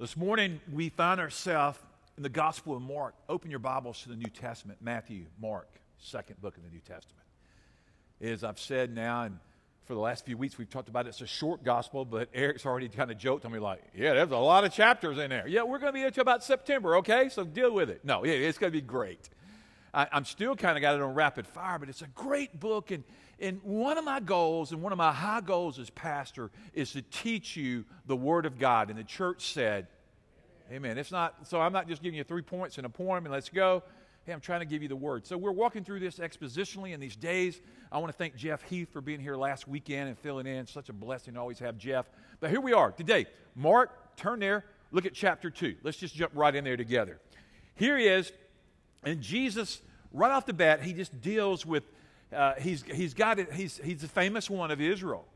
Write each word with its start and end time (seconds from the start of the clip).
This 0.00 0.16
morning, 0.16 0.60
we 0.72 0.90
find 0.90 1.18
ourselves 1.18 1.76
in 2.16 2.22
the 2.22 2.28
Gospel 2.28 2.76
of 2.76 2.82
Mark. 2.82 3.16
Open 3.28 3.50
your 3.50 3.58
Bibles 3.58 4.00
to 4.02 4.08
the 4.08 4.14
New 4.14 4.30
Testament 4.30 4.78
Matthew, 4.80 5.24
Mark, 5.42 5.66
second 5.98 6.40
book 6.40 6.56
of 6.56 6.62
the 6.62 6.68
New 6.68 6.78
Testament. 6.78 7.26
As 8.20 8.44
I've 8.44 8.60
said 8.60 8.94
now, 8.94 9.24
and 9.24 9.40
for 9.86 9.94
the 9.94 10.00
last 10.00 10.24
few 10.24 10.36
weeks, 10.36 10.56
we've 10.56 10.70
talked 10.70 10.88
about 10.88 11.06
it. 11.06 11.08
it's 11.08 11.20
a 11.20 11.26
short 11.26 11.64
gospel, 11.64 12.04
but 12.04 12.28
Eric's 12.32 12.64
already 12.64 12.88
kind 12.88 13.10
of 13.10 13.18
joked 13.18 13.44
on 13.44 13.50
me, 13.50 13.58
like, 13.58 13.82
yeah, 13.92 14.14
there's 14.14 14.30
a 14.30 14.36
lot 14.36 14.62
of 14.62 14.72
chapters 14.72 15.18
in 15.18 15.30
there. 15.30 15.48
Yeah, 15.48 15.64
we're 15.64 15.80
going 15.80 15.90
to 15.90 15.94
be 15.94 15.98
there 15.98 16.06
until 16.06 16.22
about 16.22 16.44
September, 16.44 16.98
okay? 16.98 17.28
So 17.28 17.42
deal 17.42 17.72
with 17.72 17.90
it. 17.90 18.04
No, 18.04 18.24
yeah, 18.24 18.34
it's 18.34 18.56
going 18.56 18.72
to 18.72 18.78
be 18.78 18.86
great. 18.86 19.28
I, 19.92 20.08
am 20.12 20.24
still 20.24 20.54
kind 20.56 20.76
of 20.76 20.82
got 20.82 20.94
it 20.94 21.02
on 21.02 21.14
rapid 21.14 21.46
fire, 21.46 21.78
but 21.78 21.88
it's 21.88 22.02
a 22.02 22.08
great 22.08 22.58
book. 22.58 22.90
And, 22.90 23.04
and 23.40 23.60
one 23.62 23.98
of 23.98 24.04
my 24.04 24.20
goals 24.20 24.72
and 24.72 24.82
one 24.82 24.92
of 24.92 24.98
my 24.98 25.12
high 25.12 25.40
goals 25.40 25.78
as 25.78 25.90
pastor 25.90 26.50
is 26.74 26.92
to 26.92 27.02
teach 27.02 27.56
you 27.56 27.84
the 28.06 28.16
Word 28.16 28.46
of 28.46 28.58
God. 28.58 28.90
And 28.90 28.98
the 28.98 29.04
church 29.04 29.52
said, 29.52 29.86
Amen. 30.70 30.98
It's 30.98 31.10
not, 31.10 31.48
so 31.48 31.60
I'm 31.60 31.72
not 31.72 31.88
just 31.88 32.02
giving 32.02 32.18
you 32.18 32.24
three 32.24 32.42
points 32.42 32.76
and 32.76 32.84
a 32.84 32.90
poem 32.90 33.24
and 33.24 33.32
let's 33.32 33.48
go. 33.48 33.82
Hey, 34.24 34.34
I'm 34.34 34.40
trying 34.40 34.60
to 34.60 34.66
give 34.66 34.82
you 34.82 34.88
the 34.88 34.96
Word. 34.96 35.26
So 35.26 35.38
we're 35.38 35.50
walking 35.50 35.82
through 35.82 36.00
this 36.00 36.18
expositionally 36.18 36.92
in 36.92 37.00
these 37.00 37.16
days. 37.16 37.62
I 37.90 37.96
want 37.96 38.12
to 38.12 38.18
thank 38.18 38.36
Jeff 38.36 38.60
Heath 38.64 38.92
for 38.92 39.00
being 39.00 39.20
here 39.20 39.36
last 39.36 39.66
weekend 39.66 40.08
and 40.08 40.18
filling 40.18 40.46
in. 40.46 40.66
Such 40.66 40.90
a 40.90 40.92
blessing 40.92 41.34
to 41.34 41.40
always 41.40 41.58
have 41.60 41.78
Jeff. 41.78 42.10
But 42.40 42.50
here 42.50 42.60
we 42.60 42.74
are 42.74 42.92
today. 42.92 43.24
Mark, 43.56 44.16
turn 44.16 44.40
there. 44.40 44.66
Look 44.90 45.06
at 45.06 45.14
chapter 45.14 45.48
2. 45.48 45.76
Let's 45.82 45.96
just 45.96 46.14
jump 46.14 46.32
right 46.34 46.54
in 46.54 46.64
there 46.64 46.76
together. 46.76 47.18
Here 47.74 47.96
he 47.96 48.06
is 48.06 48.30
and 49.04 49.20
Jesus, 49.20 49.80
right 50.12 50.30
off 50.30 50.46
the 50.46 50.52
bat, 50.52 50.82
he 50.82 50.92
just 50.92 51.20
deals 51.20 51.64
with, 51.64 51.84
uh, 52.32 52.54
he's, 52.58 52.82
he's 52.82 53.14
got 53.14 53.38
it, 53.38 53.52
he's, 53.52 53.80
he's 53.82 54.00
the 54.00 54.08
famous 54.08 54.50
one 54.50 54.70
of 54.70 54.80
Israel. 54.80 55.26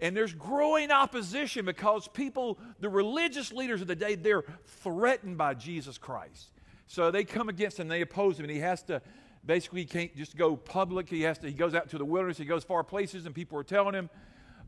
And 0.00 0.16
there's 0.16 0.32
growing 0.32 0.90
opposition 0.92 1.64
because 1.64 2.06
people, 2.08 2.58
the 2.80 2.88
religious 2.88 3.52
leaders 3.52 3.80
of 3.80 3.88
the 3.88 3.96
day, 3.96 4.14
they're 4.14 4.44
threatened 4.64 5.36
by 5.36 5.54
Jesus 5.54 5.98
Christ. 5.98 6.50
So 6.86 7.10
they 7.10 7.24
come 7.24 7.48
against 7.48 7.80
him, 7.80 7.88
they 7.88 8.00
oppose 8.00 8.38
him, 8.38 8.44
and 8.44 8.52
he 8.52 8.60
has 8.60 8.82
to 8.84 9.02
basically 9.44 9.80
he 9.80 9.86
can't 9.86 10.16
just 10.16 10.36
go 10.36 10.56
public. 10.56 11.08
He 11.08 11.22
has 11.22 11.38
to 11.38 11.48
he 11.48 11.52
goes 11.52 11.74
out 11.74 11.90
to 11.90 11.98
the 11.98 12.04
wilderness, 12.04 12.38
he 12.38 12.44
goes 12.44 12.64
far 12.64 12.84
places, 12.84 13.26
and 13.26 13.34
people 13.34 13.58
are 13.58 13.64
telling 13.64 13.94
him 13.94 14.10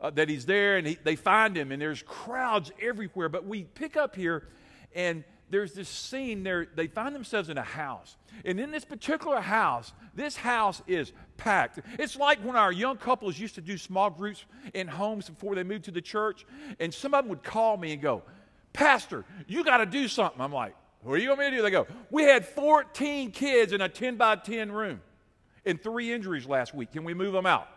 uh, 0.01 0.09
that 0.11 0.29
he's 0.29 0.45
there, 0.45 0.77
and 0.77 0.85
he, 0.85 0.97
they 1.03 1.15
find 1.15 1.55
him, 1.55 1.71
and 1.71 1.81
there's 1.81 2.03
crowds 2.03 2.71
everywhere. 2.81 3.29
But 3.29 3.45
we 3.45 3.63
pick 3.63 3.95
up 3.95 4.15
here, 4.15 4.47
and 4.95 5.23
there's 5.49 5.73
this 5.73 5.89
scene 5.89 6.43
there, 6.43 6.67
they 6.75 6.87
find 6.87 7.13
themselves 7.13 7.49
in 7.49 7.57
a 7.57 7.63
house. 7.63 8.15
And 8.45 8.59
in 8.59 8.71
this 8.71 8.85
particular 8.85 9.41
house, 9.41 9.91
this 10.15 10.37
house 10.37 10.81
is 10.87 11.11
packed. 11.37 11.79
It's 11.99 12.15
like 12.15 12.39
when 12.39 12.55
our 12.55 12.71
young 12.71 12.97
couples 12.97 13.37
used 13.37 13.55
to 13.55 13.61
do 13.61 13.77
small 13.77 14.09
groups 14.09 14.45
in 14.73 14.87
homes 14.87 15.29
before 15.29 15.55
they 15.55 15.63
moved 15.63 15.85
to 15.85 15.91
the 15.91 16.01
church, 16.01 16.45
and 16.79 16.93
some 16.93 17.13
of 17.13 17.25
them 17.25 17.29
would 17.29 17.43
call 17.43 17.75
me 17.75 17.91
and 17.91 18.01
go, 18.01 18.23
Pastor, 18.73 19.25
you 19.47 19.65
got 19.65 19.77
to 19.77 19.85
do 19.85 20.07
something. 20.07 20.39
I'm 20.39 20.53
like, 20.53 20.75
what 21.03 21.17
do 21.17 21.23
you 21.23 21.35
to 21.35 21.51
do? 21.51 21.61
They 21.61 21.71
go, 21.71 21.87
We 22.09 22.23
had 22.23 22.45
14 22.45 23.31
kids 23.31 23.73
in 23.73 23.81
a 23.81 23.89
10 23.89 24.15
by 24.17 24.35
10 24.37 24.71
room 24.71 25.01
and 25.65 25.81
three 25.81 26.13
injuries 26.13 26.45
last 26.45 26.73
week. 26.73 26.91
Can 26.91 27.03
we 27.03 27.13
move 27.13 27.33
them 27.33 27.45
out? 27.45 27.67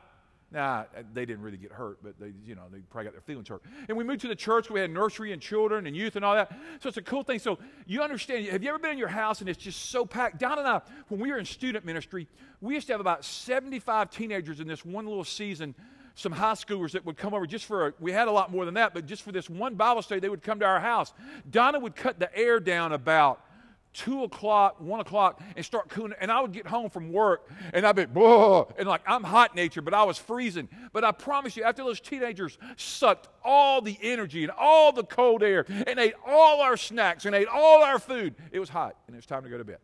Nah, 0.55 0.85
they 1.13 1.27
didn't 1.27 1.43
really 1.43 1.57
get 1.57 1.73
hurt, 1.73 1.99
but 2.01 2.15
they, 2.21 2.33
you 2.47 2.55
know, 2.55 2.63
they 2.71 2.79
probably 2.89 3.07
got 3.07 3.13
their 3.13 3.21
feelings 3.23 3.49
hurt. 3.49 3.63
And 3.89 3.99
we 3.99 4.05
moved 4.05 4.21
to 4.21 4.29
the 4.29 4.37
church. 4.37 4.71
We 4.71 4.79
had 4.79 4.89
nursery 4.89 5.33
and 5.33 5.43
children 5.43 5.89
and 5.89 5.97
youth 5.97 6.15
and 6.15 6.25
all 6.25 6.37
that. 6.37 6.57
So 6.79 6.89
it's 6.89 6.97
a 6.97 7.03
cool 7.03 7.25
thing. 7.25 7.41
So 7.41 7.59
you 7.87 8.03
understand. 8.03 8.47
Have 8.47 8.63
you 8.63 8.69
ever 8.69 8.79
been 8.79 8.93
in 8.93 8.99
your 8.99 9.09
house 9.09 9.41
and 9.41 9.51
it's 9.51 9.59
just 9.59 9.91
so 9.91 10.07
packed? 10.07 10.39
Don 10.39 10.61
and 10.61 10.69
I, 10.69 10.81
when 11.09 11.19
we 11.19 11.33
were 11.33 11.39
in 11.39 11.45
student 11.45 11.85
ministry, 11.85 12.29
we 12.61 12.75
used 12.75 12.87
to 12.87 12.93
have 12.93 13.01
about 13.01 13.25
75 13.25 14.11
teenagers 14.11 14.61
in 14.61 14.69
this 14.69 14.85
one 14.85 15.07
little 15.07 15.25
season. 15.25 15.75
Some 16.15 16.31
high 16.31 16.53
schoolers 16.53 16.93
that 16.93 17.05
would 17.05 17.17
come 17.17 17.35
over 17.35 17.49
just 17.49 17.65
for, 17.65 17.89
a, 17.89 17.95
we 17.99 18.13
had 18.13 18.29
a 18.29 18.31
lot 18.31 18.53
more 18.53 18.65
than 18.65 18.75
that, 18.75 18.95
but 18.95 19.07
just 19.07 19.23
for 19.23 19.33
this 19.33 19.51
one 19.51 19.75
Bible 19.75 20.03
study, 20.03 20.21
they 20.21 20.29
would 20.29 20.43
come 20.43 20.61
to 20.61 20.65
our 20.65 20.79
house. 20.79 21.13
Donna 21.51 21.81
would 21.81 21.97
cut 21.97 22.21
the 22.21 22.33
air 22.39 22.61
down 22.61 22.93
about 22.93 23.41
two 23.95 24.25
o'clock, 24.25 24.81
one 24.81 25.01
o'clock, 25.01 25.41
and 25.57 25.65
start 25.65 25.89
cooling. 25.89 26.13
And 26.21 26.31
I 26.31 26.41
would 26.41 26.53
get 26.53 26.67
home 26.67 26.91
from 26.91 27.13
work 27.13 27.49
and 27.73 27.87
I'd 27.87 27.97
be, 27.97 28.05
Whoa, 28.05 28.71
and 28.77 28.87
like 28.87 29.03
I'm 29.07 29.23
hot 29.23 29.55
nature, 29.55 29.81
but 29.81 29.95
I 29.95 30.03
was 30.03 30.19
freezing. 30.19 30.69
But 30.93 31.05
I 31.05 31.13
promise 31.13 31.57
you, 31.57 31.63
after 31.63 31.83
those 31.85 32.01
teenagers 32.01 32.59
sucked 32.77 33.29
all 33.43 33.81
the 33.81 33.97
energy 34.03 34.43
and 34.43 34.53
all 34.53 34.93
the 34.93 35.05
cold 35.05 35.43
air 35.43 35.65
and 35.69 35.99
ate 35.99 36.15
all 36.27 36.61
our 36.61 36.77
snacks 36.77 37.25
and 37.25 37.35
ate 37.35 37.49
all 37.49 37.83
our 37.83 37.99
food, 37.99 38.35
it 38.53 38.59
was 38.59 38.69
hot 38.69 38.97
and 39.07 39.15
it 39.15 39.19
was 39.19 39.27
time 39.27 39.45
to 39.45 39.49
go 39.49 39.57
to 39.57 39.65
bed. 39.65 39.79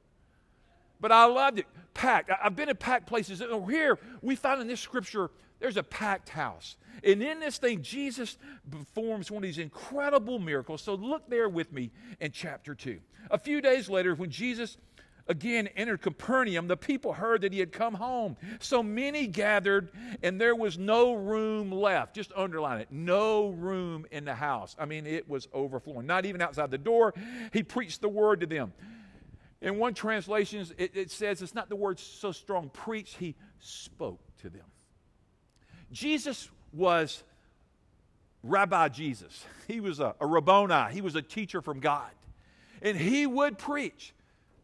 But 1.00 1.12
I 1.12 1.24
loved 1.24 1.60
it. 1.60 1.66
Packed. 1.94 2.30
I've 2.42 2.54
been 2.54 2.68
in 2.68 2.76
packed 2.76 3.06
places. 3.06 3.40
And 3.40 3.70
here 3.70 3.98
we 4.22 4.36
find 4.36 4.60
in 4.60 4.66
this 4.66 4.80
scripture, 4.80 5.30
there's 5.60 5.76
a 5.76 5.82
packed 5.82 6.30
house. 6.30 6.76
And 7.04 7.22
in 7.22 7.40
this 7.40 7.58
thing, 7.58 7.82
Jesus 7.82 8.36
performs 8.70 9.30
one 9.30 9.42
of 9.42 9.48
these 9.48 9.58
incredible 9.58 10.38
miracles. 10.38 10.82
So 10.82 10.94
look 10.94 11.28
there 11.28 11.48
with 11.48 11.72
me 11.72 11.90
in 12.18 12.32
chapter 12.32 12.74
2. 12.74 12.98
A 13.30 13.38
few 13.38 13.60
days 13.60 13.88
later, 13.88 14.14
when 14.14 14.30
Jesus 14.30 14.76
again 15.28 15.68
entered 15.76 16.02
Capernaum, 16.02 16.66
the 16.66 16.76
people 16.76 17.12
heard 17.12 17.42
that 17.42 17.52
he 17.52 17.60
had 17.60 17.72
come 17.72 17.94
home. 17.94 18.36
So 18.58 18.82
many 18.82 19.26
gathered, 19.26 19.90
and 20.22 20.40
there 20.40 20.56
was 20.56 20.78
no 20.78 21.14
room 21.14 21.70
left. 21.70 22.14
Just 22.14 22.32
underline 22.36 22.80
it 22.80 22.88
no 22.90 23.48
room 23.50 24.06
in 24.10 24.24
the 24.24 24.34
house. 24.34 24.74
I 24.78 24.86
mean, 24.86 25.06
it 25.06 25.28
was 25.28 25.46
overflowing. 25.52 26.06
Not 26.06 26.26
even 26.26 26.42
outside 26.42 26.70
the 26.70 26.78
door. 26.78 27.14
He 27.52 27.62
preached 27.62 28.00
the 28.00 28.08
word 28.08 28.40
to 28.40 28.46
them. 28.46 28.72
In 29.62 29.78
one 29.78 29.92
translation, 29.92 30.66
it, 30.78 30.92
it 30.94 31.10
says 31.10 31.42
it's 31.42 31.54
not 31.54 31.68
the 31.68 31.76
word 31.76 32.00
so 32.00 32.32
strong, 32.32 32.70
preach, 32.70 33.16
he 33.18 33.36
spoke 33.58 34.20
to 34.38 34.48
them. 34.48 34.64
Jesus 35.92 36.48
was 36.72 37.22
Rabbi 38.42 38.88
Jesus. 38.88 39.44
He 39.68 39.78
was 39.78 40.00
a, 40.00 40.16
a 40.18 40.26
Rabboni. 40.26 40.92
He 40.92 41.00
was 41.00 41.14
a 41.14 41.22
teacher 41.22 41.62
from 41.62 41.78
God. 41.78 42.10
And 42.82 42.98
he 42.98 43.24
would 43.24 43.56
preach, 43.56 44.12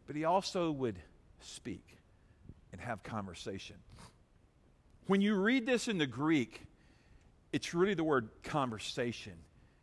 but 0.05 0.17
he 0.17 0.25
also 0.25 0.69
would 0.69 0.97
speak 1.39 1.97
and 2.73 2.81
have 2.81 3.03
conversation. 3.03 3.77
When 5.05 5.21
you 5.21 5.35
read 5.35 5.65
this 5.65 5.87
in 5.87 5.97
the 5.97 6.05
Greek, 6.05 6.61
it's 7.53 7.73
really 7.73 7.93
the 7.93 8.03
word 8.03 8.27
conversation. 8.43 9.31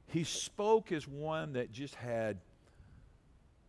He 0.09 0.25
spoke 0.25 0.93
as 0.93 1.09
one 1.09 1.55
that 1.55 1.73
just 1.73 1.95
had 1.95 2.37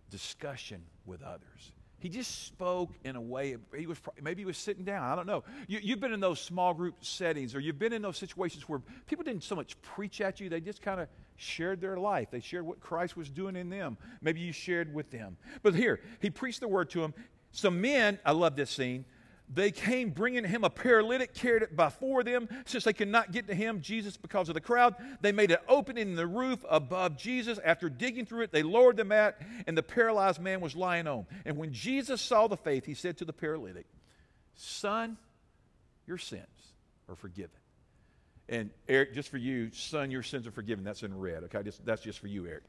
discussion 0.10 0.82
with 1.06 1.24
others. 1.24 1.72
He 2.06 2.10
just 2.10 2.46
spoke 2.46 2.92
in 3.04 3.16
a 3.16 3.20
way, 3.20 3.58
he 3.76 3.88
was, 3.88 3.98
maybe 4.22 4.44
he 4.44 4.46
was 4.46 4.60
sitting 4.60 4.84
down. 4.84 5.02
I 5.02 5.16
don't 5.16 5.26
know. 5.26 5.44
You, 5.68 5.80
you've 5.82 6.00
been 6.00 6.14
in 6.14 6.20
those 6.20 6.40
small 6.40 6.72
group 6.72 7.04
settings, 7.04 7.56
or 7.56 7.60
you've 7.60 7.80
been 7.80 7.94
in 7.94 8.04
those 8.04 8.18
situations 8.18 8.70
where 8.70 8.80
people 9.08 9.24
didn't 9.24 9.44
so 9.44 9.56
much 9.56 9.76
preach 9.82 10.22
at 10.22 10.40
you, 10.40 10.48
they 10.48 10.62
just 10.62 10.84
kind 10.84 11.02
of 11.02 11.08
shared 11.36 11.82
their 11.82 11.98
life. 11.98 12.30
They 12.30 12.42
shared 12.42 12.64
what 12.64 12.80
Christ 12.80 13.18
was 13.18 13.28
doing 13.28 13.56
in 13.56 13.72
them. 13.72 13.98
Maybe 14.22 14.40
you 14.40 14.52
shared 14.52 14.94
with 14.94 15.10
them. 15.10 15.36
But 15.64 15.74
here, 15.74 16.00
he 16.20 16.30
preached 16.30 16.60
the 16.60 16.68
word 16.68 16.92
to 16.92 17.02
them. 17.02 17.16
Some 17.52 17.82
men, 17.82 18.20
I 18.24 18.34
love 18.34 18.56
this 18.56 18.70
scene, 18.70 19.06
they 19.54 19.72
came 19.72 20.10
bringing 20.10 20.44
him 20.44 20.64
a 20.64 20.70
paralytic, 20.70 21.34
carried 21.34 21.62
it 21.62 21.76
before 21.76 22.24
them. 22.24 22.50
Since 22.66 22.84
they 22.84 22.94
could 22.94 23.08
not 23.08 23.32
get 23.32 23.48
to 23.48 23.56
him, 23.56 23.82
Jesus, 23.82 24.18
because 24.18 24.50
of 24.50 24.56
the 24.56 24.62
crowd, 24.62 24.96
they 25.22 25.32
made 25.32 25.52
an 25.52 25.60
opening 25.68 26.10
in 26.10 26.16
the 26.16 26.26
roof 26.26 26.66
above 26.68 27.18
Jesus. 27.18 27.60
After 27.64 27.90
digging 27.90 28.26
through 28.26 28.42
it, 28.42 28.52
they 28.52 28.64
lowered 28.64 28.98
the 28.98 29.04
mat, 29.04 29.40
and 29.68 29.78
the 29.78 29.84
paralyzed 29.84 30.42
man 30.42 30.62
was 30.62 30.76
lying 30.76 31.08
on. 31.08 31.26
And 31.46 31.58
when 31.58 31.74
Jesus 31.74 32.22
saw 32.22 32.48
the 32.48 32.58
faith, 32.58 32.86
he 32.86 32.96
said 32.96 33.18
to 33.18 33.26
the 33.26 33.34
paralytic, 33.34 33.86
Son, 34.56 35.18
your 36.08 36.18
sins 36.18 36.46
are 37.08 37.16
forgiven. 37.16 37.52
And 38.48 38.70
Eric, 38.88 39.14
just 39.14 39.30
for 39.30 39.38
you, 39.38 39.72
son, 39.72 40.12
your 40.12 40.24
sins 40.24 40.48
are 40.48 40.52
forgiven. 40.52 40.84
That's 40.84 41.04
in 41.04 41.18
red, 41.18 41.44
okay? 41.46 41.64
Just, 41.64 41.86
that's 41.86 42.02
just 42.02 42.20
for 42.20 42.28
you, 42.28 42.48
Eric. 42.48 42.64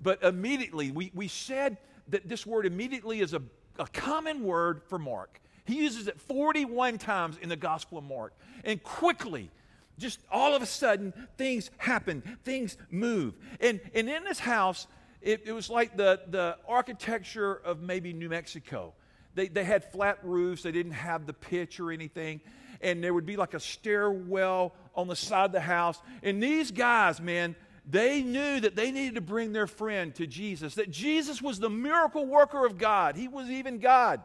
But 0.00 0.22
immediately, 0.22 0.90
we, 0.90 1.10
we 1.14 1.28
said 1.28 1.78
that 2.08 2.28
this 2.28 2.46
word 2.46 2.66
immediately 2.66 3.20
is 3.20 3.34
a, 3.34 3.42
a 3.78 3.86
common 3.86 4.42
word 4.42 4.82
for 4.88 4.98
Mark. 4.98 5.40
He 5.68 5.76
uses 5.76 6.08
it 6.08 6.18
41 6.22 6.96
times 6.96 7.36
in 7.42 7.50
the 7.50 7.56
Gospel 7.56 7.98
of 7.98 8.04
Mark. 8.04 8.32
And 8.64 8.82
quickly, 8.82 9.50
just 9.98 10.18
all 10.32 10.54
of 10.54 10.62
a 10.62 10.66
sudden, 10.66 11.12
things 11.36 11.70
happen, 11.76 12.22
things 12.42 12.78
move. 12.90 13.34
And, 13.60 13.78
and 13.94 14.08
in 14.08 14.24
this 14.24 14.38
house, 14.38 14.86
it, 15.20 15.42
it 15.44 15.52
was 15.52 15.68
like 15.68 15.94
the, 15.94 16.20
the 16.28 16.56
architecture 16.66 17.54
of 17.54 17.82
maybe 17.82 18.14
New 18.14 18.30
Mexico. 18.30 18.94
They, 19.34 19.48
they 19.48 19.64
had 19.64 19.84
flat 19.92 20.20
roofs, 20.22 20.62
they 20.62 20.72
didn't 20.72 20.92
have 20.92 21.26
the 21.26 21.34
pitch 21.34 21.80
or 21.80 21.92
anything. 21.92 22.40
And 22.80 23.04
there 23.04 23.12
would 23.12 23.26
be 23.26 23.36
like 23.36 23.52
a 23.52 23.60
stairwell 23.60 24.74
on 24.94 25.06
the 25.06 25.16
side 25.16 25.46
of 25.46 25.52
the 25.52 25.60
house. 25.60 26.00
And 26.22 26.42
these 26.42 26.70
guys, 26.70 27.20
man, 27.20 27.56
they 27.84 28.22
knew 28.22 28.60
that 28.60 28.74
they 28.74 28.90
needed 28.90 29.16
to 29.16 29.20
bring 29.20 29.52
their 29.52 29.66
friend 29.66 30.14
to 30.14 30.26
Jesus, 30.26 30.76
that 30.76 30.90
Jesus 30.90 31.42
was 31.42 31.58
the 31.58 31.68
miracle 31.68 32.24
worker 32.24 32.64
of 32.64 32.78
God. 32.78 33.16
He 33.16 33.28
was 33.28 33.50
even 33.50 33.80
God. 33.80 34.22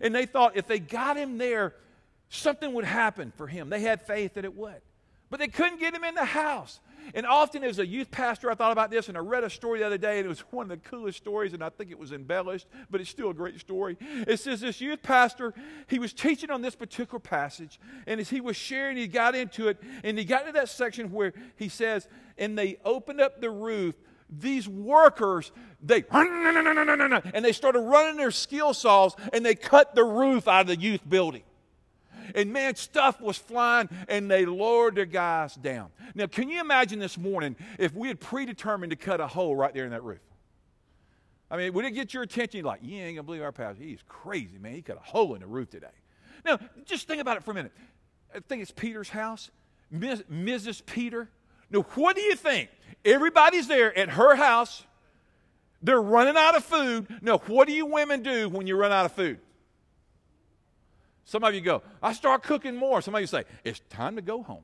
And 0.00 0.14
they 0.14 0.26
thought 0.26 0.56
if 0.56 0.66
they 0.66 0.78
got 0.78 1.16
him 1.16 1.38
there, 1.38 1.74
something 2.28 2.72
would 2.74 2.84
happen 2.84 3.32
for 3.36 3.46
him. 3.46 3.70
They 3.70 3.80
had 3.80 4.06
faith 4.06 4.34
that 4.34 4.44
it 4.44 4.56
would. 4.56 4.80
But 5.30 5.40
they 5.40 5.48
couldn't 5.48 5.80
get 5.80 5.94
him 5.94 6.04
in 6.04 6.14
the 6.14 6.24
house. 6.24 6.80
And 7.14 7.26
often, 7.26 7.64
as 7.64 7.78
a 7.78 7.86
youth 7.86 8.10
pastor, 8.10 8.50
I 8.50 8.54
thought 8.54 8.72
about 8.72 8.90
this, 8.90 9.08
and 9.08 9.16
I 9.16 9.20
read 9.20 9.44
a 9.44 9.50
story 9.50 9.80
the 9.80 9.86
other 9.86 9.98
day, 9.98 10.18
and 10.18 10.26
it 10.26 10.28
was 10.28 10.40
one 10.50 10.70
of 10.70 10.82
the 10.82 10.88
coolest 10.88 11.18
stories, 11.18 11.52
and 11.52 11.62
I 11.62 11.68
think 11.68 11.90
it 11.90 11.98
was 11.98 12.12
embellished, 12.12 12.66
but 12.90 13.00
it's 13.00 13.10
still 13.10 13.30
a 13.30 13.34
great 13.34 13.58
story. 13.60 13.96
It 14.00 14.38
says 14.40 14.60
this 14.60 14.80
youth 14.80 15.02
pastor, 15.02 15.52
he 15.88 15.98
was 15.98 16.12
teaching 16.12 16.50
on 16.50 16.62
this 16.62 16.74
particular 16.74 17.18
passage, 17.18 17.80
and 18.06 18.20
as 18.20 18.30
he 18.30 18.40
was 18.40 18.56
sharing, 18.56 18.96
he 18.96 19.06
got 19.06 19.34
into 19.34 19.68
it, 19.68 19.82
and 20.04 20.18
he 20.18 20.24
got 20.24 20.46
to 20.46 20.52
that 20.52 20.68
section 20.68 21.10
where 21.12 21.32
he 21.56 21.68
says, 21.68 22.08
And 22.38 22.56
they 22.56 22.78
opened 22.84 23.20
up 23.20 23.40
the 23.40 23.50
roof 23.50 23.94
these 24.38 24.68
workers, 24.68 25.52
they, 25.82 26.04
and 26.10 27.44
they 27.44 27.52
started 27.52 27.80
running 27.80 28.16
their 28.16 28.30
skill 28.30 28.72
saws 28.74 29.14
and 29.32 29.44
they 29.44 29.54
cut 29.54 29.94
the 29.94 30.04
roof 30.04 30.48
out 30.48 30.62
of 30.62 30.66
the 30.68 30.78
youth 30.78 31.08
building. 31.08 31.42
And 32.34 32.52
man, 32.52 32.76
stuff 32.76 33.20
was 33.20 33.36
flying 33.36 33.88
and 34.08 34.30
they 34.30 34.46
lowered 34.46 34.94
their 34.94 35.06
guys 35.06 35.54
down. 35.54 35.90
Now, 36.14 36.26
can 36.26 36.48
you 36.48 36.60
imagine 36.60 36.98
this 36.98 37.18
morning 37.18 37.56
if 37.78 37.94
we 37.94 38.08
had 38.08 38.20
predetermined 38.20 38.90
to 38.90 38.96
cut 38.96 39.20
a 39.20 39.26
hole 39.26 39.54
right 39.54 39.74
there 39.74 39.84
in 39.84 39.90
that 39.90 40.02
roof? 40.02 40.20
I 41.50 41.58
mean, 41.58 41.74
would 41.74 41.84
it 41.84 41.90
get 41.90 42.14
your 42.14 42.22
attention? 42.22 42.58
You're 42.58 42.66
like, 42.66 42.80
you 42.82 42.96
ain't 42.96 43.16
gonna 43.16 43.24
believe 43.24 43.42
our 43.42 43.52
pastor. 43.52 43.82
He's 43.82 44.02
crazy, 44.08 44.56
man. 44.56 44.74
He 44.74 44.82
cut 44.82 44.96
a 44.96 45.00
hole 45.00 45.34
in 45.34 45.42
the 45.42 45.46
roof 45.46 45.68
today. 45.68 45.88
Now, 46.46 46.58
just 46.86 47.06
think 47.06 47.20
about 47.20 47.36
it 47.36 47.44
for 47.44 47.50
a 47.50 47.54
minute. 47.54 47.72
I 48.34 48.40
think 48.40 48.62
it's 48.62 48.70
Peter's 48.70 49.10
house. 49.10 49.50
Mrs. 49.92 50.86
Peter. 50.86 51.28
Now, 51.72 51.80
what 51.94 52.16
do 52.16 52.22
you 52.22 52.36
think? 52.36 52.70
Everybody's 53.04 53.66
there 53.66 53.96
at 53.98 54.10
her 54.10 54.36
house. 54.36 54.84
They're 55.82 56.00
running 56.00 56.36
out 56.36 56.56
of 56.56 56.64
food. 56.64 57.06
Now, 57.22 57.38
what 57.38 57.66
do 57.66 57.74
you 57.74 57.86
women 57.86 58.22
do 58.22 58.48
when 58.48 58.66
you 58.66 58.76
run 58.76 58.92
out 58.92 59.06
of 59.06 59.12
food? 59.12 59.40
Some 61.24 61.42
of 61.44 61.54
you 61.54 61.60
go, 61.60 61.82
I 62.02 62.12
start 62.12 62.42
cooking 62.42 62.76
more. 62.76 63.00
Some 63.00 63.14
of 63.14 63.20
you 63.20 63.26
say, 63.26 63.44
it's 63.64 63.80
time 63.90 64.16
to 64.16 64.22
go 64.22 64.42
home. 64.42 64.62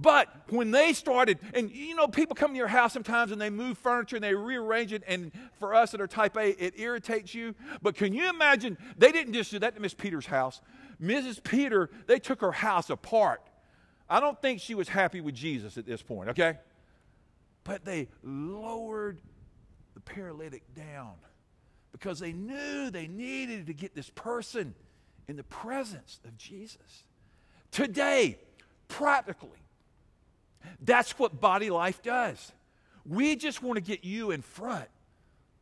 But 0.00 0.28
when 0.50 0.70
they 0.70 0.92
started, 0.92 1.40
and 1.54 1.72
you 1.72 1.96
know, 1.96 2.06
people 2.06 2.36
come 2.36 2.52
to 2.52 2.56
your 2.56 2.68
house 2.68 2.92
sometimes 2.92 3.32
and 3.32 3.40
they 3.40 3.50
move 3.50 3.78
furniture 3.78 4.14
and 4.14 4.22
they 4.22 4.34
rearrange 4.34 4.92
it, 4.92 5.02
and 5.08 5.32
for 5.58 5.74
us 5.74 5.90
that 5.90 6.00
are 6.00 6.06
type 6.06 6.36
A, 6.36 6.50
it 6.64 6.78
irritates 6.78 7.34
you. 7.34 7.56
But 7.82 7.96
can 7.96 8.12
you 8.12 8.28
imagine? 8.28 8.78
They 8.96 9.10
didn't 9.10 9.32
just 9.32 9.50
do 9.50 9.58
that 9.58 9.74
to 9.74 9.80
Miss 9.80 9.94
Peter's 9.94 10.26
house. 10.26 10.60
Mrs. 11.02 11.42
Peter, 11.42 11.90
they 12.06 12.20
took 12.20 12.40
her 12.42 12.52
house 12.52 12.90
apart. 12.90 13.42
I 14.08 14.20
don't 14.20 14.40
think 14.40 14.60
she 14.60 14.74
was 14.74 14.88
happy 14.88 15.20
with 15.20 15.34
Jesus 15.34 15.76
at 15.76 15.86
this 15.86 16.02
point, 16.02 16.30
okay? 16.30 16.58
But 17.64 17.84
they 17.84 18.08
lowered 18.22 19.20
the 19.94 20.00
paralytic 20.00 20.62
down 20.74 21.14
because 21.92 22.18
they 22.18 22.32
knew 22.32 22.90
they 22.90 23.06
needed 23.06 23.66
to 23.66 23.74
get 23.74 23.94
this 23.94 24.10
person 24.10 24.74
in 25.26 25.36
the 25.36 25.44
presence 25.44 26.20
of 26.24 26.36
Jesus. 26.38 27.04
Today, 27.70 28.38
practically, 28.88 29.58
that's 30.80 31.18
what 31.18 31.40
body 31.40 31.70
life 31.70 32.02
does. 32.02 32.52
We 33.04 33.36
just 33.36 33.62
want 33.62 33.76
to 33.76 33.82
get 33.82 34.04
you 34.04 34.30
in 34.30 34.42
front 34.42 34.88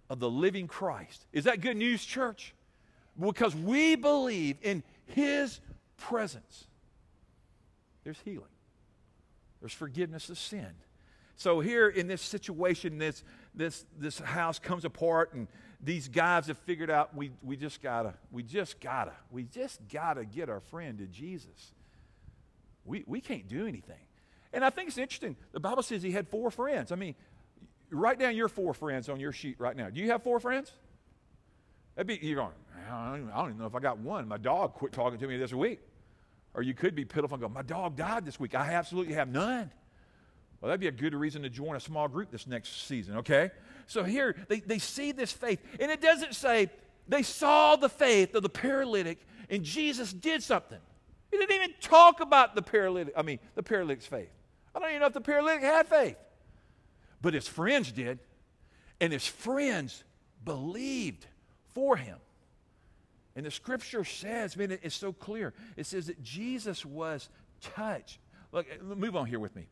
of 0.09 0.21
the 0.21 0.31
living 0.31 0.69
Christ. 0.69 1.27
Is 1.33 1.45
that 1.45 1.61
good 1.61 1.77
news, 1.77 2.05
church? 2.05 2.55
Because 3.19 3.55
we 3.55 3.97
believe 3.97 4.59
in 4.63 4.83
His 5.07 5.61
presence. 5.97 6.67
There's 8.07 8.21
healing, 8.25 8.45
there's 9.61 9.73
forgiveness 9.73 10.31
of 10.31 10.39
sin. 10.39 10.69
So 11.35 11.59
here 11.59 11.89
in 11.89 12.07
this 12.07 12.23
situation, 12.23 12.99
this 12.99 13.25
this 13.53 13.85
this 13.99 14.21
house 14.21 14.61
comes 14.61 14.85
apart, 14.85 15.35
and 15.35 15.49
these 15.83 16.07
guys 16.07 16.47
have 16.47 16.57
figured 16.59 16.89
out 16.89 17.17
we 17.17 17.33
we 17.43 17.57
just 17.57 17.83
gotta 17.83 18.15
we 18.31 18.45
just 18.45 18.81
gotta 18.81 19.13
we 19.33 19.43
just 19.43 19.81
gotta 19.93 20.25
get 20.25 20.49
our 20.49 20.61
friend 20.61 20.99
to 20.99 21.07
Jesus. 21.07 21.73
We 22.85 23.03
we 23.09 23.21
can't 23.21 23.49
do 23.49 23.67
anything. 23.67 23.99
And 24.53 24.65
I 24.65 24.71
think 24.71 24.87
it's 24.87 24.99
interesting. 24.99 25.35
The 25.51 25.59
Bible 25.59 25.83
says 25.83 26.01
he 26.01 26.13
had 26.13 26.29
four 26.29 26.53
friends. 26.53 26.93
I 26.93 26.95
mean, 26.95 27.17
write 27.91 28.21
down 28.21 28.37
your 28.37 28.49
four 28.49 28.73
friends 28.73 29.09
on 29.09 29.19
your 29.19 29.33
sheet 29.33 29.57
right 29.59 29.77
now. 29.77 29.91
Do 29.91 30.01
you 30.01 30.13
have 30.13 30.23
four 30.23 30.39
friends? 30.39 30.71
That'd 31.97 32.07
be, 32.07 32.25
you're 32.25 32.37
going, 32.37 32.53
I 32.89 33.11
don't, 33.11 33.23
even, 33.23 33.33
I 33.33 33.39
don't 33.39 33.49
even 33.49 33.59
know 33.59 33.67
if 33.67 33.75
I 33.75 33.81
got 33.81 33.99
one. 33.99 34.29
My 34.29 34.37
dog 34.37 34.75
quit 34.75 34.93
talking 34.93 35.19
to 35.19 35.27
me 35.27 35.39
this 35.39 35.53
week. 35.53 35.81
Or 36.57 36.63
you 36.63 36.75
could 36.75 36.95
be 36.95 37.05
pitiful 37.05 37.35
and 37.35 37.43
go, 37.43 37.49
My 37.49 37.63
dog 37.63 37.97
died 37.97 38.25
this 38.25 38.41
week. 38.41 38.55
I 38.55 38.73
absolutely 38.73 39.15
have 39.15 39.29
none. 39.29 39.71
Well, 40.61 40.69
that'd 40.69 40.81
be 40.81 40.89
a 40.89 40.91
good 40.91 41.15
reason 41.15 41.43
to 41.43 41.51
join 41.51 41.77
a 41.77 41.81
small 41.81 42.09
group 42.09 42.31
this 42.31 42.47
next 42.47 42.87
season, 42.89 43.19
okay? 43.19 43.51
So 43.87 44.03
here, 44.03 44.35
they, 44.49 44.61
they 44.61 44.79
see 44.79 45.13
this 45.13 45.31
faith. 45.31 45.61
And 45.79 45.91
it 45.91 46.01
doesn't 46.01 46.35
say 46.35 46.71
they 47.07 47.23
saw 47.23 47.77
the 47.77 47.91
faith 47.91 48.35
of 48.35 48.43
the 48.43 48.49
paralytic 48.49 49.19
and 49.51 49.63
Jesus 49.63 50.13
did 50.13 50.43
something. 50.43 50.79
He 51.31 51.37
didn't 51.37 51.55
even 51.55 51.75
talk 51.81 52.21
about 52.21 52.55
the 52.55 52.63
paralytic, 52.63 53.13
I 53.17 53.23
mean, 53.23 53.39
the 53.55 53.63
paralytic's 53.63 54.07
faith. 54.07 54.31
I 54.75 54.79
don't 54.79 54.89
even 54.89 55.01
know 55.01 55.07
if 55.07 55.13
the 55.13 55.21
paralytic 55.21 55.63
had 55.63 55.87
faith. 55.89 56.17
But 57.21 57.35
his 57.35 57.47
friends 57.49 57.93
did. 57.93 58.19
And 59.01 59.13
his 59.13 59.27
friends 59.27 60.05
believed 60.45 61.27
for 61.75 61.97
him. 61.97 62.17
And 63.37 63.45
the 63.45 63.51
scripture 63.51 64.03
says, 64.03 64.57
man, 64.57 64.79
it's 64.83 64.97
so 64.97 65.13
clear. 65.13 65.53
It 65.77 65.87
says 65.87 66.07
that 66.07 66.23
Jesus 66.23 66.85
was 66.85 67.29
touched. 67.61 68.19
Look, 68.51 68.67
eh, 68.71 68.77
move 68.83 69.15
on 69.15 69.27
here 69.27 69.39
with 69.39 69.55
me. 69.55 69.67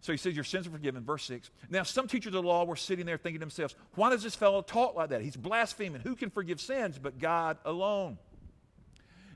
So 0.00 0.12
he 0.12 0.18
says, 0.18 0.34
Your 0.34 0.44
sins 0.44 0.66
are 0.66 0.70
forgiven. 0.70 1.04
Verse 1.04 1.24
6. 1.24 1.50
Now, 1.68 1.82
some 1.82 2.08
teachers 2.08 2.34
of 2.34 2.42
the 2.42 2.48
law 2.48 2.64
were 2.64 2.76
sitting 2.76 3.04
there 3.04 3.18
thinking 3.18 3.40
to 3.40 3.44
themselves, 3.44 3.74
Why 3.96 4.10
does 4.10 4.22
this 4.22 4.34
fellow 4.34 4.62
talk 4.62 4.94
like 4.94 5.10
that? 5.10 5.20
He's 5.20 5.36
blaspheming. 5.36 6.00
Who 6.00 6.16
can 6.16 6.30
forgive 6.30 6.60
sins 6.60 6.98
but 6.98 7.18
God 7.18 7.58
alone? 7.64 8.18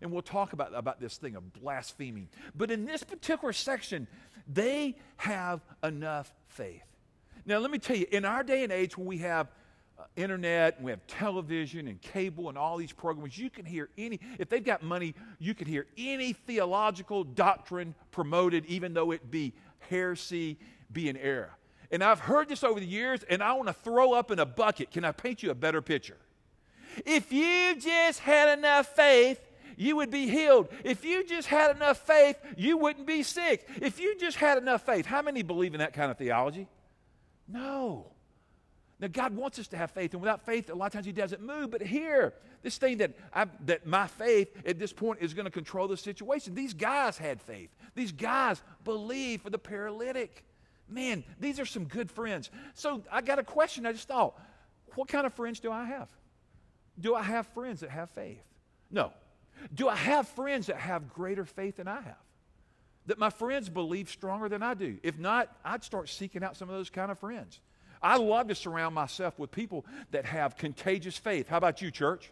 And 0.00 0.10
we'll 0.10 0.22
talk 0.22 0.52
about, 0.52 0.74
about 0.74 1.00
this 1.00 1.16
thing 1.16 1.36
of 1.36 1.52
blaspheming. 1.52 2.28
But 2.54 2.70
in 2.70 2.84
this 2.84 3.02
particular 3.02 3.52
section, 3.52 4.06
they 4.46 4.96
have 5.16 5.60
enough 5.82 6.32
faith. 6.48 6.82
Now, 7.46 7.58
let 7.58 7.70
me 7.70 7.78
tell 7.78 7.96
you, 7.96 8.06
in 8.10 8.24
our 8.24 8.42
day 8.42 8.64
and 8.64 8.72
age 8.72 8.96
when 8.96 9.06
we 9.06 9.18
have 9.18 9.48
Uh, 10.04 10.06
internet 10.16 10.76
and 10.76 10.84
we 10.84 10.90
have 10.90 11.06
television 11.06 11.88
and 11.88 12.00
cable 12.00 12.48
and 12.48 12.58
all 12.58 12.76
these 12.76 12.92
programs, 12.92 13.36
you 13.38 13.50
can 13.50 13.64
hear 13.64 13.88
any, 13.96 14.20
if 14.38 14.48
they've 14.48 14.64
got 14.64 14.82
money, 14.82 15.14
you 15.38 15.54
can 15.54 15.66
hear 15.66 15.86
any 15.96 16.32
theological 16.32 17.24
doctrine 17.24 17.94
promoted, 18.10 18.64
even 18.66 18.94
though 18.94 19.12
it 19.12 19.30
be 19.30 19.52
heresy, 19.88 20.58
be 20.92 21.08
an 21.08 21.16
error. 21.16 21.50
And 21.90 22.02
I've 22.02 22.20
heard 22.20 22.48
this 22.48 22.64
over 22.64 22.80
the 22.80 22.86
years, 22.86 23.22
and 23.24 23.42
I 23.42 23.52
want 23.54 23.68
to 23.68 23.72
throw 23.72 24.12
up 24.12 24.30
in 24.30 24.38
a 24.38 24.46
bucket. 24.46 24.90
Can 24.90 25.04
I 25.04 25.12
paint 25.12 25.42
you 25.42 25.50
a 25.50 25.54
better 25.54 25.80
picture? 25.80 26.18
If 27.04 27.32
you 27.32 27.76
just 27.76 28.20
had 28.20 28.58
enough 28.58 28.94
faith, 28.94 29.40
you 29.76 29.96
would 29.96 30.10
be 30.10 30.28
healed. 30.28 30.68
If 30.82 31.04
you 31.04 31.24
just 31.24 31.48
had 31.48 31.74
enough 31.74 31.98
faith, 31.98 32.36
you 32.56 32.76
wouldn't 32.76 33.06
be 33.06 33.22
sick. 33.22 33.68
If 33.80 34.00
you 34.00 34.16
just 34.18 34.36
had 34.36 34.58
enough 34.58 34.84
faith, 34.84 35.06
how 35.06 35.22
many 35.22 35.42
believe 35.42 35.74
in 35.74 35.80
that 35.80 35.92
kind 35.92 36.10
of 36.10 36.18
theology? 36.18 36.68
No. 37.48 38.13
Now, 39.00 39.08
God 39.08 39.34
wants 39.34 39.58
us 39.58 39.68
to 39.68 39.76
have 39.76 39.90
faith, 39.90 40.12
and 40.12 40.20
without 40.20 40.46
faith, 40.46 40.70
a 40.70 40.74
lot 40.74 40.86
of 40.86 40.92
times 40.92 41.06
He 41.06 41.12
doesn't 41.12 41.42
move. 41.42 41.70
But 41.70 41.82
here, 41.82 42.32
this 42.62 42.78
thing 42.78 42.98
that, 42.98 43.12
I, 43.32 43.46
that 43.66 43.86
my 43.86 44.06
faith 44.06 44.48
at 44.64 44.78
this 44.78 44.92
point 44.92 45.20
is 45.20 45.34
going 45.34 45.46
to 45.46 45.50
control 45.50 45.88
the 45.88 45.96
situation. 45.96 46.54
These 46.54 46.74
guys 46.74 47.18
had 47.18 47.40
faith. 47.40 47.70
These 47.94 48.12
guys 48.12 48.62
believed 48.84 49.42
for 49.42 49.50
the 49.50 49.58
paralytic. 49.58 50.44
Man, 50.88 51.24
these 51.40 51.58
are 51.58 51.66
some 51.66 51.84
good 51.84 52.10
friends. 52.10 52.50
So 52.74 53.02
I 53.10 53.20
got 53.20 53.38
a 53.38 53.44
question 53.44 53.86
I 53.86 53.92
just 53.92 54.08
thought 54.08 54.38
what 54.94 55.08
kind 55.08 55.26
of 55.26 55.34
friends 55.34 55.60
do 55.60 55.72
I 55.72 55.84
have? 55.84 56.08
Do 57.00 57.14
I 57.14 57.22
have 57.22 57.46
friends 57.48 57.80
that 57.80 57.90
have 57.90 58.10
faith? 58.10 58.42
No. 58.90 59.12
Do 59.74 59.88
I 59.88 59.96
have 59.96 60.28
friends 60.28 60.68
that 60.68 60.76
have 60.76 61.12
greater 61.12 61.44
faith 61.44 61.76
than 61.76 61.88
I 61.88 62.00
have? 62.00 62.22
That 63.06 63.18
my 63.18 63.30
friends 63.30 63.68
believe 63.68 64.08
stronger 64.08 64.48
than 64.48 64.62
I 64.62 64.74
do? 64.74 64.98
If 65.02 65.18
not, 65.18 65.54
I'd 65.64 65.84
start 65.84 66.08
seeking 66.08 66.42
out 66.42 66.56
some 66.56 66.70
of 66.70 66.76
those 66.76 66.90
kind 66.90 67.10
of 67.10 67.18
friends. 67.18 67.60
I 68.04 68.18
love 68.18 68.48
to 68.48 68.54
surround 68.54 68.94
myself 68.94 69.38
with 69.38 69.50
people 69.50 69.86
that 70.10 70.26
have 70.26 70.58
contagious 70.58 71.16
faith. 71.16 71.48
How 71.48 71.56
about 71.56 71.80
you, 71.80 71.90
church? 71.90 72.30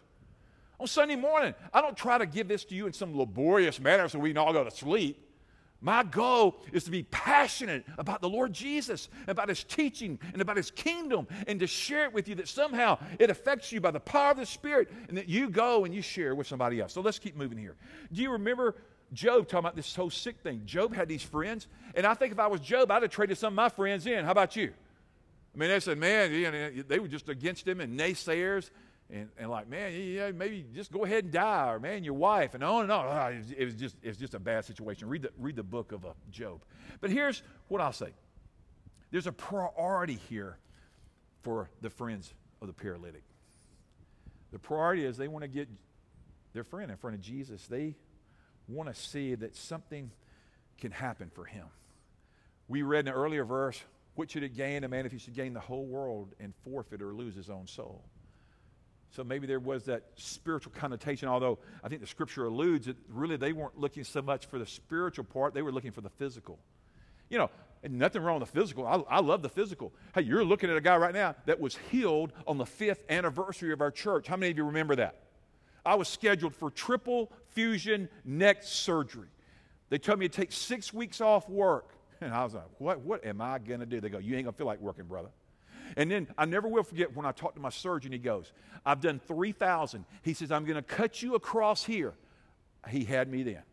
On 0.79 0.85
Sunday 0.85 1.15
morning, 1.15 1.55
I 1.73 1.81
don't 1.81 1.97
try 1.97 2.19
to 2.19 2.27
give 2.27 2.47
this 2.47 2.63
to 2.65 2.75
you 2.75 2.85
in 2.85 2.93
some 2.93 3.17
laborious 3.17 3.79
manner 3.79 4.07
so 4.07 4.19
we 4.19 4.29
can 4.29 4.37
all 4.37 4.53
go 4.53 4.63
to 4.63 4.69
sleep. 4.69 5.19
My 5.81 6.03
goal 6.03 6.61
is 6.71 6.83
to 6.83 6.91
be 6.91 7.03
passionate 7.03 7.85
about 7.97 8.21
the 8.21 8.29
Lord 8.29 8.53
Jesus, 8.53 9.09
about 9.27 9.49
His 9.49 9.63
teaching, 9.63 10.19
and 10.31 10.41
about 10.43 10.57
His 10.57 10.69
kingdom, 10.69 11.27
and 11.47 11.59
to 11.59 11.67
share 11.67 12.05
it 12.05 12.13
with 12.13 12.27
you 12.27 12.35
that 12.35 12.47
somehow 12.47 12.99
it 13.17 13.31
affects 13.31 13.71
you 13.71 13.81
by 13.81 13.91
the 13.91 13.99
power 13.99 14.31
of 14.31 14.37
the 14.37 14.45
Spirit, 14.45 14.91
and 15.09 15.17
that 15.17 15.27
you 15.27 15.49
go 15.49 15.85
and 15.85 15.93
you 15.93 16.03
share 16.03 16.35
with 16.35 16.45
somebody 16.45 16.79
else. 16.79 16.93
So 16.93 17.01
let's 17.01 17.19
keep 17.19 17.35
moving 17.35 17.57
here. 17.57 17.75
Do 18.13 18.21
you 18.21 18.31
remember 18.31 18.75
Job 19.11 19.47
talking 19.47 19.59
about 19.59 19.75
this 19.75 19.93
whole 19.95 20.11
sick 20.11 20.37
thing? 20.39 20.61
Job 20.65 20.93
had 20.93 21.09
these 21.09 21.23
friends, 21.23 21.67
and 21.95 22.05
I 22.05 22.13
think 22.13 22.31
if 22.31 22.39
I 22.39 22.47
was 22.47 22.61
Job, 22.61 22.91
I'd 22.91 23.01
have 23.01 23.11
traded 23.11 23.39
some 23.39 23.53
of 23.53 23.55
my 23.55 23.69
friends 23.69 24.05
in. 24.05 24.23
How 24.23 24.31
about 24.31 24.55
you? 24.55 24.71
I 25.53 25.57
mean, 25.57 25.69
they 25.69 25.79
said, 25.79 25.97
man, 25.97 26.33
you 26.33 26.51
know, 26.51 26.69
they 26.87 26.99
were 26.99 27.07
just 27.07 27.29
against 27.29 27.67
him 27.67 27.79
and 27.79 27.99
naysayers 27.99 28.71
and, 29.09 29.29
and 29.37 29.49
like, 29.49 29.69
man, 29.69 29.93
yeah, 29.93 30.31
maybe 30.31 30.65
just 30.73 30.91
go 30.91 31.05
ahead 31.05 31.25
and 31.25 31.33
die, 31.33 31.71
or 31.71 31.79
man, 31.79 32.03
your 32.03 32.15
wife, 32.15 32.55
and 32.55 32.63
on 32.63 32.83
and 32.83 32.91
on. 32.91 33.05
Ah, 33.07 33.27
it 33.27 33.65
was 33.65 33.75
just, 33.75 33.95
it 34.01 34.07
was 34.07 34.17
just 34.17 34.33
a 34.33 34.39
bad 34.39 34.65
situation. 34.65 35.07
Read 35.07 35.23
the, 35.23 35.31
read 35.37 35.55
the 35.55 35.63
book 35.63 35.91
of 35.91 36.05
uh, 36.05 36.13
Job. 36.31 36.63
But 36.99 37.11
here's 37.11 37.43
what 37.67 37.81
I'll 37.81 37.93
say 37.93 38.09
there's 39.11 39.27
a 39.27 39.31
priority 39.31 40.19
here 40.29 40.57
for 41.43 41.69
the 41.81 41.89
friends 41.89 42.33
of 42.61 42.67
the 42.67 42.73
paralytic. 42.73 43.23
The 44.51 44.59
priority 44.59 45.05
is 45.05 45.17
they 45.17 45.27
want 45.27 45.43
to 45.43 45.49
get 45.49 45.67
their 46.53 46.63
friend 46.63 46.89
in 46.89 46.97
front 46.97 47.15
of 47.15 47.21
Jesus. 47.21 47.67
They 47.67 47.95
want 48.67 48.93
to 48.93 48.99
see 48.99 49.35
that 49.35 49.55
something 49.55 50.11
can 50.79 50.91
happen 50.91 51.29
for 51.33 51.45
him. 51.45 51.65
We 52.67 52.81
read 52.81 53.07
in 53.07 53.09
an 53.09 53.13
earlier 53.13 53.43
verse, 53.43 53.79
what 54.15 54.31
should 54.31 54.43
it 54.43 54.55
gain 54.55 54.83
a 54.83 54.87
man 54.87 55.05
if 55.05 55.11
he 55.11 55.17
should 55.17 55.35
gain 55.35 55.53
the 55.53 55.59
whole 55.59 55.85
world 55.85 56.33
and 56.39 56.53
forfeit 56.63 57.01
or 57.01 57.13
lose 57.13 57.35
his 57.35 57.49
own 57.49 57.67
soul? 57.67 58.03
So 59.11 59.23
maybe 59.23 59.45
there 59.45 59.59
was 59.59 59.85
that 59.85 60.03
spiritual 60.15 60.71
connotation, 60.75 61.27
although 61.27 61.59
I 61.83 61.87
think 61.87 62.01
the 62.01 62.07
scripture 62.07 62.45
alludes 62.45 62.87
that 62.87 62.97
really 63.09 63.37
they 63.37 63.53
weren't 63.53 63.77
looking 63.77 64.03
so 64.03 64.21
much 64.21 64.47
for 64.47 64.57
the 64.57 64.65
spiritual 64.65 65.23
part, 65.25 65.53
they 65.53 65.61
were 65.61 65.71
looking 65.71 65.91
for 65.91 66.01
the 66.01 66.09
physical. 66.09 66.57
You 67.29 67.37
know, 67.37 67.49
And 67.83 67.99
nothing 67.99 68.21
wrong 68.23 68.39
with 68.39 68.51
the 68.51 68.59
physical. 68.59 68.87
I, 68.87 69.17
I 69.17 69.19
love 69.19 69.41
the 69.41 69.49
physical. 69.49 69.93
Hey, 70.15 70.21
you're 70.21 70.43
looking 70.43 70.69
at 70.69 70.77
a 70.77 70.81
guy 70.81 70.95
right 70.95 71.13
now 71.13 71.35
that 71.45 71.59
was 71.59 71.77
healed 71.91 72.31
on 72.47 72.57
the 72.57 72.65
fifth 72.65 73.03
anniversary 73.09 73.73
of 73.73 73.81
our 73.81 73.91
church. 73.91 74.25
How 74.25 74.37
many 74.37 74.51
of 74.51 74.57
you 74.57 74.63
remember 74.63 74.95
that? 74.95 75.15
I 75.85 75.95
was 75.95 76.07
scheduled 76.07 76.55
for 76.55 76.71
triple 76.71 77.31
fusion 77.49 78.07
neck 78.23 78.63
surgery. 78.63 79.27
They 79.89 79.97
told 79.97 80.19
me 80.19 80.29
to 80.29 80.35
take 80.35 80.51
six 80.53 80.93
weeks 80.93 81.19
off 81.19 81.49
work. 81.49 81.89
And 82.25 82.33
I 82.33 82.43
was 82.43 82.53
like, 82.53 82.63
what, 82.77 83.01
what 83.01 83.25
am 83.25 83.41
I 83.41 83.59
going 83.59 83.79
to 83.79 83.85
do? 83.85 83.99
They 84.01 84.09
go, 84.09 84.17
you 84.17 84.35
ain't 84.35 84.45
going 84.45 84.53
to 84.53 84.57
feel 84.57 84.67
like 84.67 84.79
working, 84.79 85.05
brother. 85.05 85.29
And 85.97 86.09
then 86.09 86.27
I 86.37 86.45
never 86.45 86.67
will 86.67 86.83
forget 86.83 87.15
when 87.15 87.25
I 87.25 87.31
talked 87.31 87.55
to 87.55 87.61
my 87.61 87.69
surgeon, 87.69 88.11
he 88.11 88.17
goes, 88.17 88.51
I've 88.85 89.01
done 89.01 89.19
3,000. 89.27 90.05
He 90.21 90.33
says, 90.33 90.51
I'm 90.51 90.65
going 90.65 90.75
to 90.75 90.81
cut 90.81 91.21
you 91.21 91.35
across 91.35 91.83
here. 91.83 92.13
He 92.89 93.03
had 93.03 93.29
me 93.29 93.43
then. 93.43 93.63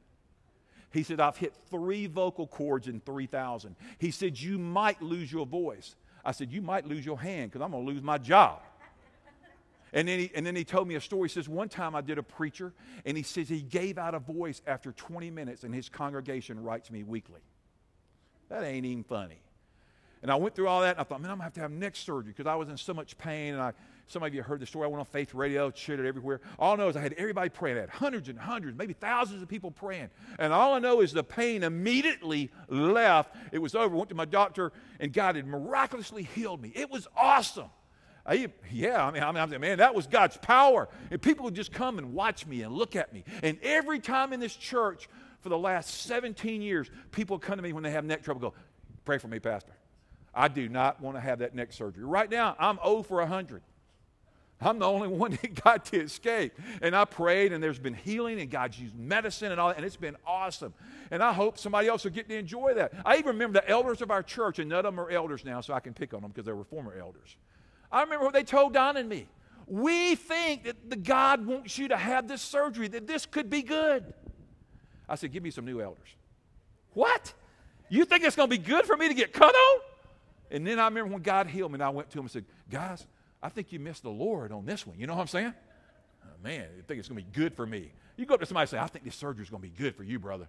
He 0.92 1.02
said, 1.02 1.21
I've 1.21 1.37
hit 1.37 1.54
three 1.71 2.07
vocal 2.07 2.47
cords 2.47 2.88
in 2.88 3.00
3,000. 3.00 3.76
He 3.99 4.11
said, 4.11 4.38
You 4.40 4.59
might 4.59 5.00
lose 5.00 5.30
your 5.30 5.47
voice. 5.47 5.95
I 6.25 6.33
said, 6.33 6.52
You 6.52 6.62
might 6.62 6.87
lose 6.87 7.07
your 7.07 7.19
hand 7.19 7.50
because 7.50 7.64
I'm 7.64 7.71
going 7.71 7.87
to 7.87 7.92
lose 7.92 8.02
my 8.02 8.19
job. 8.19 8.61
And 9.92 10.07
then, 10.07 10.21
he, 10.21 10.30
and 10.35 10.47
then 10.47 10.54
he 10.54 10.64
told 10.64 10.87
me 10.87 10.95
a 10.95 11.00
story. 11.00 11.28
He 11.28 11.33
says, 11.33 11.49
One 11.49 11.69
time 11.69 11.95
I 11.95 12.00
did 12.00 12.19
a 12.19 12.23
preacher, 12.23 12.73
and 13.04 13.16
he 13.16 13.23
says 13.23 13.49
he 13.49 13.62
gave 13.62 13.99
out 13.99 14.14
a 14.14 14.21
voice 14.21 14.62
after 14.66 14.92
20 14.92 15.30
minutes, 15.30 15.64
and 15.64 15.75
his 15.75 15.88
congregation 15.88 16.62
writes 16.62 16.90
me 16.90 17.02
weekly. 17.02 17.40
That 18.50 18.62
ain't 18.62 18.85
even 18.85 19.04
funny. 19.04 19.40
And 20.23 20.30
I 20.30 20.35
went 20.35 20.54
through 20.54 20.69
all 20.69 20.83
that, 20.83 20.90
and 20.97 21.00
I 21.00 21.04
thought, 21.04 21.23
man, 21.23 21.30
I'm 21.30 21.38
to 21.38 21.45
have 21.45 21.54
to 21.54 21.61
have 21.61 21.71
neck 21.71 21.97
surgery 21.97 22.35
because 22.37 22.47
I 22.47 22.54
was 22.54 22.69
in 22.69 22.76
so 22.76 22.92
much 22.92 23.16
pain, 23.16 23.54
and 23.54 23.62
I 23.62 23.73
some 24.11 24.25
of 24.25 24.35
you 24.35 24.42
heard 24.42 24.59
the 24.59 24.66
story. 24.66 24.87
I 24.87 24.88
went 24.88 24.99
on 24.99 25.07
Faith 25.07 25.35
Radio, 25.35 25.71
shared 25.73 26.00
it 26.00 26.07
everywhere. 26.07 26.40
All 26.59 26.73
I 26.73 26.76
know 26.76 26.88
is 26.88 26.97
I 26.97 27.00
had 27.00 27.12
everybody 27.12 27.49
praying. 27.49 27.76
Had 27.76 27.90
hundreds 27.90 28.28
and 28.28 28.37
hundreds, 28.37 28.76
maybe 28.76 28.92
thousands 28.92 29.40
of 29.40 29.49
people 29.49 29.71
praying. 29.71 30.11
And 30.40 30.52
all 30.52 30.75
I 30.75 30.80
know 30.80 31.00
is 31.00 31.12
the 31.12 31.23
pain 31.23 31.62
immediately 31.62 32.50
left. 32.69 33.37
It 33.52 33.59
was 33.59 33.76
over. 33.76 33.95
Went 33.95 34.09
to 34.09 34.16
my 34.16 34.25
doctor, 34.25 34.73
and 34.99 35.12
God 35.12 35.37
had 35.37 35.47
miraculously 35.47 36.25
healed 36.25 36.61
me. 36.61 36.73
It 36.75 36.90
was 36.90 37.07
awesome. 37.16 37.71
I, 38.26 38.49
yeah, 38.71 39.04
I 39.04 39.11
mean, 39.12 39.23
I 39.23 39.47
mean, 39.47 39.61
man, 39.61 39.78
that 39.78 39.95
was 39.95 40.09
God's 40.09 40.37
power. 40.37 40.88
And 41.12 41.23
people 41.23 41.45
would 41.45 41.54
just 41.54 41.73
come 41.73 41.99
and 41.99 42.12
watch 42.12 42.47
me 42.47 42.62
and 42.62 42.75
look 42.75 42.97
at 42.97 43.12
me. 43.12 43.25
And 43.45 43.59
every 43.62 44.00
time 44.00 44.33
in 44.33 44.40
this 44.40 44.57
church 44.57 45.09
for 45.40 45.49
the 45.49 45.59
last 45.59 46.02
17 46.02 46.62
years, 46.62 46.90
people 47.11 47.38
come 47.38 47.56
to 47.56 47.62
me 47.62 47.73
when 47.73 47.82
they 47.82 47.90
have 47.90 48.04
neck 48.04 48.23
trouble, 48.23 48.40
go, 48.40 48.54
pray 49.04 49.18
for 49.18 49.28
me, 49.28 49.38
Pastor. 49.38 49.73
I 50.35 50.49
do 50.49 50.68
not 50.68 51.00
want 51.00 51.16
to 51.16 51.20
have 51.20 51.40
that 51.40 51.54
neck 51.54 51.73
surgery. 51.73 52.04
Right 52.04 52.30
now, 52.30 52.56
I'm 52.59 52.78
0 52.85 53.02
for 53.02 53.18
100. 53.18 53.62
I'm 54.61 54.78
the 54.78 54.87
only 54.87 55.09
one 55.16 55.32
that 55.32 55.62
got 55.64 55.87
to 55.87 56.00
escape. 56.00 56.52
And 56.82 56.94
I 56.94 57.04
prayed, 57.04 57.52
and 57.52 57.62
there's 57.62 57.78
been 57.78 57.94
healing, 57.94 58.40
and 58.40 58.50
God's 58.50 58.78
used 58.78 58.97
medicine 58.97 59.52
and 59.52 59.61
all 59.61 59.68
that, 59.68 59.76
and 59.76 59.87
it's 59.87 59.97
been 59.97 60.16
awesome. 60.26 60.75
And 61.11 61.23
I 61.23 61.32
hope 61.32 61.59
somebody 61.59 61.88
else 61.88 62.04
will 62.04 62.12
get 62.12 62.28
to 62.28 62.37
enjoy 62.37 62.75
that. 62.75 62.92
I 63.04 63.14
even 63.14 63.26
remember 63.26 63.61
the 63.61 63.68
elders 63.68 64.02
of 64.02 64.11
our 64.11 64.23
church, 64.23 64.59
and 64.59 64.68
none 64.68 64.85
of 64.85 64.94
them 64.94 65.00
are 65.00 65.11
elders 65.11 65.44
now, 65.44 65.61
so 65.61 65.75
I 65.75 65.80
can 65.80 65.94
pick 65.94 66.14
on 66.14 66.23
them 66.23 66.30
because 66.30 66.47
they 66.47 66.52
were 66.52 66.64
former 66.64 66.94
elders. 66.99 67.37
I 67.90 68.02
remember 68.02 68.25
what 68.25 68.35
they 68.35 68.44
told 68.44 68.75
Don 68.75 68.97
and 68.97 69.09
me. 69.09 69.26
We 69.66 70.14
think 70.16 70.64
that 70.64 70.90
the 70.90 70.97
God 70.97 71.47
wants 71.47 71.78
you 71.78 71.88
to 71.88 71.97
have 71.97 72.28
this 72.28 72.42
surgery, 72.42 72.88
that 72.88 73.06
this 73.06 73.25
could 73.25 73.49
be 73.49 73.62
good. 73.62 74.12
I 75.11 75.17
said, 75.17 75.33
Give 75.33 75.43
me 75.43 75.50
some 75.50 75.67
new 75.67 75.83
elders. 75.83 76.09
What? 76.95 77.35
You 77.88 78.05
think 78.05 78.25
it's 78.25 78.37
going 78.37 78.49
to 78.49 78.57
be 78.57 78.62
good 78.62 78.87
for 78.87 78.97
me 78.97 79.09
to 79.09 79.14
get 79.14 79.33
cut 79.33 79.55
on? 79.55 79.81
And 80.50 80.67
then 80.67 80.79
I 80.79 80.85
remember 80.85 81.12
when 81.12 81.23
God 81.23 81.49
healed 81.49 81.73
me, 81.73 81.76
and 81.76 81.83
I 81.83 81.90
went 81.90 82.11
to 82.11 82.19
him 82.19 82.25
and 82.25 82.31
said, 82.31 82.45
Guys, 82.71 83.07
I 83.43 83.49
think 83.49 83.73
you 83.73 83.81
missed 83.81 84.05
the 84.05 84.11
Lord 84.11 84.52
on 84.52 84.64
this 84.64 84.87
one. 84.87 84.99
You 84.99 85.07
know 85.07 85.14
what 85.14 85.23
I'm 85.23 85.26
saying? 85.26 85.55
Oh, 86.25 86.43
man, 86.43 86.62
I 86.62 86.83
think 86.87 87.00
it's 87.00 87.09
going 87.09 87.21
to 87.21 87.26
be 87.26 87.33
good 87.33 87.55
for 87.55 87.67
me. 87.67 87.90
You 88.17 88.26
go 88.26 88.35
up 88.35 88.40
to 88.40 88.47
somebody 88.47 88.64
and 88.64 88.71
say, 88.71 88.79
I 88.79 88.87
think 88.87 89.05
this 89.05 89.17
surgery 89.17 89.43
is 89.43 89.50
going 89.50 89.62
to 89.62 89.69
be 89.69 89.75
good 89.76 89.97
for 89.97 90.05
you, 90.05 90.19
brother. 90.19 90.47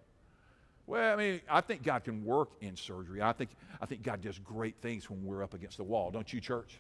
Well, 0.88 1.14
I 1.14 1.16
mean, 1.16 1.42
I 1.50 1.62
think 1.62 1.84
God 1.84 2.04
can 2.04 2.26
work 2.26 2.50
in 2.60 2.76
surgery. 2.76 3.22
I 3.22 3.32
think, 3.32 3.52
I 3.80 3.86
think 3.86 4.04
God 4.04 4.22
does 4.22 4.38
great 4.40 4.76
things 4.82 5.10
when 5.10 5.24
we're 5.24 5.42
up 5.42 5.54
against 5.54 5.78
the 5.78 5.84
wall. 5.84 6.12
Don't 6.12 6.32
you, 6.34 6.42
church? 6.42 6.80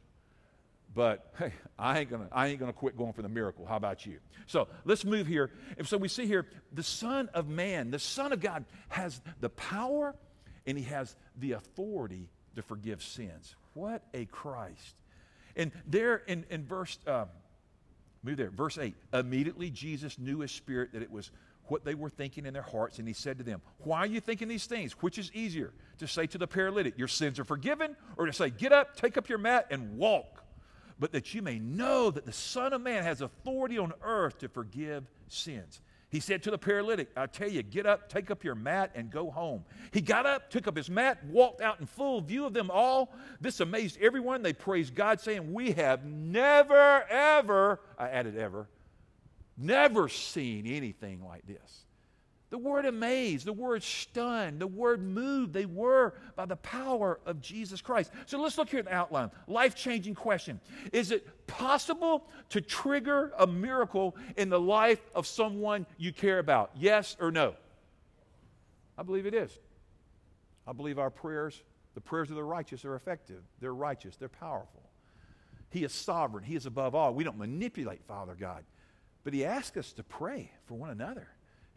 But 0.93 1.33
hey, 1.39 1.53
I 1.77 1.99
ain't 1.99 2.09
gonna 2.09 2.27
I 2.31 2.47
ain't 2.47 2.59
gonna 2.59 2.73
quit 2.73 2.97
going 2.97 3.13
for 3.13 3.21
the 3.21 3.29
miracle. 3.29 3.65
How 3.65 3.77
about 3.77 4.05
you? 4.05 4.19
So 4.47 4.67
let's 4.85 5.05
move 5.05 5.27
here. 5.27 5.51
And 5.77 5.87
so 5.87 5.97
we 5.97 6.07
see 6.07 6.25
here 6.25 6.47
the 6.73 6.83
Son 6.83 7.29
of 7.33 7.47
Man, 7.47 7.91
the 7.91 7.99
Son 7.99 8.33
of 8.33 8.39
God, 8.39 8.65
has 8.89 9.21
the 9.39 9.49
power 9.49 10.15
and 10.65 10.77
he 10.77 10.83
has 10.85 11.15
the 11.37 11.53
authority 11.53 12.29
to 12.55 12.61
forgive 12.61 13.01
sins. 13.01 13.55
What 13.73 14.03
a 14.13 14.25
Christ. 14.25 14.95
And 15.55 15.71
there 15.85 16.17
in, 16.17 16.45
in 16.49 16.65
verse, 16.65 16.97
um, 17.07 17.27
move 18.23 18.37
there, 18.37 18.49
verse 18.49 18.77
8, 18.77 18.95
immediately 19.13 19.69
Jesus 19.69 20.17
knew 20.19 20.39
his 20.39 20.51
spirit 20.51 20.93
that 20.93 21.01
it 21.01 21.11
was 21.11 21.31
what 21.65 21.85
they 21.85 21.95
were 21.95 22.09
thinking 22.09 22.45
in 22.45 22.53
their 22.53 22.61
hearts, 22.61 22.99
and 22.99 23.07
he 23.07 23.13
said 23.13 23.37
to 23.37 23.43
them, 23.43 23.61
Why 23.79 23.99
are 23.99 24.05
you 24.05 24.19
thinking 24.19 24.47
these 24.47 24.65
things? 24.65 24.91
Which 24.93 25.17
is 25.17 25.31
easier, 25.33 25.73
to 25.99 26.07
say 26.07 26.27
to 26.27 26.37
the 26.37 26.47
paralytic, 26.47 26.97
Your 26.97 27.07
sins 27.07 27.39
are 27.39 27.45
forgiven, 27.45 27.95
or 28.17 28.25
to 28.25 28.33
say, 28.33 28.49
Get 28.49 28.73
up, 28.73 28.95
take 28.97 29.17
up 29.17 29.29
your 29.29 29.37
mat, 29.37 29.67
and 29.71 29.97
walk? 29.97 30.40
But 31.01 31.13
that 31.13 31.33
you 31.33 31.41
may 31.41 31.57
know 31.57 32.11
that 32.11 32.27
the 32.27 32.31
Son 32.31 32.73
of 32.73 32.81
Man 32.81 33.03
has 33.03 33.21
authority 33.21 33.79
on 33.79 33.91
earth 34.03 34.37
to 34.37 34.47
forgive 34.47 35.03
sins. 35.27 35.81
He 36.09 36.19
said 36.19 36.43
to 36.43 36.51
the 36.51 36.59
paralytic, 36.59 37.09
I 37.17 37.25
tell 37.25 37.49
you, 37.49 37.63
get 37.63 37.87
up, 37.87 38.07
take 38.07 38.29
up 38.29 38.43
your 38.43 38.53
mat, 38.53 38.91
and 38.93 39.09
go 39.09 39.31
home. 39.31 39.63
He 39.91 39.99
got 40.01 40.27
up, 40.27 40.51
took 40.51 40.67
up 40.67 40.77
his 40.77 40.91
mat, 40.91 41.17
walked 41.25 41.59
out 41.59 41.79
in 41.79 41.87
full 41.87 42.21
view 42.21 42.45
of 42.45 42.53
them 42.53 42.69
all. 42.69 43.15
This 43.39 43.61
amazed 43.61 43.97
everyone. 43.99 44.43
They 44.43 44.53
praised 44.53 44.93
God, 44.93 45.19
saying, 45.19 45.51
We 45.51 45.71
have 45.71 46.05
never, 46.05 47.03
ever, 47.09 47.79
I 47.97 48.09
added 48.09 48.37
ever, 48.37 48.67
never 49.57 50.07
seen 50.07 50.67
anything 50.67 51.25
like 51.25 51.47
this. 51.47 51.85
The 52.51 52.57
word 52.57 52.85
amazed, 52.85 53.45
the 53.45 53.53
word 53.53 53.81
stunned, 53.81 54.59
the 54.59 54.67
word 54.67 55.01
moved, 55.01 55.53
they 55.53 55.65
were 55.65 56.13
by 56.35 56.45
the 56.45 56.57
power 56.57 57.21
of 57.25 57.39
Jesus 57.41 57.79
Christ. 57.79 58.11
So 58.25 58.41
let's 58.41 58.57
look 58.57 58.69
here 58.69 58.79
at 58.79 58.85
the 58.85 58.93
outline. 58.93 59.31
Life 59.47 59.73
changing 59.73 60.15
question 60.15 60.59
Is 60.91 61.11
it 61.11 61.47
possible 61.47 62.27
to 62.49 62.59
trigger 62.59 63.31
a 63.39 63.47
miracle 63.47 64.17
in 64.35 64.49
the 64.49 64.59
life 64.59 64.99
of 65.15 65.25
someone 65.25 65.85
you 65.97 66.11
care 66.11 66.39
about? 66.39 66.71
Yes 66.75 67.15
or 67.21 67.31
no? 67.31 67.55
I 68.97 69.03
believe 69.03 69.25
it 69.25 69.33
is. 69.33 69.57
I 70.67 70.73
believe 70.73 70.99
our 70.99 71.09
prayers, 71.09 71.63
the 71.95 72.01
prayers 72.01 72.29
of 72.29 72.35
the 72.35 72.43
righteous, 72.43 72.83
are 72.83 72.95
effective. 72.95 73.43
They're 73.61 73.73
righteous, 73.73 74.17
they're 74.17 74.27
powerful. 74.27 74.83
He 75.69 75.85
is 75.85 75.93
sovereign, 75.93 76.43
He 76.43 76.57
is 76.57 76.65
above 76.65 76.95
all. 76.95 77.13
We 77.13 77.23
don't 77.23 77.37
manipulate 77.37 78.03
Father 78.03 78.35
God, 78.37 78.65
but 79.23 79.31
He 79.33 79.45
asks 79.45 79.77
us 79.77 79.93
to 79.93 80.03
pray 80.03 80.51
for 80.65 80.73
one 80.73 80.89
another. 80.89 81.29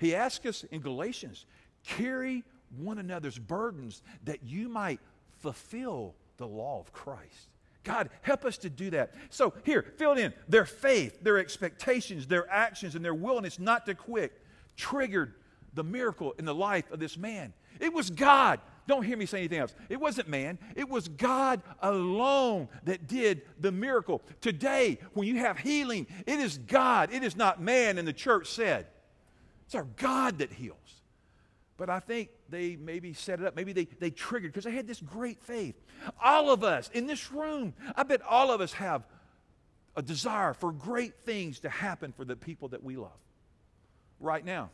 He 0.04 0.14
asks 0.14 0.44
us 0.44 0.64
in 0.64 0.80
Galatians, 0.80 1.46
carry 1.84 2.44
one 2.76 2.98
another's 2.98 3.38
burdens 3.38 4.02
that 4.24 4.42
you 4.44 4.68
might 4.68 5.00
fulfill 5.38 6.14
the 6.36 6.46
law 6.46 6.80
of 6.80 6.92
Christ. 6.92 7.48
God, 7.84 8.10
help 8.22 8.44
us 8.44 8.58
to 8.58 8.70
do 8.70 8.90
that. 8.90 9.14
So, 9.30 9.54
here, 9.64 9.82
fill 9.96 10.12
it 10.12 10.18
in. 10.18 10.34
Their 10.48 10.66
faith, 10.66 11.22
their 11.22 11.38
expectations, 11.38 12.26
their 12.26 12.50
actions, 12.50 12.94
and 12.94 13.04
their 13.04 13.14
willingness 13.14 13.58
not 13.58 13.86
to 13.86 13.94
quit 13.94 14.40
triggered 14.76 15.34
the 15.74 15.84
miracle 15.84 16.34
in 16.38 16.44
the 16.44 16.54
life 16.54 16.90
of 16.90 16.98
this 16.98 17.16
man. 17.16 17.52
It 17.80 17.92
was 17.92 18.10
God. 18.10 18.60
Don't 18.86 19.04
hear 19.04 19.16
me 19.16 19.24
say 19.24 19.38
anything 19.38 19.60
else. 19.60 19.74
It 19.88 20.00
wasn't 20.00 20.28
man, 20.28 20.58
it 20.76 20.88
was 20.88 21.08
God 21.08 21.62
alone 21.80 22.68
that 22.84 23.06
did 23.06 23.42
the 23.58 23.72
miracle. 23.72 24.20
Today, 24.42 24.98
when 25.14 25.26
you 25.26 25.38
have 25.38 25.58
healing, 25.58 26.06
it 26.26 26.38
is 26.38 26.58
God, 26.58 27.12
it 27.12 27.22
is 27.22 27.36
not 27.36 27.62
man, 27.62 27.96
and 27.96 28.06
the 28.06 28.12
church 28.12 28.48
said. 28.48 28.86
It's 29.74 29.80
our 29.80 29.88
God 29.96 30.38
that 30.38 30.52
heals. 30.52 31.02
But 31.76 31.90
I 31.90 31.98
think 31.98 32.28
they 32.48 32.76
maybe 32.76 33.12
set 33.12 33.40
it 33.40 33.46
up. 33.46 33.56
Maybe 33.56 33.72
they, 33.72 33.86
they 33.98 34.10
triggered 34.10 34.52
because 34.52 34.62
they 34.62 34.70
had 34.70 34.86
this 34.86 35.00
great 35.00 35.42
faith. 35.42 35.74
All 36.22 36.52
of 36.52 36.62
us 36.62 36.88
in 36.94 37.08
this 37.08 37.32
room, 37.32 37.74
I 37.96 38.04
bet 38.04 38.22
all 38.22 38.52
of 38.52 38.60
us 38.60 38.72
have 38.74 39.04
a 39.96 40.02
desire 40.02 40.54
for 40.54 40.70
great 40.70 41.16
things 41.24 41.58
to 41.60 41.68
happen 41.68 42.12
for 42.12 42.24
the 42.24 42.36
people 42.36 42.68
that 42.68 42.84
we 42.84 42.96
love 42.96 43.18
right 44.20 44.44
now. 44.44 44.70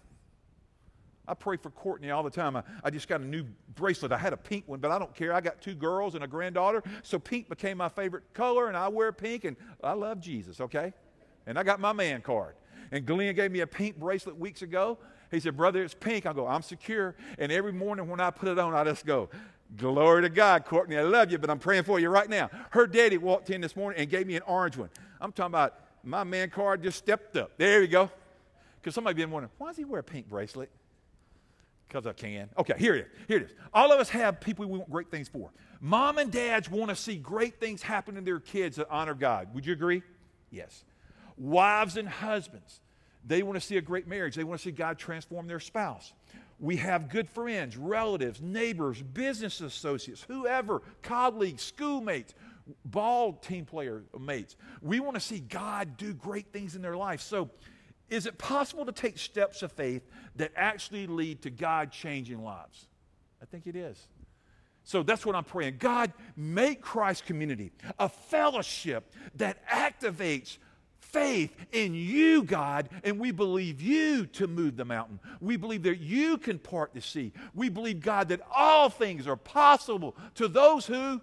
I 1.27 1.33
pray 1.33 1.57
for 1.57 1.71
Courtney 1.71 2.11
all 2.11 2.23
the 2.23 2.29
time. 2.29 2.55
I, 2.55 2.63
I, 2.85 2.91
just 2.91 3.09
got 3.09 3.23
a 3.23 3.25
new 3.25 3.47
bracelet. 3.77 4.13
I 4.13 4.19
had 4.19 4.35
a 4.35 4.37
pink 4.37 4.65
one, 4.67 4.81
but 4.81 4.91
I 4.91 4.99
don't 4.99 5.15
care. 5.15 5.33
I 5.33 5.41
got 5.41 5.63
two 5.63 5.75
girls 5.75 6.15
and 6.15 6.25
a 6.25 6.27
granddaughter, 6.27 6.83
so 7.03 7.19
pink 7.19 7.49
became 7.49 7.79
my 7.79 7.89
favorite 7.89 8.25
color, 8.35 8.69
and 8.69 8.77
I 8.77 8.89
wear 8.89 9.13
pink, 9.13 9.45
and 9.45 9.57
I 9.83 9.93
love 9.93 10.21
Jesus, 10.21 10.61
okay? 10.61 10.93
And 11.47 11.59
I 11.59 11.63
got 11.63 11.81
my 11.81 11.95
man 11.95 12.21
card. 12.21 12.57
And 12.93 13.07
Glenn 13.07 13.35
gave 13.35 13.53
me 13.53 13.61
a 13.61 13.67
pink 13.67 13.99
bracelet 13.99 14.37
weeks 14.37 14.63
ago. 14.63 14.99
He 15.31 15.39
said, 15.39 15.57
Brother, 15.57 15.83
it's 15.83 15.95
pink. 15.95 16.27
I 16.27 16.33
go, 16.33 16.47
I'm 16.47 16.63
secure. 16.63 17.15
And 17.39 17.53
every 17.53 17.73
morning 17.73 18.09
when 18.09 18.21
I 18.21 18.31
put 18.31 18.49
it 18.49 18.59
on, 18.59 18.75
I 18.75 18.85
just 18.85 19.07
go, 19.07 19.29
Glory 19.77 20.23
to 20.23 20.29
God, 20.29 20.65
Courtney. 20.65 20.99
I 20.99 21.03
love 21.03 21.31
you, 21.31 21.39
but 21.39 21.49
I'm 21.49 21.61
praying 21.61 21.85
for 21.85 22.01
you 22.01 22.09
right 22.09 22.29
now. 22.29 22.51
Her 22.71 22.89
daddy 22.89 23.19
walked 23.19 23.51
in 23.51 23.61
this 23.61 23.77
morning 23.77 24.01
and 24.01 24.11
gave 24.11 24.27
me 24.27 24.35
an 24.35 24.43
orange 24.43 24.77
one. 24.77 24.91
I'm 25.21 25.31
talking 25.31 25.53
about 25.53 25.79
my 26.03 26.25
man 26.25 26.51
card 26.51 26.83
just 26.83 26.99
stepped 26.99 27.37
up. 27.37 27.53
There 27.57 27.81
you 27.81 27.87
go. 27.87 28.11
Because 28.81 28.97
somebody 28.97 29.15
been 29.15 29.31
wondering, 29.31 29.53
why 29.59 29.69
does 29.69 29.77
he 29.77 29.85
wear 29.85 30.01
a 30.01 30.03
pink 30.03 30.29
bracelet? 30.29 30.71
Because 31.87 32.05
I 32.05 32.15
can. 32.15 32.49
Okay, 32.59 32.75
here 32.79 32.95
it 32.95 33.01
is. 33.01 33.07
Here 33.29 33.37
it 33.37 33.43
is. 33.45 33.51
All 33.73 33.93
of 33.93 34.01
us 34.01 34.09
have 34.09 34.41
people 34.41 34.67
we 34.67 34.79
want 34.79 34.91
great 34.91 35.11
things 35.11 35.29
for. 35.29 35.51
Mom 35.81 36.19
and 36.19 36.33
dads 36.33 36.69
want 36.69 36.89
to 36.89 36.97
see 36.97 37.17
great 37.17 37.61
things 37.61 37.81
happen 37.81 38.17
to 38.17 38.21
their 38.21 38.41
kids 38.41 38.77
that 38.77 38.89
honor 38.91 39.15
God. 39.15 39.55
Would 39.55 39.67
you 39.67 39.73
agree? 39.73 40.03
Yes 40.51 40.83
wives 41.41 41.97
and 41.97 42.09
husbands. 42.09 42.81
They 43.27 43.43
want 43.43 43.59
to 43.59 43.67
see 43.67 43.77
a 43.77 43.83
great 43.83 44.07
marriage. 44.07 44.35
They 44.35 44.45
want 44.45 44.61
to 44.61 44.65
see 44.65 44.73
God 44.73 44.99
transform 44.99 45.47
their 45.47 45.61
spouse. 45.61 46.13
we 46.59 46.77
have 46.77 47.09
good 47.09 47.29
friends, 47.29 47.77
relatives, 47.77 48.41
neighbors, 48.43 49.01
business 49.01 49.63
associates, 49.63 50.25
whoever, 50.29 50.83
colleagues, 51.01 51.63
schoolmates, 51.63 52.35
ball 52.85 53.33
team 53.33 53.65
player 53.65 54.03
mates. 54.19 54.57
We 54.83 55.01
want 55.01 55.15
to 55.15 55.21
see 55.21 55.41
God 55.41 55.97
do 55.97 56.13
great 56.13 56.53
things 56.53 56.77
in 56.77 56.83
their 56.83 56.97
life. 56.97 57.23
So, 57.23 57.51
is 58.11 58.27
it 58.27 58.37
possible 58.39 58.85
to 58.85 58.93
take 58.93 59.19
steps 59.19 59.63
of 59.63 59.73
faith 59.73 60.03
that 60.37 60.53
actually 60.57 61.07
lead 61.07 61.43
to 61.43 61.51
God 61.51 61.93
changing 61.93 62.43
lives? 62.43 62.89
I 63.41 63.47
think 63.47 63.67
it 63.67 63.77
is. 63.77 64.09
So 64.83 65.03
that's 65.03 65.25
what 65.25 65.37
I'm 65.37 65.45
praying. 65.45 65.77
God, 65.79 66.13
make 66.37 66.81
Christ 66.81 67.25
community 67.25 67.71
a 67.99 68.09
fellowship 68.09 69.13
that 69.37 69.67
activates 69.69 70.59
faith 71.13 71.55
in 71.73 71.95
you, 71.95 72.43
God, 72.43 72.89
and 73.05 73.19
we 73.19 73.31
believe 73.31 73.81
you 73.81 74.27
to 74.27 74.47
move 74.47 74.77
the 74.77 74.85
mountain. 74.85 75.21
We 75.41 75.57
believe 75.57 75.83
that 75.85 75.99
you 76.01 76.39
can 76.39 76.59
part 76.59 76.95
the 76.95 77.01
sea. 77.01 77.33
We 77.55 77.69
believe, 77.69 78.01
God, 78.01 78.29
that 78.29 78.41
all 78.55 78.89
things 78.89 79.27
are 79.27 79.37
possible 79.37 80.17
to 80.37 80.49
those 80.49 80.87
who. 80.87 81.21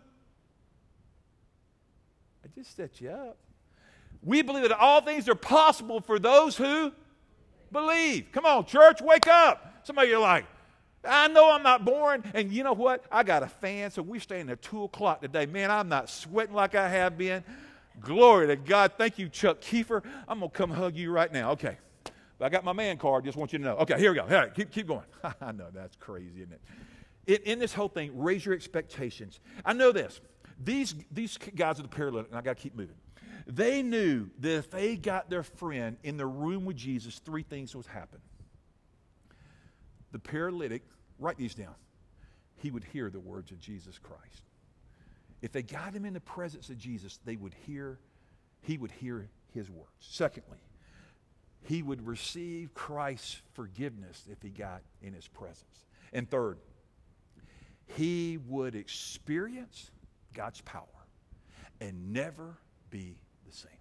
I 2.44 2.48
just 2.56 2.76
set 2.76 3.02
you 3.02 3.10
up. 3.10 3.38
We 4.24 4.42
believe 4.42 4.64
that 4.64 4.78
all 4.78 5.02
things 5.02 5.30
are 5.30 5.36
possible 5.36 6.02
for 6.02 6.20
those 6.20 6.58
who 6.58 6.92
believe. 7.72 8.32
Come 8.32 8.46
on, 8.46 8.66
church, 8.66 9.02
wake 9.02 9.28
up. 9.28 9.82
Somebody 9.84 10.10
you're 10.10 10.20
like, 10.20 10.46
I 11.06 11.28
know 11.28 11.52
I'm 11.52 11.64
not 11.64 11.86
born, 11.86 12.24
and 12.34 12.52
you 12.52 12.64
know 12.64 12.74
what? 12.74 13.06
I 13.12 13.24
got 13.24 13.44
a 13.44 13.48
fan, 13.48 13.92
so 13.92 14.02
we're 14.02 14.20
staying 14.20 14.50
at 14.50 14.62
2 14.62 14.84
o'clock 14.84 15.22
today. 15.22 15.46
Man, 15.46 15.72
I'm 15.72 15.88
not 15.88 16.10
sweating 16.10 16.56
like 16.56 16.76
I 16.76 16.90
have 16.90 17.18
been. 17.18 17.44
Glory 18.00 18.48
to 18.48 18.56
God. 18.56 18.94
Thank 18.98 19.18
you, 19.18 19.30
Chuck 19.30 19.62
Kiefer. 19.62 20.04
I'm 20.28 20.40
going 20.40 20.52
to 20.52 20.58
come 20.58 20.70
hug 20.70 20.96
you 20.96 21.12
right 21.12 21.32
now. 21.32 21.52
Okay. 21.52 21.78
I 22.40 22.50
got 22.50 22.64
my 22.64 22.74
man 22.74 22.98
card. 22.98 23.26
Just 23.26 23.38
want 23.38 23.52
you 23.52 23.60
to 23.60 23.66
know. 23.66 23.76
Okay, 23.78 23.98
here 23.98 24.12
we 24.12 24.18
go. 24.18 24.24
All 24.24 24.30
right, 24.30 24.54
keep, 24.54 24.72
keep 24.72 24.88
going. 24.88 25.06
I 25.42 25.52
know 25.52 25.68
that's 25.74 25.96
crazy, 25.96 26.42
isn't 26.42 26.54
it? 26.54 26.62
In, 27.26 27.54
in 27.54 27.60
this 27.60 27.74
whole 27.74 27.90
thing, 27.90 28.12
raise 28.14 28.46
your 28.46 28.54
expectations. 28.54 29.40
I 29.66 29.74
know 29.74 29.92
this. 29.92 30.22
These, 30.64 30.96
these 31.12 31.38
guys 31.38 31.80
are 31.80 31.84
the 31.84 31.88
paralytic, 31.88 32.30
and 32.30 32.38
I 32.38 32.42
got 32.42 32.58
to 32.58 32.62
keep 32.62 32.76
moving. 32.76 32.96
They 33.48 33.82
knew 33.82 34.30
that 34.40 34.58
if 34.58 34.70
they 34.70 34.98
got 34.98 35.30
their 35.30 35.44
friend 35.44 35.98
in 36.04 36.18
the 36.18 36.26
room 36.26 36.66
with 36.66 36.76
Jesus, 36.76 37.20
three 37.20 37.44
things 37.44 37.76
would 37.76 37.86
happen. 37.86 38.20
The 40.12 40.20
paralytic, 40.20 40.84
write 41.18 41.38
these 41.38 41.56
down, 41.56 41.76
he 42.58 42.72
would 42.72 42.84
hear 42.84 43.10
the 43.10 43.20
words 43.20 43.52
of 43.52 43.60
Jesus 43.60 43.98
Christ. 43.98 44.47
If 45.42 45.52
they 45.52 45.62
got 45.62 45.94
him 45.94 46.06
in 46.06 46.14
the 46.14 46.20
presence 46.20 46.70
of 46.70 46.78
Jesus, 46.78 47.20
they 47.26 47.36
would 47.36 47.54
hear, 47.66 48.00
he 48.62 48.78
would 48.78 48.92
hear 48.92 49.30
his 49.54 49.70
words. 49.70 49.90
Secondly, 50.00 50.58
he 51.64 51.84
would 51.84 52.06
receive 52.08 52.74
Christ's 52.74 53.42
forgiveness 53.54 54.24
if 54.32 54.42
he 54.42 54.50
got 54.50 54.82
in 55.02 55.14
his 55.14 55.28
presence. 55.28 55.86
And 56.14 56.30
third, 56.30 56.58
he 57.86 58.38
would 58.48 58.76
experience 58.76 59.92
God's 60.34 60.62
power 60.62 60.86
and 61.80 62.14
never 62.14 62.58
be 62.90 63.18
the 63.46 63.54
same. 63.54 63.72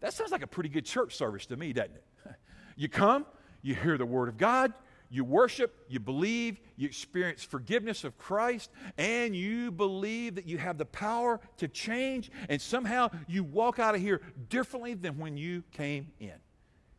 That 0.00 0.14
sounds 0.14 0.32
like 0.32 0.42
a 0.42 0.46
pretty 0.46 0.68
good 0.68 0.84
church 0.84 1.16
service 1.16 1.46
to 1.46 1.56
me, 1.56 1.72
doesn't 1.72 1.94
it? 1.94 2.04
You 2.76 2.88
come, 2.88 3.26
you 3.60 3.74
hear 3.74 3.98
the 3.98 4.06
Word 4.06 4.30
of 4.30 4.38
God, 4.38 4.72
you 5.10 5.24
worship, 5.24 5.74
you 5.88 5.98
believe, 5.98 6.60
you 6.76 6.86
experience 6.86 7.42
forgiveness 7.42 8.04
of 8.04 8.16
Christ, 8.16 8.70
and 8.96 9.34
you 9.34 9.72
believe 9.72 10.36
that 10.36 10.46
you 10.46 10.56
have 10.58 10.78
the 10.78 10.84
power 10.84 11.40
to 11.56 11.66
change, 11.66 12.30
and 12.48 12.62
somehow 12.62 13.10
you 13.26 13.42
walk 13.42 13.80
out 13.80 13.96
of 13.96 14.00
here 14.00 14.20
differently 14.48 14.94
than 14.94 15.18
when 15.18 15.36
you 15.36 15.64
came 15.72 16.12
in. 16.20 16.28
And 16.30 16.40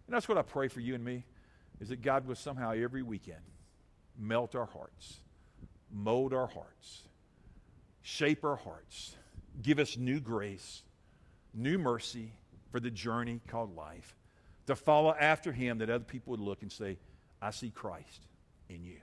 that's 0.10 0.28
what 0.28 0.38
I 0.38 0.42
pray 0.42 0.68
for 0.68 0.82
you 0.82 0.94
and 0.94 1.04
me, 1.04 1.24
is 1.80 1.88
that 1.90 2.02
God 2.02 2.28
will 2.28 2.36
somehow 2.36 2.72
every 2.72 3.02
weekend 3.02 3.40
melt 4.20 4.56
our 4.56 4.66
hearts, 4.66 5.18
mold 5.90 6.34
our 6.34 6.48
hearts, 6.48 7.04
shape 8.02 8.44
our 8.44 8.58
hearts, 8.58 9.16
give 9.62 9.80
us 9.80 9.96
new 9.98 10.20
grace, 10.20 10.84
new 11.54 11.78
mercy 11.78 12.34
for 12.72 12.82
the 12.82 12.92
journey 12.92 13.40
called 13.48 13.74
life, 13.76 14.18
to 14.68 14.76
follow 14.76 15.16
after 15.18 15.54
Him 15.54 15.78
that 15.78 15.90
other 15.90 16.04
people 16.04 16.32
would 16.32 16.42
look 16.42 16.62
and 16.62 16.72
say, 16.72 16.98
I 17.42 17.52
see 17.52 17.70
Christ 17.70 18.28
in 18.70 18.84
you. 18.84 18.98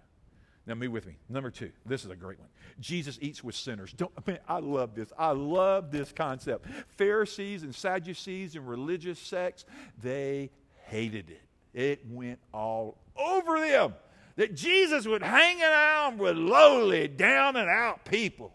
Now, 0.66 0.74
move 0.74 0.92
with 0.92 1.07
me. 1.07 1.16
Number 1.31 1.51
two. 1.51 1.70
This 1.87 2.05
is 2.05 2.11
a 2.11 2.16
great 2.16 2.38
one. 2.38 2.48
Jesus 2.79 3.18
eats 3.22 3.42
with 3.42 3.55
sinners. 3.55 3.92
Don't, 3.94 4.12
man, 4.27 4.38
I 4.46 4.59
love 4.59 4.94
this. 4.94 5.11
I 5.18 5.31
love 5.31 5.90
this 5.90 6.12
concept. 6.12 6.66
Pharisees 6.96 7.62
and 7.62 7.74
Sadducees 7.74 8.55
and 8.55 8.68
religious 8.68 9.18
sects, 9.18 9.64
they 10.03 10.51
hated 10.85 11.31
it. 11.31 11.42
It 11.72 12.03
went 12.07 12.38
all 12.53 12.98
over 13.16 13.59
them 13.61 13.94
that 14.37 14.55
Jesus 14.55 15.07
would 15.07 15.22
hang 15.22 15.62
around 15.62 16.18
with 16.18 16.37
lowly, 16.37 17.09
down 17.09 17.57
and 17.57 17.68
out 17.68 18.05
people. 18.05 18.53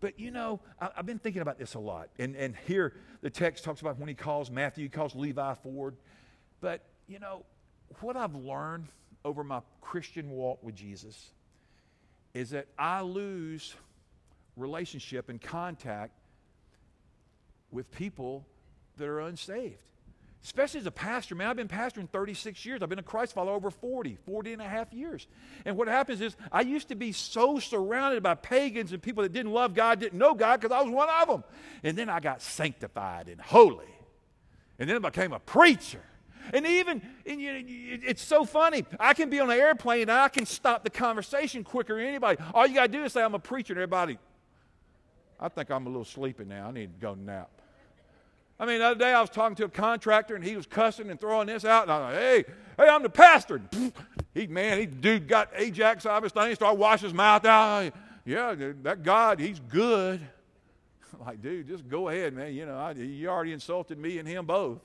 But 0.00 0.18
you 0.18 0.30
know, 0.30 0.60
I, 0.80 0.90
have 0.96 1.06
been 1.06 1.18
thinking 1.18 1.42
about 1.42 1.58
this 1.58 1.74
a 1.74 1.78
lot. 1.78 2.08
And, 2.18 2.36
and 2.36 2.54
here 2.66 2.94
the 3.20 3.30
text 3.30 3.64
talks 3.64 3.80
about 3.80 3.98
when 3.98 4.08
he 4.08 4.14
calls 4.14 4.50
Matthew, 4.50 4.84
he 4.84 4.88
calls 4.88 5.14
Levi 5.14 5.54
forward. 5.54 5.96
But, 6.60 6.82
you 7.06 7.18
know, 7.18 7.44
what 8.00 8.16
I've 8.16 8.34
learned 8.34 8.88
over 9.24 9.42
my 9.44 9.60
Christian 9.80 10.30
walk 10.30 10.62
with 10.62 10.74
Jesus 10.74 11.30
is 12.34 12.50
that 12.50 12.66
I 12.78 13.00
lose 13.00 13.74
relationship 14.56 15.28
and 15.28 15.40
contact 15.40 16.12
with 17.70 17.90
people 17.90 18.46
that 18.96 19.06
are 19.06 19.20
unsaved. 19.20 19.78
Especially 20.44 20.78
as 20.80 20.86
a 20.86 20.92
pastor, 20.92 21.34
man, 21.34 21.48
I've 21.48 21.56
been 21.56 21.68
pastoring 21.68 22.08
36 22.08 22.64
years. 22.64 22.80
I've 22.80 22.88
been 22.88 23.00
a 23.00 23.02
Christ 23.02 23.34
follower 23.34 23.54
over 23.54 23.70
40, 23.70 24.16
40 24.24 24.52
and 24.52 24.62
a 24.62 24.68
half 24.68 24.92
years. 24.92 25.26
And 25.64 25.76
what 25.76 25.88
happens 25.88 26.20
is, 26.20 26.36
I 26.52 26.60
used 26.60 26.88
to 26.88 26.94
be 26.94 27.10
so 27.10 27.58
surrounded 27.58 28.22
by 28.22 28.34
pagans 28.34 28.92
and 28.92 29.02
people 29.02 29.24
that 29.24 29.32
didn't 29.32 29.52
love 29.52 29.74
God, 29.74 29.98
didn't 29.98 30.18
know 30.18 30.34
God, 30.34 30.60
because 30.60 30.74
I 30.74 30.80
was 30.80 30.92
one 30.92 31.08
of 31.20 31.28
them. 31.28 31.44
And 31.82 31.98
then 31.98 32.08
I 32.08 32.20
got 32.20 32.40
sanctified 32.40 33.28
and 33.28 33.40
holy. 33.40 33.92
And 34.78 34.88
then 34.88 35.04
I 35.04 35.10
became 35.10 35.32
a 35.32 35.40
preacher. 35.40 36.02
And 36.52 36.66
even, 36.66 37.02
and 37.26 37.40
you, 37.40 37.64
it's 38.06 38.22
so 38.22 38.44
funny. 38.44 38.84
I 38.98 39.14
can 39.14 39.30
be 39.30 39.40
on 39.40 39.50
an 39.50 39.58
airplane 39.58 40.02
and 40.02 40.12
I 40.12 40.28
can 40.28 40.46
stop 40.46 40.84
the 40.84 40.90
conversation 40.90 41.64
quicker 41.64 41.96
than 41.96 42.06
anybody. 42.06 42.40
All 42.54 42.66
you 42.66 42.74
got 42.74 42.86
to 42.86 42.92
do 42.92 43.04
is 43.04 43.12
say, 43.12 43.22
I'm 43.22 43.34
a 43.34 43.38
preacher, 43.38 43.72
and 43.72 43.78
everybody, 43.78 44.18
I 45.40 45.48
think 45.48 45.70
I'm 45.70 45.86
a 45.86 45.88
little 45.88 46.04
sleepy 46.04 46.44
now. 46.44 46.68
I 46.68 46.70
need 46.72 46.94
to 46.94 47.00
go 47.00 47.14
nap. 47.14 47.50
I 48.60 48.66
mean, 48.66 48.80
the 48.80 48.86
other 48.86 48.98
day 48.98 49.12
I 49.12 49.20
was 49.20 49.30
talking 49.30 49.54
to 49.56 49.66
a 49.66 49.68
contractor 49.68 50.34
and 50.34 50.42
he 50.42 50.56
was 50.56 50.66
cussing 50.66 51.10
and 51.10 51.20
throwing 51.20 51.46
this 51.46 51.64
out, 51.64 51.84
and 51.84 51.92
I 51.92 51.98
was 51.98 52.12
like, 52.12 52.22
hey, 52.22 52.44
hey, 52.76 52.88
I'm 52.88 53.02
the 53.02 53.10
pastor. 53.10 53.62
He, 54.34 54.46
man, 54.46 54.78
he 54.78 54.86
dude 54.86 55.26
got 55.26 55.48
Ajax 55.56 56.06
out 56.06 56.18
of 56.18 56.22
his 56.22 56.32
thing, 56.32 56.54
started 56.54 56.78
washing 56.78 57.08
his 57.08 57.14
mouth 57.14 57.44
out. 57.44 57.92
Yeah, 58.24 58.54
that 58.82 59.02
God, 59.02 59.40
he's 59.40 59.58
good. 59.58 60.20
I'm 61.12 61.20
like, 61.26 61.42
dude, 61.42 61.66
just 61.66 61.88
go 61.88 62.08
ahead, 62.08 62.34
man. 62.34 62.54
You 62.54 62.66
know, 62.66 62.76
I, 62.76 62.92
you 62.92 63.28
already 63.28 63.52
insulted 63.52 63.98
me 63.98 64.18
and 64.18 64.28
him 64.28 64.46
both. 64.46 64.78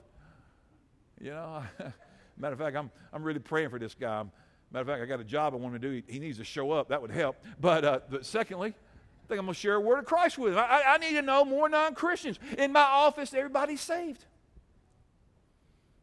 You 1.24 1.32
know, 1.32 1.64
matter 2.38 2.54
of 2.54 2.60
fact, 2.60 2.76
I'm, 2.76 2.92
I'm 3.14 3.24
really 3.24 3.40
praying 3.40 3.70
for 3.70 3.80
this 3.80 3.96
guy. 3.96 4.24
Matter 4.72 4.82
of 4.82 4.88
fact, 4.88 5.02
I 5.02 5.06
got 5.06 5.22
a 5.22 5.24
job 5.24 5.54
I 5.54 5.56
want 5.56 5.74
him 5.74 5.82
to 5.82 5.88
do. 5.88 6.04
He, 6.06 6.14
he 6.14 6.20
needs 6.20 6.38
to 6.40 6.44
show 6.44 6.72
up. 6.72 6.90
That 6.90 7.02
would 7.02 7.12
help. 7.12 7.38
But, 7.62 7.86
uh, 7.86 8.00
but 8.10 8.26
secondly, 8.26 8.70
I 8.70 9.28
think 9.30 9.40
I'm 9.40 9.46
going 9.46 9.54
to 9.54 9.60
share 9.60 9.76
a 9.76 9.80
word 9.80 10.00
of 10.00 10.06
Christ 10.06 10.38
with 10.38 10.52
him. 10.52 10.60
I, 10.60 10.84
I 10.86 10.98
need 10.98 11.14
to 11.14 11.22
know 11.22 11.46
more 11.46 11.70
non 11.70 11.96
Christians. 11.96 12.40
In 12.58 12.74
my 12.74 12.82
office, 12.82 13.34
everybody's 13.34 13.80
saved. 13.80 14.26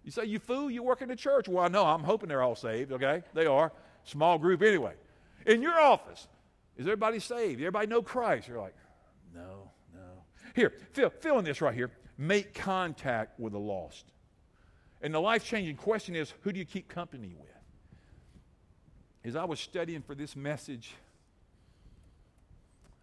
You 0.04 0.10
say, 0.10 0.24
you 0.24 0.38
fool, 0.38 0.70
you 0.70 0.82
work 0.82 1.02
in 1.02 1.08
the 1.08 1.16
church. 1.16 1.48
Well, 1.48 1.62
I 1.62 1.68
know. 1.68 1.84
I'm 1.84 2.02
hoping 2.02 2.30
they're 2.30 2.40
all 2.40 2.56
saved, 2.56 2.90
okay? 2.92 3.22
They 3.34 3.44
are. 3.44 3.72
Small 4.04 4.38
group 4.38 4.62
anyway. 4.62 4.94
In 5.44 5.60
your 5.60 5.78
office, 5.78 6.26
is 6.78 6.86
everybody 6.86 7.18
saved? 7.18 7.60
Everybody 7.60 7.88
know 7.88 8.00
Christ? 8.00 8.48
You're 8.48 8.58
like, 8.58 8.74
no, 9.34 9.70
no. 9.92 10.00
Here, 10.54 10.72
fill, 10.92 11.10
fill 11.10 11.38
in 11.38 11.44
this 11.44 11.60
right 11.60 11.74
here. 11.74 11.90
Make 12.16 12.54
contact 12.54 13.38
with 13.38 13.52
the 13.52 13.58
lost. 13.58 14.06
And 15.02 15.14
the 15.14 15.20
life 15.20 15.44
changing 15.44 15.76
question 15.76 16.14
is 16.14 16.34
who 16.42 16.52
do 16.52 16.58
you 16.58 16.64
keep 16.64 16.88
company 16.88 17.34
with? 17.38 17.50
As 19.24 19.36
I 19.36 19.44
was 19.44 19.60
studying 19.60 20.02
for 20.02 20.14
this 20.14 20.34
message, 20.36 20.94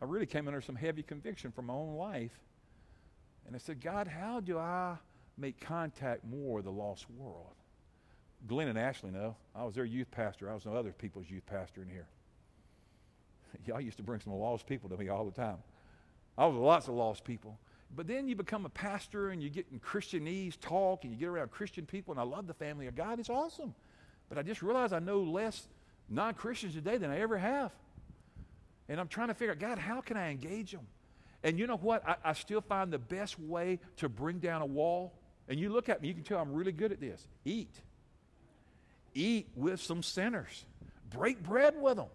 I 0.02 0.06
really 0.06 0.26
came 0.26 0.48
under 0.48 0.62
some 0.62 0.76
heavy 0.76 1.04
conviction 1.04 1.52
from 1.52 1.68
my 1.68 1.74
own 1.74 1.96
life. 1.96 2.40
And 3.46 3.56
I 3.56 3.60
said, 3.60 3.82
God, 3.82 4.08
how 4.08 4.40
do 4.40 4.58
I 4.58 4.98
make 5.38 5.60
contact 5.60 6.24
more 6.26 6.56
with 6.56 6.66
the 6.66 6.72
lost 6.72 7.10
world? 7.10 7.54
Glenn 8.46 8.68
and 8.68 8.78
Ashley 8.78 9.10
know. 9.10 9.36
I 9.56 9.64
was 9.64 9.74
their 9.74 9.86
youth 9.86 10.12
pastor. 10.12 10.50
I 10.50 10.54
was 10.54 10.66
no 10.66 10.74
other 10.74 10.92
people's 10.92 11.30
youth 11.30 11.46
pastor 11.46 11.82
in 11.82 11.90
here. 11.90 12.08
Y'all 13.66 13.82
used 13.82 13.98
to 13.98 14.04
bring 14.04 14.20
some 14.20 14.34
lost 14.34 14.68
people 14.68 14.90
to 14.90 14.98
me 14.98 15.10
all 15.10 15.26
the 15.26 15.32
time. 15.32 15.58
I 16.38 16.46
was 16.46 16.56
lots 16.56 16.88
of 16.88 16.94
lost 16.94 17.24
people. 17.24 17.58
But 17.96 18.08
then 18.08 18.28
you 18.28 18.36
become 18.36 18.66
a 18.66 18.70
pastor 18.70 19.30
and 19.30 19.42
you 19.42 19.50
get 19.50 19.66
in 19.72 19.80
Christianese 19.80 20.60
talk 20.60 21.04
and 21.04 21.12
you 21.12 21.20
get 21.20 21.30
around 21.30 21.52
Christian 21.52 21.86
people, 21.86 22.12
and 22.12 22.20
I 22.20 22.24
love 22.24 22.48
the 22.48 22.54
family 22.54 22.88
of 22.88 22.96
God. 22.96 23.20
It's 23.20 23.30
awesome. 23.30 23.74
But 24.30 24.38
I 24.38 24.44
just 24.44 24.62
realized 24.62 24.94
I 24.94 25.00
know 25.00 25.22
less 25.22 25.68
non 26.10 26.34
Christians 26.34 26.74
today 26.74 26.98
than 26.98 27.10
I 27.10 27.20
ever 27.20 27.38
have. 27.38 27.72
And 28.90 29.00
I'm 29.00 29.08
trying 29.08 29.30
to 29.30 29.34
figure 29.34 29.52
out, 29.52 29.60
God, 29.60 29.78
how 29.78 30.02
can 30.02 30.16
I 30.16 30.30
engage 30.32 30.72
them? 30.72 30.88
And 31.44 31.60
you 31.60 31.68
know 31.68 31.78
what? 31.78 32.08
I, 32.08 32.16
I 32.24 32.34
still 32.34 32.62
find 32.62 32.92
the 32.92 33.00
best 33.00 33.40
way 33.40 33.80
to 33.98 34.10
bring 34.10 34.40
down 34.40 34.62
a 34.62 34.66
wall, 34.66 35.14
and 35.48 35.60
you 35.60 35.70
look 35.70 35.90
at 35.90 36.02
me, 36.02 36.08
you 36.08 36.14
can 36.14 36.24
tell 36.24 36.40
I'm 36.40 36.54
really 36.54 36.72
good 36.72 36.92
at 36.92 37.00
this 37.00 37.26
eat. 37.46 37.74
eat 39.14 39.48
with 39.56 39.82
some 39.82 40.04
sinners, 40.04 40.66
break 41.10 41.42
bread 41.42 41.76
with 41.80 41.98
them. 41.98 42.08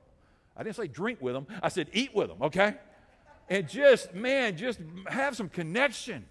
I 0.57 0.63
didn't 0.63 0.77
say 0.77 0.87
drink 0.87 1.21
with 1.21 1.35
them, 1.35 1.47
I 1.63 1.69
said 1.69 1.89
eat 1.93 2.15
with 2.15 2.29
them, 2.29 2.43
okay? 2.43 2.75
And 3.53 3.69
just, 3.69 4.15
man, 4.15 4.57
just 4.57 4.81
have 5.09 5.37
some 5.37 5.51
connection. 5.51 6.25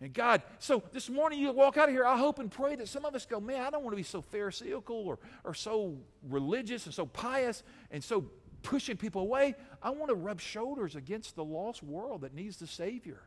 And 0.00 0.12
God, 0.12 0.42
so 0.58 0.82
this 0.92 1.08
morning 1.08 1.38
you 1.38 1.52
walk 1.52 1.76
out 1.76 1.88
of 1.88 1.94
here, 1.94 2.04
I 2.04 2.18
hope 2.18 2.40
and 2.40 2.50
pray 2.50 2.74
that 2.74 2.88
some 2.88 3.04
of 3.04 3.14
us 3.14 3.24
go, 3.24 3.38
man, 3.38 3.62
I 3.62 3.70
don't 3.70 3.84
want 3.84 3.92
to 3.92 3.96
be 3.96 4.02
so 4.02 4.22
pharisaical 4.22 5.06
or, 5.06 5.20
or 5.44 5.54
so 5.54 5.98
religious 6.28 6.86
and 6.86 6.92
so 6.92 7.06
pious 7.06 7.62
and 7.92 8.02
so 8.02 8.24
pushing 8.64 8.96
people 8.96 9.22
away. 9.22 9.54
I 9.80 9.90
want 9.90 10.08
to 10.08 10.16
rub 10.16 10.40
shoulders 10.40 10.96
against 10.96 11.36
the 11.36 11.44
lost 11.44 11.80
world 11.80 12.22
that 12.22 12.34
needs 12.34 12.56
the 12.56 12.66
Savior. 12.66 13.22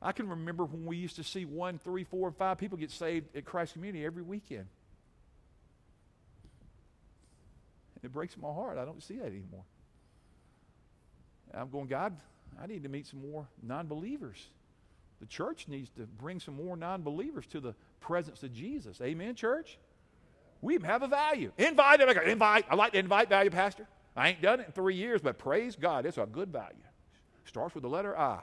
I 0.00 0.12
can 0.12 0.28
remember 0.28 0.66
when 0.66 0.86
we 0.86 0.96
used 0.96 1.16
to 1.16 1.24
see 1.24 1.44
one, 1.44 1.76
three, 1.76 2.04
four, 2.04 2.28
and 2.28 2.36
five 2.36 2.58
people 2.58 2.78
get 2.78 2.92
saved 2.92 3.36
at 3.36 3.44
Christ 3.44 3.72
Community 3.72 4.06
every 4.06 4.22
weekend. 4.22 4.66
It 8.04 8.12
breaks 8.12 8.36
my 8.36 8.52
heart. 8.52 8.78
I 8.78 8.84
don't 8.84 9.02
see 9.02 9.16
that 9.16 9.26
anymore. 9.26 9.64
I'm 11.54 11.70
going, 11.70 11.86
God, 11.86 12.16
I 12.62 12.66
need 12.66 12.82
to 12.82 12.88
meet 12.88 13.06
some 13.06 13.30
more 13.30 13.48
non 13.62 13.86
believers. 13.86 14.48
The 15.20 15.26
church 15.26 15.66
needs 15.68 15.90
to 15.90 16.02
bring 16.02 16.40
some 16.40 16.54
more 16.54 16.76
non 16.76 17.02
believers 17.02 17.46
to 17.48 17.60
the 17.60 17.74
presence 18.00 18.42
of 18.42 18.52
Jesus. 18.52 19.00
Amen, 19.00 19.34
church? 19.34 19.78
We 20.62 20.78
have 20.84 21.02
a 21.02 21.08
value. 21.08 21.52
Invite 21.58 22.00
them. 22.00 22.08
Invite. 22.08 22.66
I 22.68 22.74
like 22.74 22.92
to 22.92 22.98
invite 22.98 23.28
value, 23.28 23.50
Pastor. 23.50 23.86
I 24.16 24.30
ain't 24.30 24.42
done 24.42 24.60
it 24.60 24.66
in 24.66 24.72
three 24.72 24.96
years, 24.96 25.20
but 25.22 25.38
praise 25.38 25.76
God, 25.76 26.04
it's 26.04 26.18
a 26.18 26.26
good 26.26 26.50
value. 26.50 26.76
Starts 27.44 27.74
with 27.74 27.82
the 27.82 27.88
letter 27.88 28.16
I. 28.18 28.40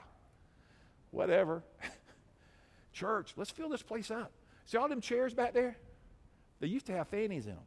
Whatever. 1.10 1.62
church, 2.92 3.32
let's 3.36 3.50
fill 3.50 3.68
this 3.68 3.82
place 3.82 4.10
up. 4.10 4.32
See 4.66 4.76
all 4.76 4.88
them 4.88 5.00
chairs 5.00 5.34
back 5.34 5.54
there? 5.54 5.76
They 6.60 6.66
used 6.66 6.86
to 6.86 6.92
have 6.92 7.08
fannies 7.08 7.46
in 7.46 7.52
them. 7.52 7.64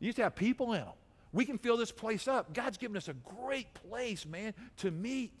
They 0.00 0.06
used 0.06 0.16
to 0.16 0.24
have 0.24 0.34
people 0.34 0.72
in 0.72 0.80
them. 0.80 0.92
We 1.36 1.44
can 1.44 1.58
fill 1.58 1.76
this 1.76 1.92
place 1.92 2.28
up. 2.28 2.54
God's 2.54 2.78
given 2.78 2.96
us 2.96 3.08
a 3.08 3.12
great 3.12 3.74
place, 3.74 4.24
man, 4.24 4.54
to 4.78 4.90
meet. 4.90 5.34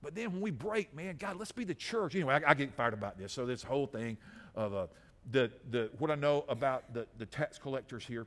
But 0.00 0.14
then 0.14 0.30
when 0.30 0.40
we 0.40 0.52
break, 0.52 0.94
man, 0.94 1.16
God, 1.18 1.36
let's 1.36 1.50
be 1.50 1.64
the 1.64 1.74
church. 1.74 2.14
Anyway, 2.14 2.32
I, 2.32 2.52
I 2.52 2.54
get 2.54 2.72
fired 2.72 2.94
about 2.94 3.18
this. 3.18 3.32
So 3.32 3.44
this 3.44 3.64
whole 3.64 3.88
thing 3.88 4.18
of 4.54 4.72
uh, 4.72 4.86
the, 5.32 5.50
the, 5.72 5.90
what 5.98 6.12
I 6.12 6.14
know 6.14 6.44
about 6.48 6.94
the, 6.94 7.08
the 7.18 7.26
tax 7.26 7.58
collectors 7.58 8.06
here, 8.06 8.24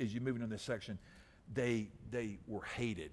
as 0.00 0.14
you 0.14 0.22
move 0.22 0.36
into 0.36 0.46
this 0.46 0.62
section, 0.62 0.98
they, 1.52 1.88
they 2.10 2.38
were 2.46 2.64
hated. 2.64 3.10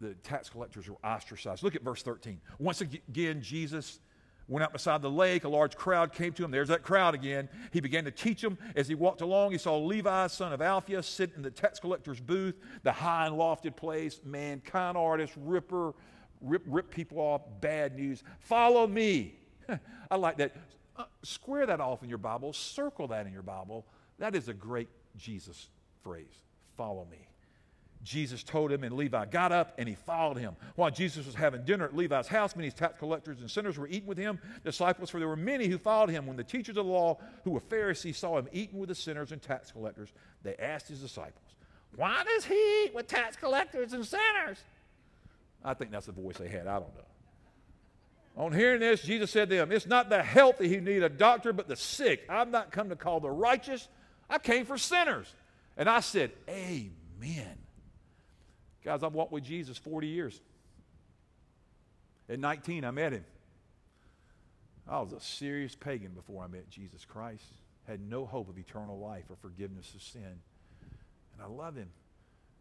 The 0.00 0.14
tax 0.14 0.50
collectors 0.50 0.88
were 0.88 0.98
ostracized. 1.04 1.62
Look 1.62 1.76
at 1.76 1.82
verse 1.82 2.02
13. 2.02 2.40
Once 2.58 2.80
again, 2.80 3.40
Jesus 3.40 4.00
went 4.48 4.62
out 4.62 4.72
beside 4.72 5.02
the 5.02 5.10
lake. 5.10 5.44
A 5.44 5.48
large 5.48 5.76
crowd 5.76 6.12
came 6.12 6.32
to 6.34 6.44
him. 6.44 6.50
There's 6.50 6.68
that 6.68 6.82
crowd 6.82 7.14
again. 7.14 7.48
He 7.72 7.80
began 7.80 8.04
to 8.04 8.10
teach 8.10 8.40
them. 8.40 8.58
As 8.74 8.88
he 8.88 8.94
walked 8.94 9.20
along, 9.20 9.52
he 9.52 9.58
saw 9.58 9.76
Levi, 9.78 10.26
son 10.28 10.52
of 10.52 10.62
Alphaeus, 10.62 11.06
sit 11.06 11.32
in 11.36 11.42
the 11.42 11.50
tax 11.50 11.80
collector's 11.80 12.20
booth, 12.20 12.54
the 12.82 12.92
high 12.92 13.26
and 13.26 13.36
lofted 13.36 13.76
place. 13.76 14.20
Man, 14.24 14.62
con 14.64 14.96
artist, 14.96 15.32
ripper, 15.36 15.94
rip, 16.40 16.62
rip 16.66 16.90
people 16.90 17.18
off. 17.18 17.42
Bad 17.60 17.96
news. 17.96 18.22
Follow 18.40 18.86
me. 18.86 19.38
I 20.10 20.16
like 20.16 20.36
that. 20.38 20.52
Uh, 20.96 21.04
square 21.22 21.66
that 21.66 21.80
off 21.80 22.02
in 22.02 22.08
your 22.08 22.18
Bible. 22.18 22.52
Circle 22.52 23.08
that 23.08 23.26
in 23.26 23.32
your 23.32 23.42
Bible. 23.42 23.86
That 24.18 24.34
is 24.34 24.48
a 24.48 24.54
great 24.54 24.88
Jesus 25.16 25.68
phrase. 26.02 26.42
Follow 26.76 27.06
me. 27.10 27.28
Jesus 28.06 28.44
told 28.44 28.70
him, 28.70 28.84
and 28.84 28.94
Levi 28.94 29.24
got 29.26 29.50
up 29.50 29.74
and 29.78 29.88
he 29.88 29.96
followed 29.96 30.38
him. 30.38 30.54
While 30.76 30.92
Jesus 30.92 31.26
was 31.26 31.34
having 31.34 31.64
dinner 31.64 31.86
at 31.86 31.96
Levi's 31.96 32.28
house, 32.28 32.54
many 32.54 32.70
tax 32.70 32.98
collectors 32.98 33.40
and 33.40 33.50
sinners 33.50 33.76
were 33.76 33.88
eating 33.88 34.06
with 34.06 34.16
him, 34.16 34.38
disciples, 34.64 35.10
for 35.10 35.18
there 35.18 35.26
were 35.26 35.34
many 35.34 35.66
who 35.66 35.76
followed 35.76 36.10
him. 36.10 36.24
When 36.24 36.36
the 36.36 36.44
teachers 36.44 36.76
of 36.76 36.86
the 36.86 36.92
law, 36.92 37.18
who 37.42 37.50
were 37.50 37.60
Pharisees, 37.60 38.16
saw 38.16 38.38
him 38.38 38.48
eating 38.52 38.78
with 38.78 38.90
the 38.90 38.94
sinners 38.94 39.32
and 39.32 39.42
tax 39.42 39.72
collectors, 39.72 40.10
they 40.44 40.54
asked 40.54 40.86
his 40.86 41.00
disciples, 41.00 41.56
Why 41.96 42.22
does 42.24 42.44
he 42.44 42.84
eat 42.84 42.94
with 42.94 43.08
tax 43.08 43.34
collectors 43.36 43.92
and 43.92 44.06
sinners? 44.06 44.62
I 45.64 45.74
think 45.74 45.90
that's 45.90 46.06
the 46.06 46.12
voice 46.12 46.36
they 46.36 46.48
had. 46.48 46.68
I 46.68 46.78
don't 46.78 46.94
know. 46.94 47.02
On 48.36 48.52
hearing 48.52 48.78
this, 48.78 49.02
Jesus 49.02 49.32
said 49.32 49.50
to 49.50 49.56
them, 49.56 49.72
It's 49.72 49.86
not 49.86 50.10
the 50.10 50.22
healthy 50.22 50.68
who 50.68 50.80
need 50.80 51.02
a 51.02 51.08
doctor, 51.08 51.52
but 51.52 51.66
the 51.66 51.74
sick. 51.74 52.24
I've 52.28 52.52
not 52.52 52.70
come 52.70 52.88
to 52.90 52.96
call 52.96 53.18
the 53.18 53.30
righteous, 53.30 53.88
I 54.30 54.38
came 54.38 54.64
for 54.64 54.78
sinners. 54.78 55.26
And 55.76 55.88
I 55.88 55.98
said, 55.98 56.30
Amen. 56.48 57.65
Guys, 58.86 59.02
I've 59.02 59.14
walked 59.14 59.32
with 59.32 59.42
Jesus 59.42 59.76
40 59.76 60.06
years. 60.06 60.40
At 62.28 62.38
19, 62.38 62.84
I 62.84 62.92
met 62.92 63.12
him. 63.12 63.24
I 64.88 65.00
was 65.00 65.12
a 65.12 65.20
serious 65.20 65.74
pagan 65.74 66.12
before 66.12 66.44
I 66.44 66.46
met 66.46 66.70
Jesus 66.70 67.04
Christ. 67.04 67.42
Had 67.88 68.00
no 68.00 68.24
hope 68.24 68.48
of 68.48 68.56
eternal 68.56 68.96
life 68.96 69.24
or 69.28 69.34
forgiveness 69.42 69.92
of 69.92 70.02
sin. 70.02 70.22
And 70.22 71.42
I 71.42 71.46
love 71.46 71.74
him. 71.74 71.88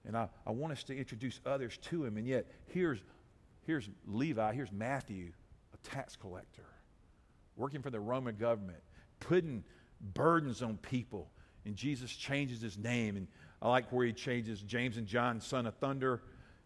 And 0.03 0.17
I, 0.17 0.29
I 0.47 0.49
want 0.49 0.73
us 0.73 0.81
to 0.85 0.97
introduce 0.97 1.39
others 1.45 1.77
to 1.89 2.03
him. 2.03 2.17
And 2.17 2.25
yet, 2.25 2.47
here's, 2.73 3.03
here's 3.67 3.88
Levi, 4.07 4.51
here's 4.55 4.71
Matthew, 4.71 5.31
a 5.75 5.89
tax 5.89 6.15
collector, 6.15 6.65
working 7.55 7.83
for 7.83 7.91
the 7.91 7.99
Roman 7.99 8.35
government, 8.35 8.81
putting 9.19 9.63
burdens 10.15 10.63
on 10.63 10.77
people. 10.77 11.29
And 11.65 11.75
Jesus 11.75 12.15
changes 12.15 12.63
his 12.63 12.79
name. 12.79 13.15
And 13.15 13.27
I 13.61 13.69
like 13.69 13.91
where 13.91 14.05
he 14.05 14.13
changes 14.13 14.61
James 14.61 14.97
and 14.97 15.07
John, 15.07 15.41
son 15.41 15.65
of 15.65 15.75
thunder, 15.75 16.21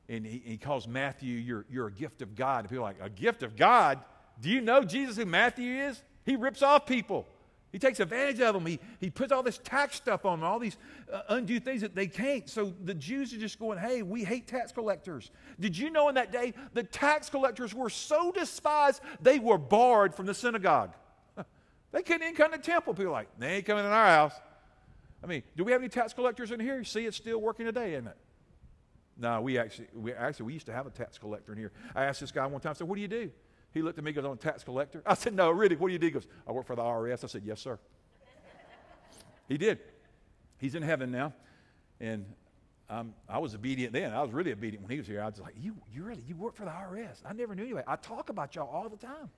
and 0.08 0.25
he, 0.25 0.41
he 0.43 0.58
calls 0.58 0.88
Matthew, 0.88 1.38
you're, 1.38 1.65
you're 1.69 1.88
a 1.88 1.91
gift 1.91 2.21
of 2.21 2.36
God. 2.36 2.62
And 2.62 2.69
people 2.69 2.84
are 2.84 2.88
like, 2.88 3.02
a 3.02 3.10
gift 3.10 3.43
of 3.43 3.56
God? 3.56 3.99
Do 4.41 4.49
you 4.49 4.60
know 4.62 4.84
Jesus 4.84 5.17
who 5.17 5.25
Matthew 5.25 5.84
is? 5.84 6.02
He 6.25 6.36
rips 6.36 6.62
off 6.62 6.86
people. 6.86 7.28
He 7.71 7.78
takes 7.78 7.99
advantage 7.99 8.41
of 8.41 8.56
them. 8.56 8.65
He, 8.65 8.80
he 8.99 9.12
puts 9.12 9.32
all 9.32 9.43
this 9.43 9.60
tax 9.60 9.95
stuff 9.95 10.25
on 10.25 10.39
them, 10.39 10.49
all 10.49 10.58
these 10.58 10.78
uh, 11.12 11.21
undue 11.30 11.60
things 11.60 11.82
that 11.82 11.93
they 11.93 12.08
can't. 12.08 12.49
So 12.49 12.73
the 12.84 12.95
Jews 12.95 13.32
are 13.34 13.38
just 13.38 13.60
going, 13.60 13.78
hey, 13.78 14.02
we 14.02 14.23
hate 14.23 14.47
tax 14.47 14.71
collectors. 14.71 15.30
Did 15.60 15.78
you 15.78 15.91
know 15.91 16.10
in 16.10 16.15
that 16.15 16.32
day 16.32 16.56
the 16.73 16.84
tax 16.84 17.30
collectors 17.30 17.75
were 17.75 17.91
so 17.91 18.32
despised 18.32 19.02
they 19.21 19.38
were 19.38 19.60
barred 19.60 20.15
from 20.15 20.25
the 20.25 20.34
synagogue? 20.34 20.93
they 21.91 22.02
couldn't 22.02 22.23
even 22.23 22.36
come 22.36 22.52
to 22.52 22.58
the 22.58 22.63
temple. 22.63 22.95
People 22.95 23.12
like, 23.12 23.28
they 23.38 23.58
ain't 23.58 23.65
coming 23.65 23.86
in 23.86 23.91
our 23.91 24.08
house. 24.08 24.34
I 25.24 25.28
mean, 25.28 25.44
do 25.56 25.64
we 25.64 25.72
have 25.72 25.82
any 25.82 25.90
tax 25.90 26.14
collectors 26.14 26.52
in 26.52 26.60
here? 26.60 26.84
See, 26.84 27.06
it's 27.06 27.18
still 27.18 27.40
working 27.40 27.66
today, 27.66 27.94
isn't 27.94 28.08
it? 28.08 28.18
No, 29.18 29.42
we 29.42 29.58
actually, 29.58 29.88
we 29.94 30.14
actually, 30.14 30.46
we 30.46 30.54
used 30.54 30.66
to 30.68 30.74
have 30.74 30.88
a 30.88 30.92
tax 30.92 31.18
collector 31.18 31.52
in 31.52 31.58
here. 31.58 31.72
I 31.94 32.06
asked 32.06 32.22
this 32.22 32.32
guy 32.32 32.46
one 32.46 32.62
time, 32.62 32.72
I 32.72 32.74
said, 32.74 32.88
what 32.88 32.96
do 32.96 33.02
you 33.02 33.08
do? 33.08 33.30
He 33.72 33.82
looked 33.82 33.98
at 33.98 34.04
me, 34.04 34.14
goes, 34.14 34.24
I'm 34.24 34.32
a 34.32 34.36
tax 34.38 34.64
collector. 34.64 35.04
I 35.06 35.14
said, 35.14 35.36
no, 35.36 35.52
really, 35.52 35.76
what 35.76 35.88
do 35.88 35.94
you 35.94 36.00
do? 36.00 36.08
He 36.08 36.12
goes, 36.12 36.28
I 36.48 36.52
work 36.52 36.66
for 36.66 36.76
the 36.76 36.82
IRS. 36.82 37.24
I 37.24 37.28
said, 37.28 37.44
yes, 37.46 37.60
sir. 37.60 37.78
he 39.48 39.58
did. 39.58 39.80
He's 40.58 40.74
in 40.74 40.84
heaven 40.84 41.12
now. 41.12 41.34
And 42.00 42.26
um, 42.90 43.14
I 43.28 43.38
was 43.40 43.54
obedient 43.54 43.94
then. 43.94 44.14
I 44.14 44.22
was 44.22 44.32
really 44.32 44.52
obedient 44.52 44.84
when 44.84 44.92
he 44.92 44.98
was 44.98 45.06
here. 45.06 45.22
I 45.22 45.26
was 45.26 45.40
like, 45.40 45.54
you, 45.60 45.76
you 45.94 46.04
really, 46.04 46.24
you 46.26 46.36
work 46.36 46.56
for 46.56 46.66
the 46.66 46.72
IRS. 46.72 47.22
I 47.26 47.34
never 47.34 47.54
knew 47.54 47.66
you. 47.66 47.82
I 47.86 47.96
talk 47.98 48.30
about 48.30 48.56
y'all 48.56 48.70
all 48.70 48.90
the 48.90 48.98
time. 48.98 49.30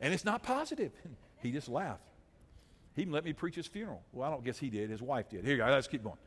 And 0.00 0.14
it's 0.14 0.24
not 0.24 0.42
positive. 0.42 0.92
he 1.42 1.52
just 1.52 1.68
laughed. 1.68 2.02
He 2.94 3.02
even 3.02 3.12
let 3.12 3.24
me 3.24 3.32
preach 3.32 3.54
his 3.54 3.66
funeral. 3.66 4.02
Well, 4.12 4.28
I 4.28 4.30
don't 4.30 4.44
guess 4.44 4.58
he 4.58 4.70
did. 4.70 4.90
His 4.90 5.02
wife 5.02 5.28
did. 5.28 5.44
Here 5.44 5.52
you 5.52 5.58
go. 5.58 5.66
Let's 5.66 5.88
keep 5.88 6.02
going. 6.02 6.18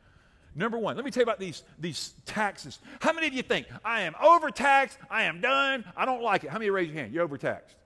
Number 0.56 0.78
one, 0.78 0.96
let 0.96 1.04
me 1.04 1.10
tell 1.10 1.22
you 1.22 1.24
about 1.24 1.40
these, 1.40 1.62
these 1.78 2.14
taxes. 2.26 2.78
How 3.00 3.12
many 3.12 3.26
of 3.26 3.32
you 3.32 3.42
think, 3.42 3.66
I 3.84 4.02
am 4.02 4.14
overtaxed, 4.22 4.98
I 5.10 5.24
am 5.24 5.40
done, 5.40 5.84
I 5.96 6.04
don't 6.04 6.22
like 6.22 6.44
it? 6.44 6.50
How 6.50 6.58
many 6.58 6.70
raise 6.70 6.88
your 6.88 6.96
hand? 6.96 7.12
You're 7.12 7.24
overtaxed. 7.24 7.76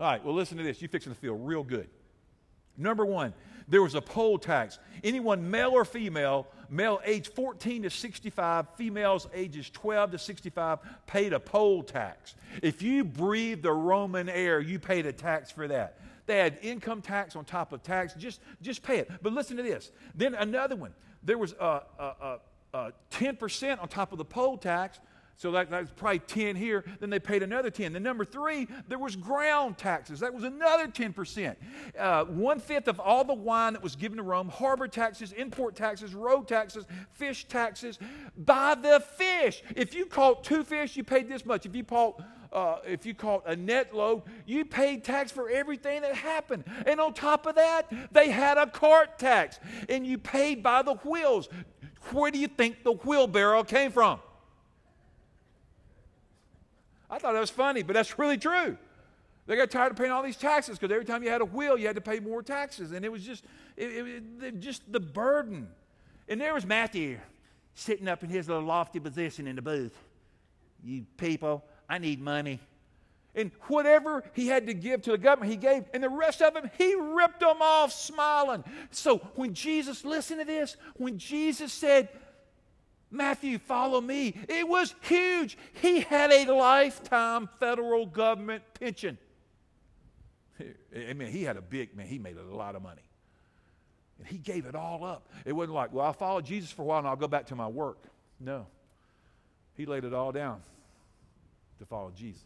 All 0.00 0.06
right, 0.06 0.24
well, 0.24 0.34
listen 0.34 0.58
to 0.58 0.64
this. 0.64 0.82
You're 0.82 0.88
fixing 0.88 1.14
to 1.14 1.18
feel 1.18 1.34
real 1.34 1.62
good. 1.62 1.88
Number 2.76 3.06
one, 3.06 3.34
there 3.68 3.82
was 3.82 3.94
a 3.94 4.00
poll 4.00 4.36
tax. 4.38 4.80
Anyone, 5.04 5.48
male 5.48 5.70
or 5.70 5.84
female, 5.84 6.48
male 6.68 7.00
age 7.04 7.28
14 7.28 7.84
to 7.84 7.90
65, 7.90 8.66
females 8.76 9.28
ages 9.32 9.70
12 9.70 10.12
to 10.12 10.18
65, 10.18 10.80
paid 11.06 11.32
a 11.32 11.38
poll 11.38 11.84
tax. 11.84 12.34
If 12.62 12.82
you 12.82 13.04
breathed 13.04 13.62
the 13.62 13.72
Roman 13.72 14.28
air, 14.28 14.58
you 14.58 14.80
paid 14.80 15.06
a 15.06 15.12
tax 15.12 15.52
for 15.52 15.68
that. 15.68 15.98
They 16.26 16.38
had 16.38 16.58
income 16.62 17.02
tax 17.02 17.36
on 17.36 17.44
top 17.44 17.72
of 17.72 17.82
tax. 17.82 18.14
Just, 18.14 18.40
just 18.60 18.82
pay 18.82 18.98
it. 18.98 19.10
But 19.22 19.32
listen 19.32 19.56
to 19.56 19.62
this. 19.62 19.90
Then 20.14 20.34
another 20.34 20.76
one. 20.76 20.94
There 21.22 21.38
was 21.38 21.52
a, 21.54 21.82
a, 22.74 22.92
10% 23.10 23.82
on 23.82 23.88
top 23.88 24.12
of 24.12 24.18
the 24.18 24.24
poll 24.24 24.56
tax. 24.56 24.98
So 25.36 25.50
that, 25.52 25.70
was 25.70 25.90
probably 25.90 26.20
10 26.20 26.56
here. 26.56 26.84
Then 27.00 27.10
they 27.10 27.18
paid 27.18 27.42
another 27.42 27.70
10. 27.70 27.94
Then 27.94 28.02
number 28.02 28.24
three, 28.24 28.68
there 28.86 28.98
was 28.98 29.16
ground 29.16 29.76
taxes. 29.76 30.20
That 30.20 30.32
was 30.32 30.44
another 30.44 30.86
10%. 30.86 31.56
Uh, 31.98 32.24
one 32.26 32.60
fifth 32.60 32.86
of 32.86 33.00
all 33.00 33.24
the 33.24 33.34
wine 33.34 33.72
that 33.72 33.82
was 33.82 33.96
given 33.96 34.18
to 34.18 34.22
Rome, 34.22 34.48
harbor 34.48 34.86
taxes, 34.86 35.32
import 35.32 35.74
taxes, 35.74 36.14
road 36.14 36.46
taxes, 36.46 36.84
fish 37.12 37.44
taxes. 37.48 37.98
By 38.36 38.76
the 38.76 39.00
fish. 39.00 39.62
If 39.74 39.94
you 39.94 40.06
caught 40.06 40.44
two 40.44 40.62
fish, 40.62 40.96
you 40.96 41.02
paid 41.02 41.28
this 41.28 41.44
much. 41.44 41.66
If 41.66 41.74
you 41.74 41.82
caught 41.82 42.22
uh, 42.52 42.78
if 42.86 43.06
you 43.06 43.14
caught 43.14 43.42
a 43.46 43.56
net 43.56 43.94
load, 43.94 44.22
you 44.46 44.64
paid 44.64 45.04
tax 45.04 45.32
for 45.32 45.48
everything 45.48 46.02
that 46.02 46.14
happened. 46.14 46.64
And 46.86 47.00
on 47.00 47.14
top 47.14 47.46
of 47.46 47.54
that, 47.54 47.92
they 48.12 48.30
had 48.30 48.58
a 48.58 48.66
cart 48.66 49.18
tax, 49.18 49.58
and 49.88 50.06
you 50.06 50.18
paid 50.18 50.62
by 50.62 50.82
the 50.82 50.94
wheels. 50.96 51.48
Where 52.10 52.30
do 52.30 52.38
you 52.38 52.48
think 52.48 52.84
the 52.84 52.92
wheelbarrow 52.92 53.64
came 53.64 53.90
from? 53.90 54.20
I 57.10 57.18
thought 57.18 57.34
that 57.34 57.40
was 57.40 57.50
funny, 57.50 57.82
but 57.82 57.92
that's 57.92 58.18
really 58.18 58.38
true. 58.38 58.76
They 59.46 59.56
got 59.56 59.70
tired 59.70 59.92
of 59.92 59.98
paying 59.98 60.10
all 60.10 60.22
these 60.22 60.36
taxes 60.36 60.78
because 60.78 60.92
every 60.92 61.04
time 61.04 61.22
you 61.22 61.30
had 61.30 61.40
a 61.40 61.44
wheel, 61.44 61.76
you 61.76 61.86
had 61.86 61.96
to 61.96 62.02
pay 62.02 62.20
more 62.20 62.42
taxes. 62.42 62.92
And 62.92 63.04
it 63.04 63.10
was 63.10 63.24
just, 63.24 63.44
it, 63.76 63.86
it, 63.86 64.22
it, 64.42 64.60
just 64.60 64.90
the 64.90 65.00
burden. 65.00 65.68
And 66.28 66.40
there 66.40 66.54
was 66.54 66.64
Matthew 66.64 67.18
sitting 67.74 68.08
up 68.08 68.22
in 68.22 68.30
his 68.30 68.48
little 68.48 68.62
lofty 68.62 69.00
position 69.00 69.46
in 69.46 69.56
the 69.56 69.62
booth. 69.62 69.96
You 70.84 71.04
people, 71.16 71.64
I 71.88 71.98
need 71.98 72.20
money. 72.20 72.60
And 73.34 73.50
whatever 73.68 74.22
he 74.34 74.46
had 74.46 74.66
to 74.66 74.74
give 74.74 75.02
to 75.02 75.12
the 75.12 75.18
government, 75.18 75.50
he 75.50 75.56
gave. 75.56 75.84
And 75.94 76.02
the 76.02 76.10
rest 76.10 76.42
of 76.42 76.52
them, 76.52 76.70
he 76.76 76.94
ripped 76.94 77.40
them 77.40 77.62
off 77.62 77.92
smiling. 77.92 78.62
So 78.90 79.18
when 79.36 79.54
Jesus, 79.54 80.04
listen 80.04 80.38
to 80.38 80.44
this, 80.44 80.76
when 80.96 81.18
Jesus 81.18 81.72
said, 81.72 82.10
Matthew, 83.10 83.58
follow 83.58 84.00
me, 84.00 84.34
it 84.48 84.68
was 84.68 84.94
huge. 85.02 85.56
He 85.80 86.00
had 86.00 86.30
a 86.30 86.52
lifetime 86.52 87.48
federal 87.58 88.06
government 88.06 88.64
pension. 88.78 89.16
I 90.60 91.12
mean, 91.14 91.28
he 91.28 91.42
had 91.42 91.56
a 91.56 91.62
big, 91.62 91.96
man, 91.96 92.06
he 92.06 92.18
made 92.18 92.36
a 92.36 92.42
lot 92.42 92.74
of 92.74 92.82
money. 92.82 93.02
And 94.18 94.26
he 94.26 94.36
gave 94.36 94.66
it 94.66 94.74
all 94.74 95.04
up. 95.04 95.28
It 95.46 95.52
wasn't 95.52 95.74
like, 95.74 95.92
well, 95.92 96.06
I'll 96.06 96.12
follow 96.12 96.42
Jesus 96.42 96.70
for 96.70 96.82
a 96.82 96.84
while 96.84 96.98
and 96.98 97.08
I'll 97.08 97.16
go 97.16 97.28
back 97.28 97.46
to 97.46 97.56
my 97.56 97.66
work. 97.66 97.98
No. 98.38 98.66
He 99.74 99.86
laid 99.86 100.04
it 100.04 100.12
all 100.12 100.32
down 100.32 100.60
to 101.82 101.88
follow 101.88 102.10
Jesus. 102.14 102.42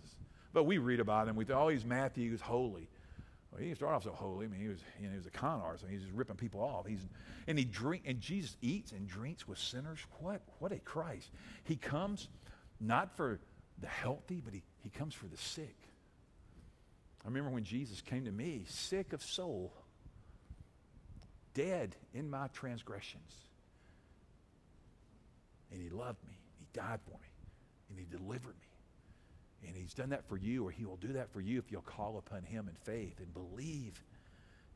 But 0.52 0.64
we 0.64 0.78
read 0.78 1.00
about 1.00 1.28
him. 1.28 1.36
We 1.36 1.44
thought, 1.44 1.62
oh, 1.62 1.68
he's 1.68 1.84
Matthew, 1.84 2.30
he's 2.30 2.40
holy. 2.40 2.88
Well, 3.50 3.60
he 3.60 3.66
didn't 3.66 3.78
start 3.78 3.94
off 3.94 4.04
so 4.04 4.10
holy. 4.10 4.46
I 4.46 4.48
mean, 4.48 4.60
he 4.60 4.68
was, 4.68 4.78
you 4.98 5.06
know, 5.06 5.12
he 5.12 5.16
was 5.18 5.26
a 5.26 5.30
con 5.30 5.60
artist. 5.60 5.84
I 5.84 5.88
mean, 5.88 5.98
he's 5.98 6.06
just 6.06 6.16
ripping 6.16 6.36
people 6.36 6.60
off. 6.60 6.86
He's, 6.86 7.06
and 7.46 7.58
he 7.58 7.64
drink, 7.64 8.02
and 8.06 8.20
Jesus 8.20 8.56
eats 8.60 8.92
and 8.92 9.06
drinks 9.06 9.46
with 9.46 9.58
sinners. 9.58 9.98
What, 10.20 10.42
what 10.58 10.72
a 10.72 10.78
Christ! 10.78 11.30
He 11.64 11.76
comes 11.76 12.28
not 12.80 13.16
for 13.16 13.38
the 13.80 13.86
healthy, 13.86 14.42
but 14.44 14.54
he, 14.54 14.62
he 14.82 14.90
comes 14.90 15.14
for 15.14 15.26
the 15.26 15.36
sick. 15.36 15.76
I 17.24 17.28
remember 17.28 17.50
when 17.50 17.64
Jesus 17.64 18.00
came 18.00 18.24
to 18.24 18.32
me, 18.32 18.64
sick 18.68 19.12
of 19.12 19.22
soul, 19.22 19.72
dead 21.54 21.96
in 22.14 22.30
my 22.30 22.48
transgressions. 22.48 23.32
And 25.72 25.82
he 25.82 25.88
loved 25.88 26.22
me. 26.24 26.38
He 26.58 26.66
died 26.72 27.00
for 27.04 27.18
me. 27.18 27.28
And 27.90 27.98
he 27.98 28.04
delivered 28.04 28.54
me. 28.60 28.65
And 29.66 29.76
he's 29.76 29.94
done 29.94 30.10
that 30.10 30.28
for 30.28 30.36
you, 30.36 30.66
or 30.66 30.70
he 30.70 30.84
will 30.84 30.96
do 30.96 31.12
that 31.14 31.32
for 31.32 31.40
you 31.40 31.58
if 31.58 31.70
you'll 31.70 31.82
call 31.82 32.18
upon 32.18 32.42
him 32.42 32.68
in 32.68 32.74
faith 32.84 33.18
and 33.18 33.32
believe. 33.32 34.02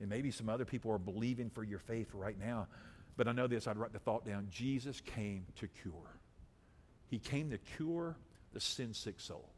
And 0.00 0.08
maybe 0.08 0.30
some 0.30 0.48
other 0.48 0.64
people 0.64 0.90
are 0.92 0.98
believing 0.98 1.50
for 1.50 1.62
your 1.62 1.78
faith 1.78 2.08
right 2.14 2.38
now. 2.38 2.66
But 3.16 3.28
I 3.28 3.32
know 3.32 3.46
this, 3.46 3.66
I'd 3.66 3.76
write 3.76 3.92
the 3.92 3.98
thought 3.98 4.24
down. 4.24 4.48
Jesus 4.50 5.00
came 5.00 5.44
to 5.56 5.68
cure. 5.68 6.16
He 7.08 7.18
came 7.18 7.50
to 7.50 7.58
cure 7.58 8.16
the 8.52 8.60
sin 8.60 8.94
sick 8.94 9.20
soul. 9.20 9.50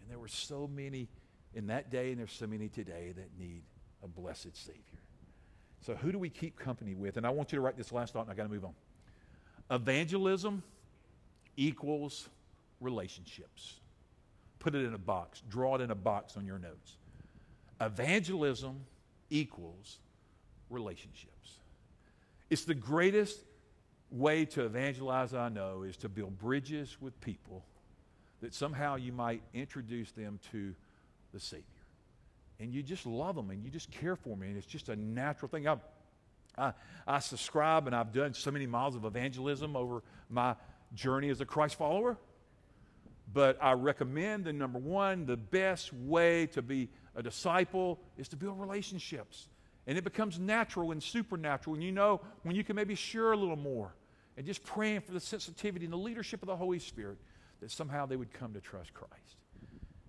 And 0.00 0.10
there 0.10 0.18
were 0.18 0.28
so 0.28 0.68
many 0.72 1.08
in 1.54 1.68
that 1.68 1.90
day, 1.90 2.10
and 2.10 2.18
there's 2.18 2.32
so 2.32 2.46
many 2.46 2.68
today 2.68 3.12
that 3.16 3.38
need 3.38 3.62
a 4.02 4.08
blessed 4.08 4.56
Savior. 4.56 4.82
So, 5.86 5.94
who 5.94 6.12
do 6.12 6.18
we 6.18 6.28
keep 6.28 6.58
company 6.58 6.94
with? 6.94 7.16
And 7.16 7.26
I 7.26 7.30
want 7.30 7.52
you 7.52 7.56
to 7.56 7.62
write 7.62 7.76
this 7.76 7.92
last 7.92 8.12
thought, 8.12 8.22
and 8.22 8.30
I 8.30 8.34
got 8.34 8.44
to 8.44 8.48
move 8.50 8.64
on. 8.64 8.74
Evangelism 9.70 10.62
equals 11.56 12.28
relationships. 12.80 13.80
Put 14.60 14.74
it 14.74 14.84
in 14.84 14.94
a 14.94 14.98
box, 14.98 15.42
draw 15.48 15.74
it 15.74 15.80
in 15.80 15.90
a 15.90 15.96
box 15.96 16.36
on 16.36 16.46
your 16.46 16.58
notes. 16.58 16.96
Evangelism 17.80 18.80
equals 19.30 19.98
relationships. 20.68 21.58
It's 22.50 22.64
the 22.64 22.74
greatest 22.74 23.38
way 24.10 24.44
to 24.44 24.64
evangelize 24.64 25.34
I 25.34 25.48
know 25.48 25.82
is 25.82 25.96
to 25.98 26.08
build 26.08 26.38
bridges 26.38 26.96
with 27.00 27.18
people 27.20 27.64
that 28.40 28.54
somehow 28.54 28.96
you 28.96 29.12
might 29.12 29.42
introduce 29.54 30.10
them 30.12 30.38
to 30.52 30.74
the 31.32 31.40
Savior. 31.40 31.64
And 32.58 32.72
you 32.72 32.82
just 32.82 33.06
love 33.06 33.36
them 33.36 33.50
and 33.50 33.64
you 33.64 33.70
just 33.70 33.90
care 33.90 34.16
for 34.16 34.36
me. 34.36 34.48
And 34.48 34.56
it's 34.56 34.66
just 34.66 34.88
a 34.88 34.96
natural 34.96 35.48
thing. 35.48 35.66
I, 35.66 35.76
I, 36.58 36.72
I 37.06 37.18
subscribe 37.20 37.86
and 37.86 37.96
I've 37.96 38.12
done 38.12 38.34
so 38.34 38.50
many 38.50 38.66
miles 38.66 38.96
of 38.96 39.04
evangelism 39.04 39.76
over 39.76 40.02
my 40.28 40.56
journey 40.94 41.30
as 41.30 41.40
a 41.40 41.46
Christ 41.46 41.76
follower. 41.76 42.18
But 43.32 43.58
I 43.62 43.72
recommend 43.72 44.44
the 44.44 44.52
number 44.52 44.78
one, 44.78 45.26
the 45.26 45.36
best 45.36 45.92
way 45.92 46.46
to 46.48 46.62
be 46.62 46.88
a 47.14 47.22
disciple 47.22 48.00
is 48.16 48.28
to 48.28 48.36
build 48.36 48.60
relationships. 48.60 49.48
And 49.86 49.96
it 49.96 50.04
becomes 50.04 50.38
natural 50.38 50.90
and 50.90 51.02
supernatural. 51.02 51.74
And 51.74 51.82
you 51.82 51.92
know 51.92 52.20
when 52.42 52.56
you 52.56 52.64
can 52.64 52.76
maybe 52.76 52.94
share 52.94 53.32
a 53.32 53.36
little 53.36 53.56
more 53.56 53.94
and 54.36 54.46
just 54.46 54.64
praying 54.64 55.02
for 55.02 55.12
the 55.12 55.20
sensitivity 55.20 55.84
and 55.84 55.92
the 55.92 55.98
leadership 55.98 56.42
of 56.42 56.46
the 56.46 56.56
Holy 56.56 56.78
Spirit 56.78 57.18
that 57.60 57.70
somehow 57.70 58.06
they 58.06 58.16
would 58.16 58.32
come 58.32 58.52
to 58.54 58.60
trust 58.60 58.94
Christ. 58.94 59.36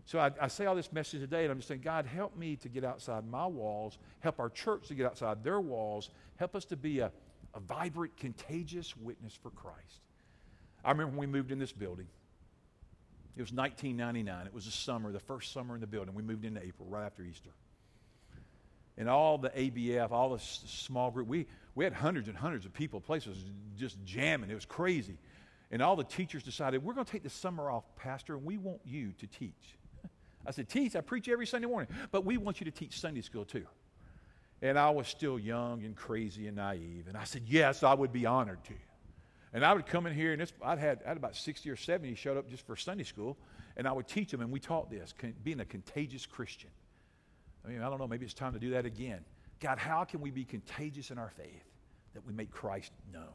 So 0.06 0.20
I, 0.20 0.32
I, 0.42 0.48
say 0.48 0.66
all 0.66 0.76
this 0.76 0.92
message 0.92 1.22
today, 1.22 1.44
and 1.44 1.52
I'm 1.52 1.58
just 1.58 1.68
saying, 1.68 1.82
God, 1.82 2.06
help 2.06 2.36
me 2.36 2.56
to 2.58 2.70
get 2.70 2.84
outside 2.84 3.26
my 3.26 3.46
walls, 3.46 3.98
help 4.20 4.40
our 4.40 4.50
church 4.50 4.88
to 4.88 4.96
get 4.96 5.06
outside 5.06 5.44
their 5.44 5.62
walls, 5.62 6.10
help 6.38 6.56
us 6.56 6.66
to 6.66 6.76
be 6.76 7.00
a, 7.00 7.12
a 7.54 7.60
vibrant, 7.60 8.18
contagious 8.18 8.98
witness 8.98 9.38
for 9.42 9.52
Christ. 9.52 10.02
I 10.84 10.92
remember 10.92 11.12
when 11.18 11.30
we 11.30 11.38
moved 11.38 11.52
in 11.52 11.60
this 11.60 11.72
building. 11.72 12.08
It 13.36 13.42
was 13.42 13.54
1999. 13.54 14.48
It 14.48 14.54
was 14.54 14.66
the 14.66 14.72
summer, 14.72 15.12
the 15.12 15.20
first 15.20 15.54
summer 15.54 15.76
in 15.76 15.82
the 15.82 15.88
building. 15.88 16.14
We 16.14 16.24
moved 16.24 16.44
into 16.44 16.62
April, 16.62 16.88
right 16.90 17.06
after 17.06 17.24
Easter. 17.24 17.52
And 18.98 19.10
all 19.10 19.38
the 19.38 19.50
ABF, 19.50 20.12
all 20.12 20.32
the 20.32 20.40
small 20.40 21.12
group, 21.12 21.28
we, 21.28 21.48
we 21.74 21.86
had 21.86 21.94
hundreds 21.94 22.28
and 22.28 22.38
hundreds 22.38 22.66
of 22.66 22.74
people. 22.74 23.00
The 23.00 23.06
place 23.06 23.26
was 23.26 23.38
just 23.78 23.98
jamming. 24.04 24.50
It 24.50 24.56
was 24.56 24.66
crazy. 24.66 25.18
And 25.72 25.82
all 25.82 25.96
the 25.96 26.04
teachers 26.04 26.44
decided, 26.44 26.84
we're 26.84 26.94
going 26.94 27.06
to 27.06 27.12
take 27.12 27.24
the 27.24 27.30
summer 27.30 27.72
off, 27.72 27.86
Pastor, 27.96 28.36
and 28.36 28.44
we 28.44 28.58
want 28.58 28.82
you 28.86 29.14
to 29.20 29.28
teach. 29.28 29.78
I 30.46 30.52
said, 30.52 30.68
Teach, 30.68 30.98
I 30.98 31.02
preach 31.02 31.30
every 31.30 31.48
Sunday 31.48 31.68
morning, 31.68 31.90
but 32.12 32.26
we 32.26 32.38
want 32.38 32.60
you 32.60 32.66
to 32.66 32.72
teach 32.72 33.00
Sunday 33.00 33.22
school 33.22 33.46
too. 33.46 33.66
And 34.62 34.78
I 34.78 34.90
was 34.90 35.08
still 35.08 35.40
young 35.40 35.84
and 35.86 35.96
crazy 35.96 36.48
and 36.48 36.58
naive. 36.58 37.06
And 37.08 37.16
I 37.16 37.24
said, 37.24 37.44
Yes, 37.48 37.84
I 37.84 37.94
would 37.94 38.12
be 38.12 38.26
honored 38.26 38.64
to. 38.66 38.74
And 39.54 39.66
I 39.66 39.74
would 39.74 39.86
come 39.86 40.06
in 40.06 40.14
here, 40.14 40.32
and 40.32 40.42
this, 40.42 40.54
I'd 40.64 40.80
had, 40.80 41.00
I 41.06 41.10
had 41.10 41.18
about 41.18 41.36
60 41.36 41.70
or 41.70 41.76
70 41.76 42.16
showed 42.16 42.38
up 42.38 42.50
just 42.50 42.66
for 42.66 42.76
Sunday 42.76 43.04
school, 43.04 43.38
and 43.76 43.88
I 43.88 43.92
would 43.92 44.08
teach 44.08 44.32
them, 44.32 44.42
and 44.42 44.52
we 44.52 44.60
taught 44.60 44.90
this 44.90 45.14
being 45.44 45.60
a 45.60 45.66
contagious 45.66 46.26
Christian. 46.26 46.70
I 47.66 47.70
mean, 47.70 47.82
I 47.82 47.90
don't 47.90 48.00
know, 48.00 48.08
maybe 48.08 48.26
it's 48.26 48.34
time 48.34 48.54
to 48.54 48.60
do 48.60 48.72
that 48.72 48.86
again. 48.86 49.26
God, 49.60 49.78
how 49.78 50.04
can 50.06 50.22
we 50.22 50.32
be 50.32 50.46
contagious 50.46 51.12
in 51.12 51.18
our 51.18 51.30
faith 51.30 51.64
that 52.14 52.26
we 52.26 52.34
make 52.34 52.52
Christ 52.52 52.92
known? 53.14 53.28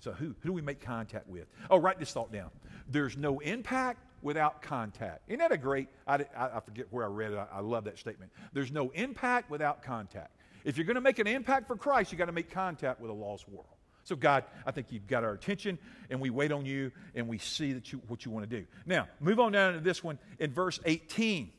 So, 0.00 0.12
who, 0.12 0.34
who 0.40 0.48
do 0.48 0.52
we 0.52 0.62
make 0.62 0.80
contact 0.80 1.26
with? 1.28 1.46
Oh, 1.70 1.78
write 1.78 1.98
this 1.98 2.12
thought 2.12 2.32
down. 2.32 2.50
There's 2.88 3.16
no 3.16 3.40
impact 3.40 3.98
without 4.22 4.62
contact. 4.62 5.22
Isn't 5.26 5.38
that 5.38 5.52
a 5.52 5.56
great? 5.56 5.88
I, 6.06 6.24
I, 6.36 6.56
I 6.56 6.60
forget 6.60 6.86
where 6.90 7.04
I 7.04 7.08
read 7.08 7.32
it. 7.32 7.38
I, 7.38 7.58
I 7.58 7.60
love 7.60 7.84
that 7.84 7.98
statement. 7.98 8.30
There's 8.52 8.70
no 8.70 8.90
impact 8.90 9.50
without 9.50 9.82
contact. 9.82 10.32
If 10.64 10.76
you're 10.76 10.86
going 10.86 10.96
to 10.96 11.00
make 11.00 11.18
an 11.18 11.26
impact 11.26 11.66
for 11.66 11.76
Christ, 11.76 12.12
you've 12.12 12.18
got 12.18 12.26
to 12.26 12.32
make 12.32 12.50
contact 12.50 13.00
with 13.00 13.10
a 13.10 13.14
lost 13.14 13.48
world. 13.48 13.75
So, 14.06 14.14
God, 14.14 14.44
I 14.64 14.70
think 14.70 14.86
you've 14.90 15.08
got 15.08 15.24
our 15.24 15.32
attention, 15.32 15.78
and 16.10 16.20
we 16.20 16.30
wait 16.30 16.52
on 16.52 16.64
you, 16.64 16.92
and 17.16 17.26
we 17.26 17.38
see 17.38 17.72
that 17.72 17.92
you, 17.92 18.00
what 18.06 18.24
you 18.24 18.30
want 18.30 18.48
to 18.48 18.60
do. 18.60 18.64
Now, 18.86 19.08
move 19.18 19.40
on 19.40 19.50
down 19.50 19.74
to 19.74 19.80
this 19.80 20.04
one 20.04 20.18
in 20.38 20.52
verse 20.52 20.78
18, 20.84 21.50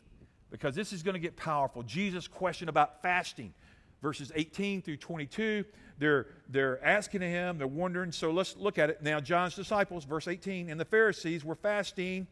because 0.49 0.73
this 0.73 0.93
is 0.93 1.03
going 1.03 1.15
to 1.15 1.19
get 1.19 1.35
powerful. 1.35 1.83
Jesus' 1.83 2.25
question 2.25 2.69
about 2.69 3.01
fasting, 3.01 3.53
verses 4.01 4.31
18 4.33 4.81
through 4.81 4.95
22. 4.95 5.65
They're, 5.99 6.27
they're 6.47 6.81
asking 6.85 7.19
him, 7.19 7.57
they're 7.57 7.67
wondering. 7.67 8.13
So 8.13 8.31
let's 8.31 8.55
look 8.55 8.77
at 8.77 8.89
it. 8.89 9.03
Now, 9.03 9.19
John's 9.19 9.55
disciples, 9.55 10.05
verse 10.05 10.29
18, 10.29 10.69
and 10.69 10.79
the 10.79 10.85
Pharisees 10.85 11.43
were 11.43 11.55
fasting 11.55 12.27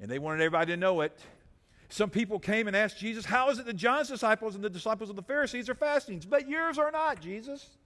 and 0.00 0.10
they 0.10 0.18
wanted 0.18 0.40
everybody 0.40 0.72
to 0.72 0.76
know 0.76 1.02
it. 1.02 1.16
Some 1.88 2.10
people 2.10 2.38
came 2.38 2.66
and 2.66 2.76
asked 2.76 2.98
Jesus, 2.98 3.24
How 3.24 3.50
is 3.50 3.58
it 3.58 3.66
that 3.66 3.76
John's 3.76 4.08
disciples 4.08 4.54
and 4.54 4.64
the 4.64 4.70
disciples 4.70 5.10
of 5.10 5.16
the 5.16 5.22
Pharisees 5.22 5.68
are 5.68 5.74
fasting, 5.74 6.22
but 6.28 6.48
yours 6.48 6.78
are 6.78 6.90
not, 6.90 7.20
Jesus? 7.20 7.76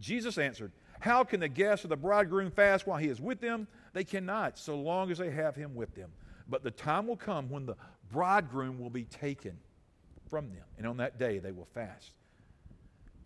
Jesus 0.00 0.38
answered, 0.38 0.72
How 1.04 1.22
can 1.22 1.40
the 1.40 1.48
guests 1.48 1.84
of 1.84 1.90
the 1.90 1.98
bridegroom 1.98 2.50
fast 2.50 2.86
while 2.86 2.96
he 2.96 3.08
is 3.08 3.20
with 3.20 3.38
them? 3.38 3.68
They 3.92 4.04
cannot, 4.04 4.56
so 4.56 4.74
long 4.74 5.10
as 5.10 5.18
they 5.18 5.30
have 5.30 5.54
him 5.54 5.74
with 5.74 5.94
them. 5.94 6.10
But 6.48 6.62
the 6.62 6.70
time 6.70 7.06
will 7.06 7.18
come 7.18 7.50
when 7.50 7.66
the 7.66 7.76
bridegroom 8.10 8.80
will 8.80 8.88
be 8.88 9.04
taken 9.04 9.58
from 10.30 10.48
them, 10.48 10.64
and 10.78 10.86
on 10.86 10.96
that 10.96 11.18
day 11.18 11.40
they 11.40 11.52
will 11.52 11.68
fast. 11.74 12.12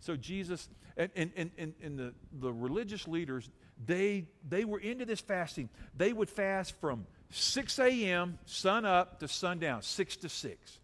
So 0.01 0.17
Jesus 0.17 0.67
and, 0.97 1.09
and, 1.15 1.51
and, 1.57 1.73
and 1.81 1.97
the, 1.97 2.13
the 2.41 2.51
religious 2.51 3.07
leaders, 3.07 3.49
they, 3.85 4.25
they 4.49 4.65
were 4.65 4.79
into 4.79 5.05
this 5.05 5.21
fasting. 5.21 5.69
They 5.95 6.11
would 6.11 6.29
fast 6.29 6.73
from 6.81 7.07
6 7.29 7.79
a.m., 7.79 8.39
sun 8.43 8.83
up 8.83 9.21
to 9.21 9.29
sundown, 9.29 9.83
6 9.83 10.17
to 10.17 10.27
6. 10.27 10.79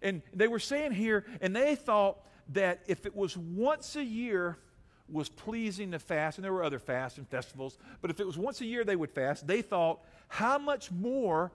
And 0.00 0.22
they 0.32 0.48
were 0.48 0.58
saying 0.58 0.92
here, 0.92 1.26
and 1.42 1.54
they 1.54 1.74
thought 1.74 2.16
that 2.54 2.80
if 2.86 3.04
it 3.04 3.14
was 3.14 3.36
once 3.36 3.94
a 3.96 4.02
year 4.02 4.56
was 5.12 5.28
pleasing 5.28 5.92
to 5.92 5.98
fast, 5.98 6.38
and 6.38 6.44
there 6.44 6.52
were 6.52 6.62
other 6.62 6.78
fasts 6.78 7.18
and 7.18 7.28
festivals, 7.28 7.78
but 8.00 8.10
if 8.10 8.20
it 8.20 8.26
was 8.26 8.38
once 8.38 8.60
a 8.60 8.66
year 8.66 8.84
they 8.84 8.96
would 8.96 9.10
fast, 9.10 9.46
they 9.46 9.62
thought, 9.62 10.00
how 10.28 10.58
much 10.58 10.90
more 10.90 11.50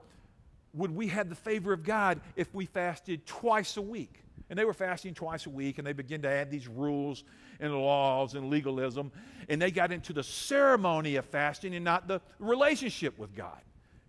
would 0.74 0.94
we 0.94 1.08
have 1.08 1.28
the 1.28 1.34
favor 1.34 1.72
of 1.72 1.82
God 1.82 2.20
if 2.36 2.54
we 2.54 2.66
fasted 2.66 3.26
twice 3.26 3.76
a 3.76 3.82
week? 3.82 4.22
And 4.48 4.58
they 4.58 4.64
were 4.64 4.74
fasting 4.74 5.14
twice 5.14 5.46
a 5.46 5.50
week, 5.50 5.78
and 5.78 5.86
they 5.86 5.92
began 5.92 6.22
to 6.22 6.28
add 6.28 6.50
these 6.50 6.68
rules 6.68 7.24
and 7.58 7.74
laws 7.74 8.34
and 8.34 8.50
legalism, 8.50 9.10
and 9.48 9.60
they 9.60 9.70
got 9.70 9.90
into 9.90 10.12
the 10.12 10.22
ceremony 10.22 11.16
of 11.16 11.24
fasting 11.24 11.74
and 11.74 11.84
not 11.84 12.06
the 12.06 12.20
relationship 12.38 13.18
with 13.18 13.34
God. 13.34 13.60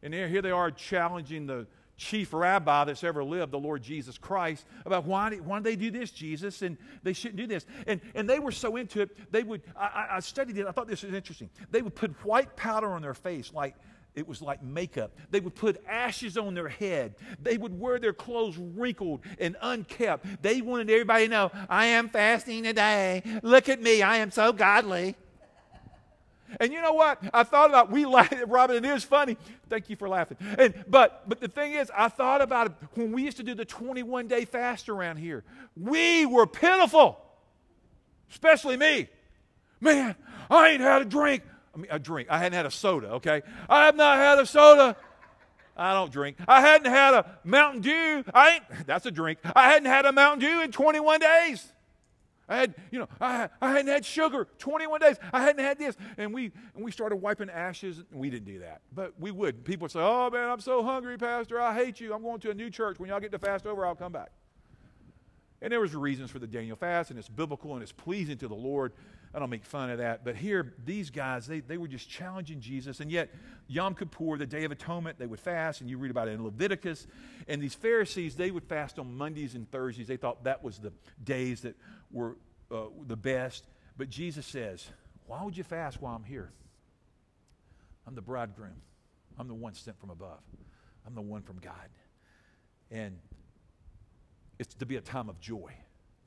And 0.04 0.14
here 0.14 0.42
they 0.42 0.52
are 0.52 0.70
challenging 0.70 1.48
the 1.48 1.66
chief 1.98 2.34
rabbi 2.34 2.86
that's 2.86 3.04
ever 3.04 3.24
lived, 3.24 3.52
the 3.52 3.60
Lord 3.60 3.82
Jesus 3.82 4.18
Christ, 4.18 4.66
about 4.86 5.06
why, 5.06 5.36
why 5.38 5.58
do 5.58 5.64
they 5.64 5.76
do 5.76 5.92
this, 5.92 6.12
Jesus, 6.12 6.62
and 6.62 6.78
they 7.04 7.14
shouldn't 7.14 7.38
do 7.38 7.48
this. 7.48 7.66
And, 7.88 8.00
and 8.16 8.30
they 8.30 8.40
were 8.40 8.52
so 8.52 8.76
into 8.76 9.02
it, 9.02 9.32
they 9.32 9.44
would, 9.44 9.62
I, 9.76 10.08
I 10.12 10.20
studied 10.20 10.58
it, 10.58 10.68
I 10.68 10.72
thought 10.72 10.88
this 10.88 11.04
was 11.04 11.14
interesting. 11.14 11.50
They 11.72 11.82
would 11.82 11.96
put 11.96 12.12
white 12.24 12.56
powder 12.56 12.88
on 12.88 13.02
their 13.02 13.16
face, 13.16 13.52
like 13.54 13.76
it 14.16 14.28
was 14.28 14.42
like 14.42 14.64
makeup. 14.64 15.16
They 15.30 15.40
would 15.40 15.54
put 15.54 15.84
ashes 15.88 16.38
on 16.38 16.56
their 16.56 16.70
head. 16.70 17.14
They 17.40 17.56
would 17.56 17.80
wear 17.80 18.00
their 18.00 18.14
clothes 18.14 18.58
wrinkled 18.58 19.22
and 19.40 19.56
unkept. 19.62 20.42
They 20.42 20.62
wanted 20.62 20.90
everybody 20.90 21.26
to 21.26 21.32
know, 21.32 21.52
I 21.70 21.88
am 21.88 22.10
fasting 22.10 22.64
today. 22.64 23.22
Look 23.44 23.70
at 23.70 23.80
me, 23.80 24.02
I 24.02 24.18
am 24.18 24.32
so 24.32 24.54
godly. 24.54 25.16
And 26.60 26.72
you 26.72 26.82
know 26.82 26.94
what? 26.94 27.20
I 27.34 27.44
thought 27.44 27.70
about 27.70 27.92
we 27.92 28.06
laugh, 28.06 28.34
Robin. 28.48 28.84
It 28.84 28.86
is 28.86 29.04
funny. 29.04 29.38
Thank 29.70 29.90
you 29.90 29.96
for 29.96 30.08
laughing. 30.08 30.38
And 30.58 30.74
but 30.88 31.28
but 31.28 31.40
the 31.40 31.48
thing 31.48 31.74
is, 31.74 31.92
I 31.96 32.08
thought 32.10 32.42
about 32.42 32.68
it 32.68 32.74
when 32.94 33.12
we 33.12 33.24
used 33.24 33.38
to 33.38 33.44
do 33.44 33.54
the 33.54 33.66
21 33.66 34.28
day 34.28 34.46
fast 34.46 34.90
around 34.90 35.18
here. 35.18 35.44
We 35.76 36.26
were 36.26 36.48
pitiful, 36.48 37.20
especially 38.32 38.78
me. 38.78 39.10
Man, 39.80 40.16
I 40.50 40.70
ain't 40.70 40.82
had 40.82 41.02
a 41.02 41.06
drink. 41.06 41.44
I 41.76 41.78
mean, 41.78 41.88
a 41.92 42.00
drink. 42.00 42.30
I 42.32 42.40
hadn't 42.40 42.54
had 42.54 42.66
a 42.66 42.72
soda. 42.72 43.12
Okay, 43.14 43.44
I 43.70 43.86
have 43.86 43.96
not 43.96 44.18
had 44.18 44.40
a 44.40 44.46
soda. 44.46 44.96
I 45.78 45.94
don't 45.94 46.12
drink. 46.12 46.38
I 46.48 46.62
hadn't 46.62 46.92
had 46.92 47.14
a 47.14 47.38
Mountain 47.44 47.82
Dew. 47.82 48.24
I 48.34 48.56
ain't. 48.56 48.64
That's 48.88 49.06
a 49.06 49.12
drink. 49.12 49.40
I 49.56 49.70
hadn't 49.70 49.86
had 49.86 50.06
a 50.06 50.12
Mountain 50.12 50.40
Dew 50.40 50.62
in 50.62 50.72
21 50.72 51.20
days. 51.20 51.72
I 52.50 52.58
had, 52.58 52.76
you 52.92 53.00
know, 53.00 53.10
I, 53.20 53.50
I 53.62 53.72
hadn't 53.72 53.88
had 53.88 54.06
sugar 54.06 54.48
21 54.58 55.02
days. 55.02 55.18
I 55.34 55.42
hadn't 55.42 55.64
had 55.64 55.78
this. 55.78 55.96
And 56.18 56.34
we, 56.34 56.52
and 56.76 56.84
we 56.84 56.92
started 56.92 57.18
wiping 57.18 57.50
ashes. 57.50 58.04
We 58.12 58.30
didn't 58.30 58.46
do 58.46 58.60
that. 58.60 58.82
But 58.94 59.14
we 59.20 59.32
would. 59.32 59.66
People 59.66 59.86
would 59.86 59.92
say, 59.92 60.00
oh, 60.00 60.30
man, 60.30 60.50
I'm 60.50 60.62
so 60.62 60.82
hungry, 60.84 61.18
Pastor. 61.18 61.60
I 61.60 61.74
hate 61.74 62.00
you. 62.00 62.14
I'm 62.14 62.22
going 62.22 62.40
to 62.42 62.52
a 62.52 62.54
new 62.54 62.70
church. 62.70 63.00
When 63.00 63.10
y'all 63.10 63.20
get 63.20 63.32
the 63.32 63.40
fast 63.40 63.66
over, 63.66 63.86
I'll 63.86 63.96
come 63.96 64.14
back. 64.14 64.32
And 65.62 65.74
there 65.74 65.82
was 65.82 65.96
reasons 65.96 66.30
for 66.30 66.40
the 66.40 66.48
Daniel 66.48 66.78
fast, 66.78 67.10
and 67.10 67.18
it's 67.18 67.30
biblical, 67.30 67.74
and 67.74 67.82
it's 67.82 67.92
pleasing 67.92 68.38
to 68.38 68.48
the 68.48 68.56
Lord. 68.56 68.94
I 69.38 69.40
don't 69.40 69.52
make 69.52 69.66
fun 69.66 69.92
of 69.92 70.00
that. 70.00 70.26
But 70.26 70.36
here, 70.36 70.74
these 70.84 71.12
guys, 71.12 71.46
they, 71.46 71.60
they 71.60 71.78
were 71.78 71.88
just 71.88 72.10
challenging 72.10 72.60
Jesus. 72.60 73.02
And 73.02 73.12
yet, 73.12 73.30
Yom 73.68 73.94
Kippur, 73.94 74.36
the 74.36 74.48
Day 74.48 74.64
of 74.64 74.72
Atonement, 74.72 75.20
they 75.20 75.28
would 75.28 75.40
fast, 75.40 75.80
and 75.80 75.88
you 75.88 76.00
read 76.00 76.10
about 76.10 76.28
it 76.28 76.32
in 76.32 76.44
Leviticus. 76.44 77.06
And 77.48 77.62
these 77.62 77.76
Pharisees, 77.76 78.36
they 78.36 78.50
would 78.50 78.64
fast 78.64 78.98
on 78.98 79.16
Mondays 79.16 79.54
and 79.54 79.70
Thursdays. 79.70 80.08
They 80.08 80.18
thought 80.18 80.46
that 80.46 80.64
was 80.64 80.80
the 80.80 80.92
days 81.24 81.62
that 81.62 81.76
were 82.10 82.36
uh, 82.72 82.86
the 83.06 83.16
best. 83.16 83.68
But 83.96 84.10
Jesus 84.10 84.44
says, 84.44 84.88
Why 85.28 85.44
would 85.44 85.56
you 85.56 85.64
fast 85.64 86.02
while 86.02 86.16
I'm 86.16 86.24
here? 86.24 86.52
I'm 88.08 88.16
the 88.16 88.24
bridegroom. 88.24 88.82
I'm 89.38 89.48
the 89.48 89.54
one 89.54 89.76
sent 89.76 90.00
from 90.00 90.10
above. 90.10 90.42
I'm 91.06 91.14
the 91.14 91.22
one 91.22 91.44
from 91.44 91.60
God. 91.60 91.90
And 92.90 93.20
it's 94.58 94.74
to 94.74 94.88
be 94.88 94.96
a 94.96 95.02
time 95.02 95.30
of 95.30 95.40
joy. 95.40 95.74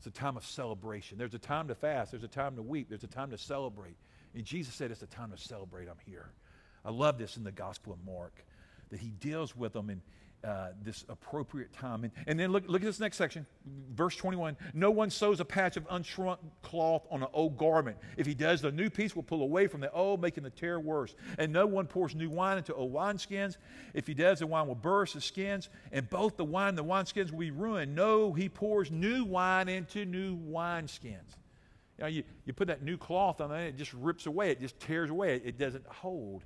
It's 0.01 0.07
a 0.07 0.11
time 0.11 0.39
of 0.39 0.47
celebration. 0.47 1.19
There's 1.19 1.35
a 1.35 1.39
time 1.39 1.69
to 1.69 1.75
fast. 1.75 2.13
There's 2.13 2.25
a 2.25 2.29
time 2.29 2.57
to 2.57 2.63
weep. 2.63 2.89
There's 2.89 3.05
a 3.05 3.07
time 3.07 3.33
to 3.33 3.37
celebrate. 3.37 3.97
And 4.35 4.47
Jesus 4.47 4.73
said 4.73 4.91
it's 4.91 5.03
a 5.03 5.07
time 5.07 5.31
to 5.31 5.37
celebrate. 5.37 5.89
I'm 5.91 5.99
here. 6.07 6.31
I 6.87 6.91
love 6.91 7.19
this 7.19 7.37
in 7.37 7.45
the 7.45 7.53
Gospel 7.53 7.93
of 7.93 8.03
Mark 8.03 8.33
that 8.89 8.99
he 8.99 9.11
deals 9.11 9.55
with 9.55 9.75
them 9.75 9.91
and 9.91 10.01
uh, 10.43 10.69
this 10.83 11.05
appropriate 11.09 11.73
time. 11.73 12.05
And, 12.05 12.13
and 12.27 12.39
then 12.39 12.51
look, 12.51 12.65
look 12.67 12.83
at 12.83 12.87
this 12.87 13.01
next 13.01 13.17
section, 13.17 13.47
verse 13.93 14.17
21. 14.17 14.57
No 14.73 14.91
one 14.91 15.11
sews 15.11 15.41
a 15.41 15.45
patch 15.45 15.77
of 15.77 15.87
unshrunk 15.89 16.39
cloth 16.63 17.07
on 17.11 17.23
an 17.23 17.29
old 17.33 17.59
garment. 17.59 17.99
If 18.17 18.27
he 18.27 18.35
does, 18.35 18.63
the 18.63 18.73
new 18.73 18.89
piece 18.89 19.15
will 19.15 19.23
pull 19.23 19.43
away 19.43 19.67
from 19.67 19.81
the 19.81 19.93
old, 19.93 20.23
making 20.23 20.45
the 20.45 20.51
tear 20.51 20.81
worse. 20.81 21.15
And 21.39 21.53
no 21.53 21.67
one 21.67 21.87
pours 21.87 22.15
new 22.15 22.31
wine 22.31 22.59
into 22.59 22.75
old 22.75 22.93
wineskins. 22.93 23.57
If 23.93 24.07
he 24.07 24.15
does, 24.15 24.39
the 24.39 24.47
wine 24.47 24.67
will 24.67 24.75
burst 24.75 25.15
the 25.15 25.21
skins, 25.21 25.69
and 25.93 26.09
both 26.09 26.37
the 26.37 26.45
wine 26.45 26.71
and 26.71 26.79
the 26.79 26.85
wineskins 26.85 27.31
will 27.31 27.41
be 27.41 27.51
ruined. 27.51 27.95
No, 27.95 28.33
he 28.33 28.49
pours 28.49 28.91
new 28.91 29.25
wine 29.25 29.69
into 29.69 30.05
new 30.05 30.37
wineskins. 30.37 31.37
You 31.99 32.05
know, 32.05 32.07
you, 32.07 32.23
you 32.47 32.55
put 32.55 32.69
that 32.69 32.83
new 32.83 32.97
cloth 32.97 33.43
on 33.43 33.53
it, 33.53 33.67
it 33.67 33.77
just 33.77 33.93
rips 33.93 34.25
away, 34.25 34.51
it 34.51 34.61
just 34.61 34.81
tears 34.81 35.11
away, 35.11 35.37
it, 35.37 35.43
it 35.45 35.59
doesn't 35.59 35.87
hold. 35.87 36.45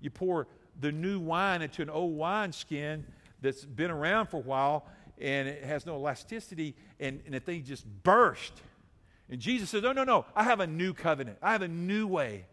You 0.00 0.10
pour 0.10 0.48
the 0.80 0.92
new 0.92 1.20
wine 1.20 1.62
into 1.62 1.82
an 1.82 1.90
old 1.90 2.16
wineskin, 2.16 3.04
that's 3.40 3.64
been 3.64 3.90
around 3.90 4.26
for 4.26 4.38
a 4.38 4.40
while 4.40 4.86
and 5.18 5.48
it 5.48 5.64
has 5.64 5.86
no 5.86 5.96
elasticity 5.96 6.74
and, 7.00 7.20
and 7.24 7.34
the 7.34 7.40
thing 7.40 7.64
just 7.64 7.86
burst. 8.02 8.52
And 9.30 9.40
Jesus 9.40 9.70
says, 9.70 9.82
No, 9.82 9.92
no, 9.92 10.04
no. 10.04 10.26
I 10.34 10.44
have 10.44 10.60
a 10.60 10.66
new 10.66 10.94
covenant. 10.94 11.38
I 11.42 11.52
have 11.52 11.62
a 11.62 11.68
new 11.68 12.06
way. 12.06 12.46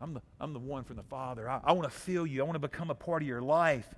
I'm 0.00 0.14
the, 0.14 0.22
I'm 0.40 0.52
the 0.52 0.58
one 0.58 0.84
from 0.84 0.96
the 0.96 1.02
Father. 1.04 1.48
I, 1.48 1.60
I 1.64 1.72
want 1.72 1.90
to 1.90 1.96
feel 1.96 2.26
you. 2.26 2.42
I 2.42 2.44
want 2.44 2.56
to 2.56 2.68
become 2.68 2.90
a 2.90 2.94
part 2.94 3.22
of 3.22 3.28
your 3.28 3.42
life. 3.42 3.88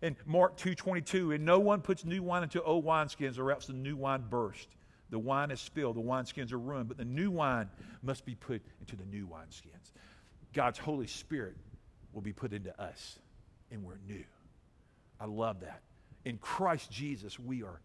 And 0.00 0.16
Mark 0.26 0.56
2.22, 0.56 1.34
and 1.34 1.44
no 1.44 1.60
one 1.60 1.80
puts 1.80 2.04
new 2.04 2.22
wine 2.22 2.42
into 2.42 2.62
old 2.62 2.84
wineskins 2.84 3.38
or 3.38 3.52
else 3.52 3.66
the 3.66 3.72
new 3.72 3.96
wine 3.96 4.24
burst. 4.28 4.68
The 5.10 5.18
wine 5.18 5.50
is 5.50 5.60
spilled, 5.60 5.96
the 5.96 6.00
wineskins 6.00 6.52
are 6.52 6.58
ruined, 6.58 6.88
but 6.88 6.96
the 6.96 7.04
new 7.04 7.30
wine 7.30 7.68
must 8.02 8.24
be 8.24 8.34
put 8.34 8.62
into 8.80 8.96
the 8.96 9.04
new 9.04 9.26
wineskins. 9.26 9.92
God's 10.54 10.78
Holy 10.78 11.06
Spirit 11.06 11.56
will 12.12 12.22
be 12.22 12.32
put 12.32 12.52
into 12.52 12.78
us, 12.80 13.18
and 13.70 13.84
we're 13.84 13.98
new. 14.08 14.24
I 15.22 15.26
love 15.26 15.60
that. 15.60 15.82
In 16.24 16.36
Christ 16.38 16.90
Jesus, 16.90 17.38
we 17.38 17.62
are 17.62 17.80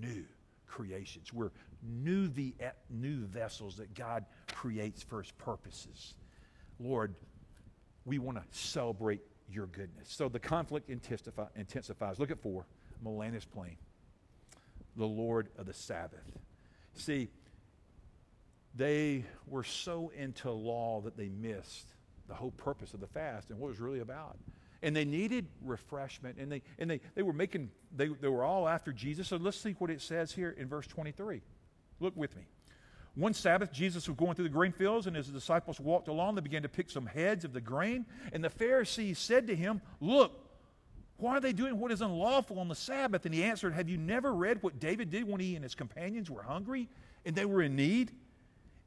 new 0.00 0.24
creations. 0.68 1.32
We're 1.32 1.50
new, 1.82 2.28
the, 2.28 2.54
new 2.88 3.26
vessels 3.26 3.76
that 3.78 3.92
God 3.94 4.24
creates 4.54 5.02
for 5.02 5.20
his 5.20 5.32
purposes. 5.32 6.14
Lord, 6.78 7.16
we 8.04 8.20
want 8.20 8.38
to 8.38 8.44
celebrate 8.56 9.20
your 9.50 9.66
goodness. 9.66 10.08
So 10.08 10.28
the 10.28 10.38
conflict 10.38 10.88
intensifies. 10.88 12.18
Look 12.20 12.30
at 12.30 12.40
four, 12.40 12.66
Milanus 13.04 13.46
Plain, 13.50 13.78
the 14.96 15.06
Lord 15.06 15.48
of 15.58 15.66
the 15.66 15.74
Sabbath. 15.74 16.38
See, 16.94 17.30
they 18.76 19.24
were 19.48 19.64
so 19.64 20.12
into 20.16 20.52
law 20.52 21.00
that 21.00 21.16
they 21.16 21.30
missed 21.30 21.94
the 22.28 22.34
whole 22.34 22.52
purpose 22.52 22.94
of 22.94 23.00
the 23.00 23.08
fast 23.08 23.50
and 23.50 23.58
what 23.58 23.68
it 23.68 23.70
was 23.70 23.80
really 23.80 24.00
about 24.00 24.36
and 24.82 24.94
they 24.94 25.04
needed 25.04 25.46
refreshment. 25.62 26.38
And 26.38 26.50
they 26.50 26.62
and 26.78 26.90
they, 26.90 27.00
they 27.14 27.22
were 27.22 27.32
making 27.32 27.70
they, 27.94 28.08
they 28.08 28.28
were 28.28 28.44
all 28.44 28.68
after 28.68 28.92
jesus. 28.92 29.28
So 29.28 29.36
let's 29.36 29.58
see 29.58 29.72
what 29.78 29.90
it 29.90 30.00
says 30.00 30.32
here 30.32 30.50
in 30.50 30.68
verse 30.68 30.86
23 30.86 31.40
look 32.00 32.16
with 32.16 32.36
me. 32.36 32.42
One 33.14 33.32
sabbath 33.32 33.72
jesus 33.72 34.08
was 34.08 34.16
going 34.16 34.34
through 34.34 34.44
the 34.44 34.50
grain 34.50 34.72
fields 34.72 35.06
and 35.06 35.16
the 35.16 35.22
disciples 35.22 35.80
walked 35.80 36.08
along. 36.08 36.34
They 36.34 36.42
began 36.42 36.62
to 36.62 36.68
pick 36.68 36.90
some 36.90 37.06
heads 37.06 37.44
of 37.44 37.52
the 37.52 37.60
grain. 37.60 38.06
And 38.32 38.44
the 38.44 38.50
pharisees 38.50 39.18
said 39.18 39.46
to 39.46 39.56
him 39.56 39.80
look 40.00 40.42
why 41.18 41.38
are 41.38 41.40
they 41.40 41.54
doing 41.54 41.78
what 41.78 41.92
is 41.92 42.02
unlawful 42.02 42.58
on 42.58 42.68
the 42.68 42.74
sabbath? 42.74 43.24
And 43.24 43.34
he 43.34 43.42
answered 43.42 43.72
have 43.72 43.88
you 43.88 43.96
never 43.96 44.32
read 44.32 44.62
what 44.62 44.78
david 44.78 45.10
did 45.10 45.26
when 45.26 45.40
he 45.40 45.54
and 45.54 45.64
his 45.64 45.74
companions 45.74 46.30
were 46.30 46.42
hungry 46.42 46.88
and 47.24 47.34
they 47.34 47.44
were 47.44 47.62
in 47.62 47.76
need? 47.76 48.12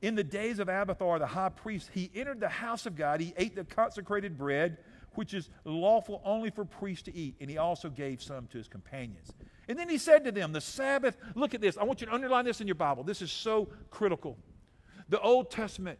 In 0.01 0.15
the 0.15 0.23
days 0.23 0.59
of 0.59 0.69
abiathar 0.69 1.19
the 1.19 1.27
high 1.27 1.49
priest 1.49 1.89
he 1.93 2.11
entered 2.13 2.39
the 2.39 2.49
house 2.49 2.85
of 2.85 2.95
god. 2.95 3.19
He 3.19 3.33
ate 3.35 3.55
the 3.55 3.63
consecrated 3.63 4.37
bread 4.37 4.77
which 5.19 5.33
is 5.33 5.49
lawful 5.65 6.21
only 6.23 6.49
for 6.49 6.63
priests 6.63 7.03
to 7.03 7.13
eat. 7.13 7.35
And 7.41 7.49
he 7.49 7.57
also 7.57 7.89
gave 7.89 8.23
some 8.23 8.47
to 8.47 8.57
his 8.57 8.69
companions. 8.69 9.33
And 9.67 9.77
then 9.77 9.89
he 9.89 9.97
said 9.97 10.23
to 10.23 10.31
them, 10.31 10.53
The 10.53 10.61
Sabbath, 10.61 11.17
look 11.35 11.53
at 11.53 11.59
this. 11.59 11.77
I 11.77 11.83
want 11.83 11.99
you 11.99 12.07
to 12.07 12.13
underline 12.13 12.45
this 12.45 12.61
in 12.61 12.67
your 12.67 12.75
Bible. 12.75 13.03
This 13.03 13.21
is 13.21 13.29
so 13.29 13.67
critical. 13.89 14.37
The 15.09 15.19
Old 15.19 15.51
Testament, 15.51 15.99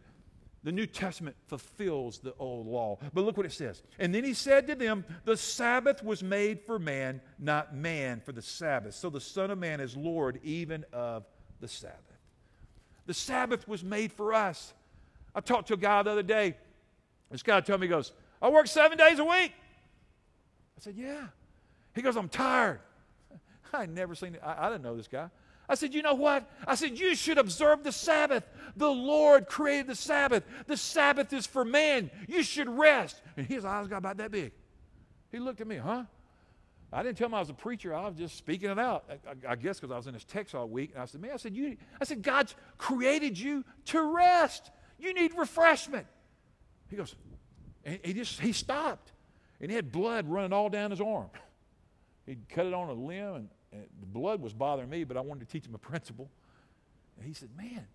the 0.64 0.72
New 0.72 0.86
Testament 0.86 1.36
fulfills 1.48 2.20
the 2.20 2.32
old 2.38 2.66
law. 2.66 2.96
But 3.12 3.24
look 3.26 3.36
what 3.36 3.44
it 3.44 3.52
says. 3.52 3.82
And 3.98 4.14
then 4.14 4.24
he 4.24 4.32
said 4.32 4.66
to 4.68 4.74
them, 4.74 5.04
The 5.26 5.36
Sabbath 5.36 6.02
was 6.02 6.22
made 6.22 6.62
for 6.64 6.78
man, 6.78 7.20
not 7.38 7.76
man 7.76 8.22
for 8.24 8.32
the 8.32 8.40
Sabbath. 8.40 8.94
So 8.94 9.10
the 9.10 9.20
Son 9.20 9.50
of 9.50 9.58
Man 9.58 9.80
is 9.80 9.98
Lord 9.98 10.40
even 10.42 10.86
of 10.94 11.26
the 11.60 11.68
Sabbath. 11.68 11.98
The 13.04 13.12
Sabbath 13.12 13.68
was 13.68 13.84
made 13.84 14.12
for 14.12 14.32
us. 14.32 14.72
I 15.34 15.40
talked 15.40 15.68
to 15.68 15.74
a 15.74 15.76
guy 15.76 16.02
the 16.04 16.10
other 16.10 16.22
day. 16.22 16.56
This 17.30 17.42
guy 17.42 17.60
told 17.60 17.80
me, 17.80 17.86
he 17.86 17.90
goes, 17.90 18.12
I 18.42 18.48
work 18.48 18.66
seven 18.66 18.96
days 18.96 19.18
a 19.18 19.24
week. 19.24 19.52
I 20.78 20.80
said, 20.80 20.94
Yeah. 20.96 21.26
He 21.94 22.02
goes, 22.02 22.16
I'm 22.16 22.28
tired. 22.28 22.80
I 23.72 23.80
had 23.80 23.90
never 23.90 24.14
seen 24.14 24.34
it. 24.34 24.42
I, 24.44 24.66
I 24.66 24.70
didn't 24.70 24.82
know 24.82 24.96
this 24.96 25.08
guy. 25.08 25.28
I 25.68 25.74
said, 25.74 25.94
You 25.94 26.02
know 26.02 26.14
what? 26.14 26.50
I 26.66 26.74
said, 26.74 26.98
You 26.98 27.14
should 27.14 27.38
observe 27.38 27.84
the 27.84 27.92
Sabbath. 27.92 28.44
The 28.76 28.90
Lord 28.90 29.46
created 29.46 29.88
the 29.88 29.94
Sabbath. 29.94 30.44
The 30.66 30.76
Sabbath 30.76 31.32
is 31.32 31.46
for 31.46 31.64
man. 31.64 32.10
You 32.28 32.42
should 32.42 32.68
rest. 32.68 33.20
And 33.36 33.46
his 33.46 33.64
eyes 33.64 33.86
got 33.88 33.98
about 33.98 34.16
that 34.18 34.30
big. 34.30 34.52
He 35.30 35.38
looked 35.38 35.60
at 35.60 35.66
me, 35.66 35.76
huh? 35.76 36.04
I 36.92 37.04
didn't 37.04 37.18
tell 37.18 37.26
him 37.26 37.34
I 37.34 37.40
was 37.40 37.50
a 37.50 37.54
preacher. 37.54 37.94
I 37.94 38.08
was 38.08 38.16
just 38.16 38.36
speaking 38.36 38.68
it 38.68 38.78
out. 38.78 39.04
I, 39.08 39.52
I 39.52 39.56
guess 39.56 39.78
because 39.78 39.92
I 39.92 39.96
was 39.96 40.08
in 40.08 40.14
his 40.14 40.24
text 40.24 40.54
all 40.56 40.68
week. 40.68 40.90
And 40.92 41.02
I 41.02 41.04
said, 41.04 41.20
Man, 41.20 41.30
I 41.32 41.36
said, 41.36 41.54
you, 41.54 41.76
I 42.00 42.04
said, 42.04 42.22
God's 42.22 42.54
created 42.78 43.38
you 43.38 43.64
to 43.86 44.02
rest. 44.02 44.70
You 44.98 45.14
need 45.14 45.32
refreshment. 45.36 46.06
He 46.88 46.96
goes, 46.96 47.14
and 47.84 47.98
he 48.02 48.12
just 48.12 48.40
he 48.40 48.52
stopped. 48.52 49.12
And 49.60 49.70
he 49.70 49.76
had 49.76 49.92
blood 49.92 50.26
running 50.28 50.52
all 50.52 50.70
down 50.70 50.90
his 50.90 51.00
arm. 51.00 51.28
He'd 52.26 52.48
cut 52.48 52.66
it 52.66 52.72
on 52.72 52.88
a 52.88 52.94
limb, 52.94 53.34
and, 53.34 53.48
and 53.72 53.84
the 54.00 54.06
blood 54.06 54.40
was 54.40 54.54
bothering 54.54 54.88
me, 54.88 55.04
but 55.04 55.16
I 55.16 55.20
wanted 55.20 55.46
to 55.46 55.52
teach 55.52 55.66
him 55.66 55.74
a 55.74 55.78
principle. 55.78 56.30
And 57.18 57.26
he 57.26 57.34
said, 57.34 57.50
Man, 57.56 57.86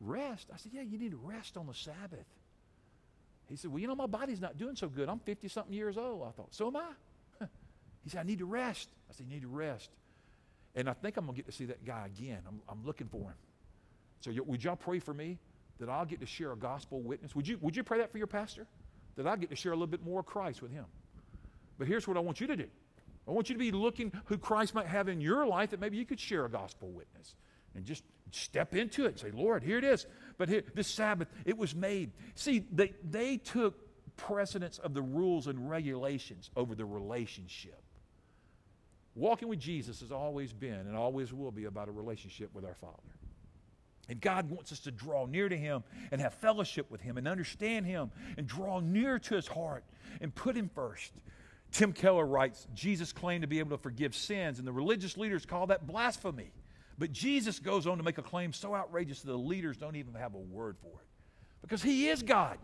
rest. 0.00 0.48
I 0.52 0.56
said, 0.56 0.72
Yeah, 0.72 0.82
you 0.82 0.98
need 0.98 1.10
to 1.10 1.20
rest 1.22 1.56
on 1.56 1.66
the 1.66 1.74
Sabbath. 1.74 2.26
He 3.48 3.56
said, 3.56 3.70
Well, 3.70 3.80
you 3.80 3.88
know, 3.88 3.94
my 3.94 4.06
body's 4.06 4.40
not 4.40 4.56
doing 4.56 4.76
so 4.76 4.88
good. 4.88 5.08
I'm 5.08 5.18
50 5.18 5.48
something 5.48 5.74
years 5.74 5.98
old. 5.98 6.26
I 6.26 6.30
thought, 6.30 6.54
So 6.54 6.68
am 6.68 6.76
I. 6.76 7.44
He 8.02 8.08
said, 8.08 8.20
I 8.20 8.22
need 8.22 8.38
to 8.38 8.46
rest. 8.46 8.88
I 9.10 9.12
said, 9.12 9.26
You 9.28 9.34
need 9.34 9.42
to 9.42 9.48
rest. 9.48 9.90
And 10.74 10.88
I 10.88 10.92
think 10.94 11.16
I'm 11.16 11.26
going 11.26 11.34
to 11.34 11.42
get 11.42 11.46
to 11.46 11.52
see 11.52 11.66
that 11.66 11.84
guy 11.84 12.06
again. 12.06 12.38
I'm, 12.46 12.60
I'm 12.68 12.86
looking 12.86 13.08
for 13.08 13.18
him. 13.18 13.34
So, 14.20 14.30
would 14.44 14.62
y'all 14.62 14.76
pray 14.76 15.00
for 15.00 15.12
me 15.12 15.38
that 15.78 15.88
I'll 15.88 16.04
get 16.04 16.20
to 16.20 16.26
share 16.26 16.52
a 16.52 16.56
gospel 16.56 17.00
witness? 17.00 17.34
Would 17.34 17.48
you, 17.48 17.58
would 17.60 17.74
you 17.74 17.82
pray 17.82 17.98
that 17.98 18.12
for 18.12 18.18
your 18.18 18.26
pastor? 18.26 18.66
That 19.16 19.26
I'll 19.26 19.36
get 19.36 19.50
to 19.50 19.56
share 19.56 19.72
a 19.72 19.74
little 19.74 19.86
bit 19.86 20.04
more 20.04 20.20
of 20.20 20.26
Christ 20.26 20.62
with 20.62 20.72
him. 20.72 20.84
But 21.78 21.88
here's 21.88 22.06
what 22.06 22.16
I 22.16 22.20
want 22.20 22.40
you 22.40 22.46
to 22.46 22.56
do 22.56 22.66
I 23.28 23.32
want 23.32 23.48
you 23.48 23.54
to 23.54 23.58
be 23.58 23.70
looking 23.70 24.12
who 24.26 24.38
Christ 24.38 24.74
might 24.74 24.86
have 24.86 25.08
in 25.08 25.20
your 25.20 25.46
life 25.46 25.70
that 25.70 25.80
maybe 25.80 25.96
you 25.96 26.04
could 26.04 26.20
share 26.20 26.44
a 26.44 26.50
gospel 26.50 26.88
witness. 26.88 27.34
And 27.74 27.84
just 27.84 28.02
step 28.32 28.74
into 28.74 29.04
it 29.04 29.08
and 29.08 29.18
say, 29.18 29.30
Lord, 29.30 29.62
here 29.62 29.78
it 29.78 29.84
is. 29.84 30.06
But 30.38 30.48
here, 30.48 30.62
this 30.74 30.88
Sabbath, 30.88 31.28
it 31.44 31.56
was 31.56 31.74
made. 31.74 32.10
See, 32.34 32.64
they, 32.72 32.94
they 33.08 33.36
took 33.36 33.78
precedence 34.16 34.78
of 34.78 34.92
the 34.92 35.02
rules 35.02 35.46
and 35.46 35.70
regulations 35.70 36.50
over 36.56 36.74
the 36.74 36.84
relationship. 36.84 37.80
Walking 39.14 39.48
with 39.48 39.60
Jesus 39.60 40.00
has 40.00 40.12
always 40.12 40.52
been 40.52 40.86
and 40.86 40.96
always 40.96 41.32
will 41.32 41.50
be 41.50 41.64
about 41.64 41.88
a 41.88 41.92
relationship 41.92 42.50
with 42.54 42.64
our 42.64 42.74
Father. 42.74 42.96
And 44.10 44.20
God 44.20 44.50
wants 44.50 44.72
us 44.72 44.80
to 44.80 44.90
draw 44.90 45.24
near 45.24 45.48
to 45.48 45.56
Him 45.56 45.84
and 46.10 46.20
have 46.20 46.34
fellowship 46.34 46.90
with 46.90 47.00
Him 47.00 47.16
and 47.16 47.28
understand 47.28 47.86
Him 47.86 48.10
and 48.36 48.46
draw 48.46 48.80
near 48.80 49.18
to 49.20 49.34
His 49.36 49.46
heart 49.46 49.84
and 50.20 50.34
put 50.34 50.56
Him 50.56 50.68
first. 50.74 51.12
Tim 51.70 51.92
Keller 51.92 52.26
writes 52.26 52.66
Jesus 52.74 53.12
claimed 53.12 53.42
to 53.42 53.48
be 53.48 53.60
able 53.60 53.76
to 53.76 53.82
forgive 53.82 54.16
sins, 54.16 54.58
and 54.58 54.66
the 54.66 54.72
religious 54.72 55.16
leaders 55.16 55.46
call 55.46 55.68
that 55.68 55.86
blasphemy. 55.86 56.50
But 56.98 57.12
Jesus 57.12 57.60
goes 57.60 57.86
on 57.86 57.98
to 57.98 58.02
make 58.02 58.18
a 58.18 58.22
claim 58.22 58.52
so 58.52 58.74
outrageous 58.74 59.22
that 59.22 59.30
the 59.30 59.38
leaders 59.38 59.76
don't 59.76 59.96
even 59.96 60.14
have 60.14 60.34
a 60.34 60.38
word 60.38 60.76
for 60.82 60.88
it. 60.88 61.06
Because 61.62 61.82
He 61.82 62.08
is 62.08 62.22
God, 62.22 62.58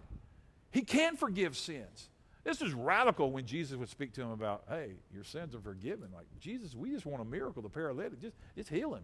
He 0.72 0.82
can 0.82 1.16
forgive 1.16 1.56
sins. 1.56 2.08
This 2.42 2.60
is 2.60 2.74
radical 2.74 3.30
when 3.30 3.44
Jesus 3.44 3.76
would 3.76 3.88
speak 3.88 4.12
to 4.14 4.22
him 4.22 4.30
about, 4.30 4.62
hey, 4.68 4.92
your 5.12 5.24
sins 5.24 5.52
are 5.56 5.60
forgiven. 5.60 6.10
Like, 6.14 6.26
Jesus, 6.38 6.76
we 6.76 6.90
just 6.90 7.04
want 7.04 7.20
a 7.20 7.24
miracle. 7.24 7.60
The 7.60 7.68
paralytic, 7.68 8.20
just, 8.20 8.36
just 8.56 8.68
heal 8.68 8.94
him. 8.94 9.02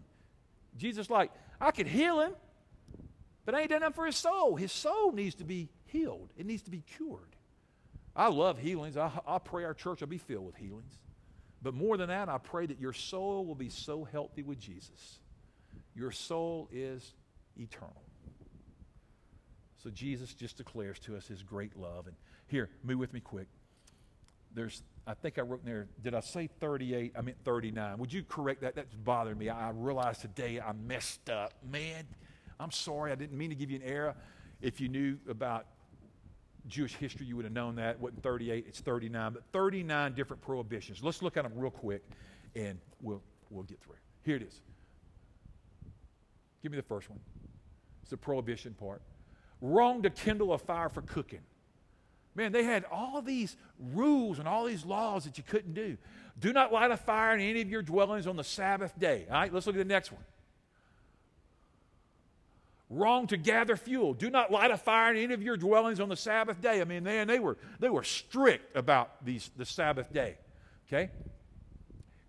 Jesus, 0.77 1.09
like, 1.09 1.29
I 1.63 1.71
could 1.71 1.87
heal 1.87 2.19
him, 2.19 2.33
but 3.45 3.55
I 3.55 3.61
ain't 3.61 3.69
done 3.69 3.79
nothing 3.79 3.93
for 3.93 4.05
his 4.05 4.17
soul. 4.17 4.57
His 4.57 4.71
soul 4.71 5.13
needs 5.13 5.35
to 5.35 5.45
be 5.45 5.69
healed, 5.85 6.29
it 6.37 6.45
needs 6.45 6.63
to 6.63 6.71
be 6.71 6.81
cured. 6.81 7.35
I 8.15 8.27
love 8.27 8.59
healings. 8.59 8.95
I, 8.95 9.09
I 9.25 9.39
pray 9.39 9.63
our 9.63 9.73
church 9.73 10.01
will 10.01 10.07
be 10.07 10.19
filled 10.19 10.45
with 10.45 10.57
healings. 10.57 10.99
But 11.63 11.73
more 11.73 11.97
than 11.97 12.09
that, 12.09 12.29
I 12.29 12.37
pray 12.37 12.65
that 12.65 12.79
your 12.79 12.93
soul 12.93 13.45
will 13.45 13.55
be 13.55 13.69
so 13.69 14.03
healthy 14.03 14.43
with 14.43 14.59
Jesus. 14.59 15.19
Your 15.95 16.11
soul 16.11 16.67
is 16.71 17.13
eternal. 17.57 18.03
So 19.81 19.89
Jesus 19.89 20.33
just 20.33 20.57
declares 20.57 20.99
to 20.99 21.15
us 21.15 21.27
his 21.27 21.41
great 21.41 21.75
love. 21.75 22.07
And 22.07 22.15
here, 22.47 22.69
move 22.83 22.99
with 22.99 23.13
me 23.13 23.19
quick. 23.19 23.47
There's, 24.53 24.83
I 25.07 25.13
think 25.13 25.37
I 25.37 25.41
wrote 25.41 25.61
in 25.61 25.65
there, 25.65 25.87
did 26.01 26.13
I 26.13 26.19
say 26.19 26.49
38? 26.59 27.13
I 27.17 27.21
meant 27.21 27.37
39. 27.43 27.97
Would 27.97 28.13
you 28.13 28.23
correct 28.23 28.61
that? 28.61 28.75
That's 28.75 28.93
bothering 28.93 29.37
me. 29.37 29.49
I 29.49 29.71
realized 29.71 30.21
today 30.21 30.59
I 30.59 30.73
messed 30.73 31.29
up. 31.29 31.53
Man, 31.69 32.05
I'm 32.59 32.71
sorry. 32.71 33.11
I 33.11 33.15
didn't 33.15 33.37
mean 33.37 33.49
to 33.49 33.55
give 33.55 33.71
you 33.71 33.77
an 33.77 33.83
error. 33.83 34.15
If 34.61 34.79
you 34.79 34.87
knew 34.87 35.17
about 35.27 35.65
Jewish 36.67 36.93
history, 36.95 37.25
you 37.25 37.35
would 37.35 37.45
have 37.45 37.53
known 37.53 37.75
that. 37.75 37.95
It 37.95 37.99
wasn't 37.99 38.23
38, 38.23 38.65
it's 38.67 38.79
39. 38.79 39.33
But 39.33 39.43
39 39.51 40.13
different 40.13 40.41
prohibitions. 40.41 41.03
Let's 41.03 41.21
look 41.21 41.37
at 41.37 41.43
them 41.43 41.53
real 41.55 41.71
quick 41.71 42.03
and 42.55 42.79
we'll, 43.01 43.21
we'll 43.49 43.63
get 43.63 43.81
through. 43.81 43.95
Here 44.23 44.35
it 44.35 44.43
is. 44.43 44.61
Give 46.61 46.71
me 46.71 46.77
the 46.77 46.83
first 46.83 47.09
one. 47.09 47.19
It's 48.01 48.11
the 48.11 48.17
prohibition 48.17 48.73
part. 48.73 49.01
Wrong 49.61 50.01
to 50.03 50.09
kindle 50.09 50.53
a 50.53 50.57
fire 50.57 50.89
for 50.89 51.01
cooking. 51.01 51.39
Man, 52.35 52.51
they 52.51 52.63
had 52.63 52.85
all 52.91 53.21
these 53.21 53.55
rules 53.93 54.39
and 54.39 54.47
all 54.47 54.65
these 54.65 54.85
laws 54.85 55.25
that 55.25 55.37
you 55.37 55.43
couldn't 55.43 55.73
do. 55.73 55.97
Do 56.39 56.51
not 56.51 56.73
light 56.73 56.89
a 56.89 56.97
fire 56.97 57.35
in 57.35 57.41
any 57.41 57.61
of 57.61 57.69
your 57.69 57.83
dwellings 57.83 58.25
on 58.25 58.35
the 58.35 58.43
Sabbath 58.43 58.97
day. 58.97 59.25
All 59.29 59.35
right, 59.35 59.53
let's 59.53 59.67
look 59.67 59.75
at 59.75 59.79
the 59.79 59.85
next 59.85 60.11
one. 60.11 60.23
Wrong 62.89 63.27
to 63.27 63.37
gather 63.37 63.75
fuel. 63.75 64.13
Do 64.13 64.29
not 64.29 64.51
light 64.51 64.71
a 64.71 64.77
fire 64.77 65.11
in 65.11 65.17
any 65.17 65.33
of 65.33 65.41
your 65.41 65.57
dwellings 65.57 65.99
on 65.99 66.09
the 66.09 66.15
Sabbath 66.15 66.61
day. 66.61 66.81
I 66.81 66.85
mean, 66.85 67.03
they, 67.03 67.23
they, 67.23 67.39
were, 67.39 67.57
they 67.79 67.89
were 67.89 68.03
strict 68.03 68.75
about 68.75 69.23
these, 69.23 69.49
the 69.57 69.65
Sabbath 69.65 70.11
day. 70.11 70.37
Okay? 70.87 71.11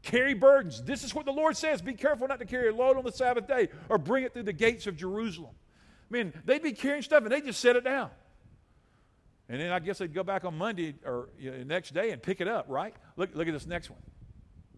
Carry 0.03 0.35
burdens. 0.35 0.83
This 0.83 1.03
is 1.03 1.15
what 1.15 1.25
the 1.25 1.33
Lord 1.33 1.57
says. 1.57 1.81
Be 1.83 1.95
careful 1.95 2.29
not 2.29 2.39
to 2.41 2.47
carry 2.47 2.69
a 2.69 2.75
load 2.75 2.97
on 2.97 3.05
the 3.05 3.13
Sabbath 3.13 3.47
day 3.47 3.69
or 3.89 3.99
bring 3.99 4.25
it 4.25 4.33
through 4.33 4.45
the 4.45 4.53
gates 4.53 4.87
of 4.87 4.97
Jerusalem. 4.97 5.53
I 6.11 6.13
mean, 6.13 6.33
they'd 6.45 6.63
be 6.63 6.73
carrying 6.73 7.03
stuff 7.03 7.23
and 7.25 7.33
they 7.33 7.41
just 7.41 7.61
set 7.61 7.77
it 7.77 7.85
down. 7.85 8.11
And 9.49 9.61
then 9.61 9.71
I 9.71 9.79
guess 9.79 9.99
they'd 9.99 10.13
go 10.13 10.23
back 10.23 10.45
on 10.45 10.57
Monday 10.57 10.95
or 11.05 11.29
you 11.39 11.51
know, 11.51 11.59
the 11.59 11.65
next 11.65 11.93
day 11.93 12.11
and 12.11 12.23
pick 12.23 12.41
it 12.41 12.49
up, 12.49 12.67
right? 12.69 12.95
Look, 13.17 13.35
look 13.35 13.47
at 13.47 13.53
this 13.53 13.67
next 13.67 13.91
one. 13.91 14.01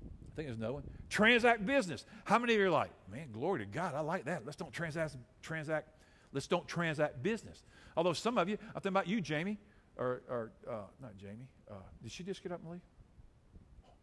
I 0.04 0.34
think 0.34 0.48
there's 0.48 0.58
no 0.58 0.72
one. 0.72 0.82
Transact 1.08 1.64
business. 1.64 2.04
How 2.24 2.38
many 2.38 2.54
of 2.54 2.60
you 2.60 2.66
are 2.66 2.70
like, 2.70 2.90
man, 3.10 3.30
glory 3.32 3.60
to 3.60 3.66
God, 3.66 3.94
I 3.94 4.00
like 4.00 4.24
that. 4.24 4.44
Let's 4.44 4.56
don't 4.56 4.72
transact, 4.72 5.16
transact, 5.40 5.88
let's 6.32 6.46
don't 6.46 6.66
transact 6.66 7.22
business. 7.22 7.62
Although 7.96 8.12
some 8.12 8.38
of 8.38 8.48
you, 8.48 8.58
I'm 8.60 8.74
thinking 8.74 8.88
about 8.88 9.06
you, 9.06 9.20
Jamie, 9.20 9.58
or, 9.96 10.22
or 10.28 10.52
uh, 10.68 10.74
not 11.00 11.16
Jamie. 11.16 11.48
Uh, 11.70 11.74
did 12.02 12.12
she 12.12 12.22
just 12.24 12.42
get 12.42 12.52
up 12.52 12.60
and 12.62 12.72
leave? 12.72 12.80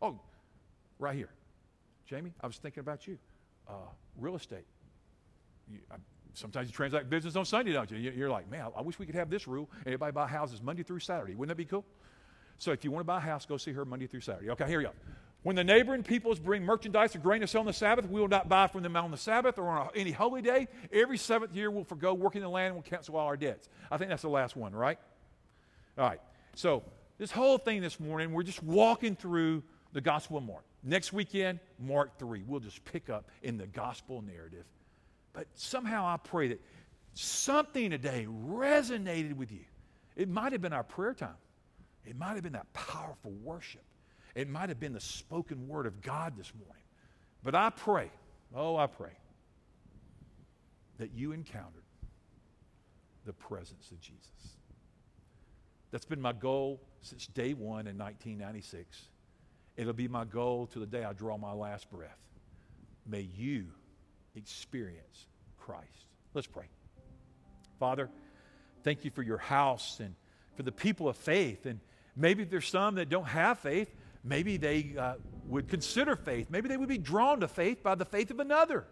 Oh, 0.01 0.20
right 0.97 1.16
here. 1.16 1.30
Jamie, 2.05 2.34
I 2.41 2.47
was 2.47 2.57
thinking 2.57 2.82
about 2.82 3.05
you. 3.05 3.18
Uh, 3.68 3.74
real 4.18 4.36
estate. 4.36 4.66
You, 5.70 5.80
I, 5.91 5.95
Sometimes 6.34 6.67
you 6.67 6.73
transact 6.73 7.09
business 7.09 7.36
on 7.36 7.45
Sunday, 7.45 7.73
don't 7.73 7.89
you? 7.91 7.97
You're 7.97 8.29
like, 8.29 8.49
man, 8.49 8.67
I 8.75 8.81
wish 8.81 8.97
we 8.97 9.05
could 9.05 9.15
have 9.15 9.29
this 9.29 9.47
rule. 9.47 9.69
Everybody 9.81 10.11
buy 10.11 10.27
houses 10.27 10.61
Monday 10.61 10.84
through 10.84 10.99
Saturday. 10.99 11.36
Wouldn't 11.36 11.55
that 11.55 11.61
be 11.61 11.65
cool? 11.65 11.86
So 12.57 12.71
if 12.71 12.84
you 12.84 12.91
want 12.91 13.01
to 13.01 13.05
buy 13.05 13.17
a 13.17 13.21
house, 13.21 13.45
go 13.45 13.57
see 13.57 13.71
her 13.73 13.86
Monday 13.86 14.07
through 14.07 14.21
Saturday. 14.21 14.49
Okay, 14.51 14.67
here 14.67 14.81
you 14.81 14.88
go. 14.88 14.93
When 15.43 15.55
the 15.55 15.63
neighboring 15.63 16.03
peoples 16.03 16.39
bring 16.39 16.63
merchandise 16.63 17.15
or 17.15 17.19
grain 17.19 17.41
to 17.41 17.47
sell 17.47 17.59
on 17.59 17.67
the 17.67 17.73
Sabbath, 17.73 18.09
we 18.09 18.19
will 18.21 18.29
not 18.29 18.47
buy 18.47 18.67
from 18.67 18.81
them 18.81 18.95
on 18.95 19.11
the 19.11 19.17
Sabbath 19.17 19.59
or 19.59 19.67
on 19.67 19.89
any 19.93 20.11
holy 20.11 20.41
day. 20.41 20.69
Every 20.91 21.17
seventh 21.17 21.53
year, 21.53 21.69
we'll 21.69 21.84
forego 21.84 22.13
working 22.13 22.41
the 22.41 22.49
land 22.49 22.67
and 22.67 22.75
we'll 22.75 22.84
cancel 22.84 23.17
all 23.17 23.27
our 23.27 23.38
debts. 23.38 23.67
I 23.91 23.97
think 23.97 24.09
that's 24.09 24.21
the 24.21 24.29
last 24.29 24.55
one, 24.55 24.73
right? 24.73 24.97
All 25.97 26.07
right. 26.07 26.21
So 26.55 26.84
this 27.17 27.29
whole 27.29 27.57
thing 27.57 27.81
this 27.81 27.99
morning, 27.99 28.31
we're 28.31 28.43
just 28.43 28.63
walking 28.63 29.15
through 29.15 29.63
the 29.91 30.01
Gospel 30.01 30.38
of 30.38 30.45
Mark. 30.45 30.63
Next 30.81 31.11
weekend, 31.11 31.59
Mark 31.77 32.17
3. 32.17 32.43
We'll 32.47 32.61
just 32.61 32.84
pick 32.86 33.09
up 33.09 33.29
in 33.41 33.57
the 33.57 33.67
Gospel 33.67 34.21
narrative 34.21 34.65
but 35.34 35.47
somehow 35.55 36.05
I 36.05 36.17
pray 36.17 36.49
that 36.49 36.61
something 37.13 37.89
today 37.89 38.27
resonated 38.47 39.34
with 39.34 39.51
you. 39.51 39.65
It 40.15 40.29
might 40.29 40.51
have 40.51 40.61
been 40.61 40.73
our 40.73 40.84
prayer 40.84 41.13
time, 41.13 41.36
it 42.05 42.15
might 42.15 42.34
have 42.36 42.43
been 42.43 42.53
that 42.53 42.71
powerful 42.73 43.31
worship, 43.43 43.84
it 44.36 44.47
might 44.47 44.69
have 44.69 44.79
been 44.79 44.93
the 44.93 44.99
spoken 44.99 45.67
word 45.67 45.86
of 45.86 46.01
God 46.01 46.38
this 46.38 46.51
morning. 46.55 46.84
But 47.43 47.55
I 47.55 47.71
pray, 47.71 48.09
oh, 48.55 48.77
I 48.77 48.88
pray, 48.88 49.11
that 50.97 51.11
you 51.13 51.31
encountered 51.34 51.84
the 53.25 53.34
presence 53.34 53.91
of 53.91 53.99
Jesus. 53.99 54.57
That's 55.91 56.05
been 56.05 56.21
my 56.21 56.34
goal 56.34 56.81
since 57.01 57.27
day 57.27 57.53
one 57.53 57.88
in 57.88 57.97
1996. 57.97 59.09
It'll 59.75 59.93
be 59.93 60.07
my 60.07 60.25
goal 60.25 60.67
to 60.67 60.79
the 60.79 60.86
day 60.86 61.03
I 61.03 61.13
draw 61.13 61.38
my 61.38 61.51
last 61.51 61.89
breath. 61.89 62.17
May 63.05 63.27
you 63.36 63.67
experience 64.36 65.27
Christ. 65.59 66.07
Let's 66.34 66.47
pray. 66.47 66.65
Father, 67.79 68.09
thank 68.84 69.05
you 69.05 69.11
for 69.11 69.21
your 69.21 69.38
house 69.38 69.99
and 69.99 70.15
for 70.55 70.63
the 70.63 70.71
people 70.71 71.07
of 71.07 71.17
faith. 71.17 71.65
And 71.65 71.79
maybe 72.15 72.43
there's 72.43 72.67
some 72.67 72.95
that 72.95 73.09
don't 73.09 73.27
have 73.27 73.59
faith. 73.59 73.93
Maybe 74.23 74.57
they 74.57 74.95
uh, 74.97 75.15
would 75.47 75.67
consider 75.67 76.15
faith. 76.15 76.47
Maybe 76.49 76.69
they 76.69 76.77
would 76.77 76.89
be 76.89 76.97
drawn 76.97 77.41
to 77.41 77.47
faith 77.47 77.84
by 77.84 77.95
the 77.95 78.05
faith 78.05 78.31
of 78.31 78.39
another. 78.39 78.86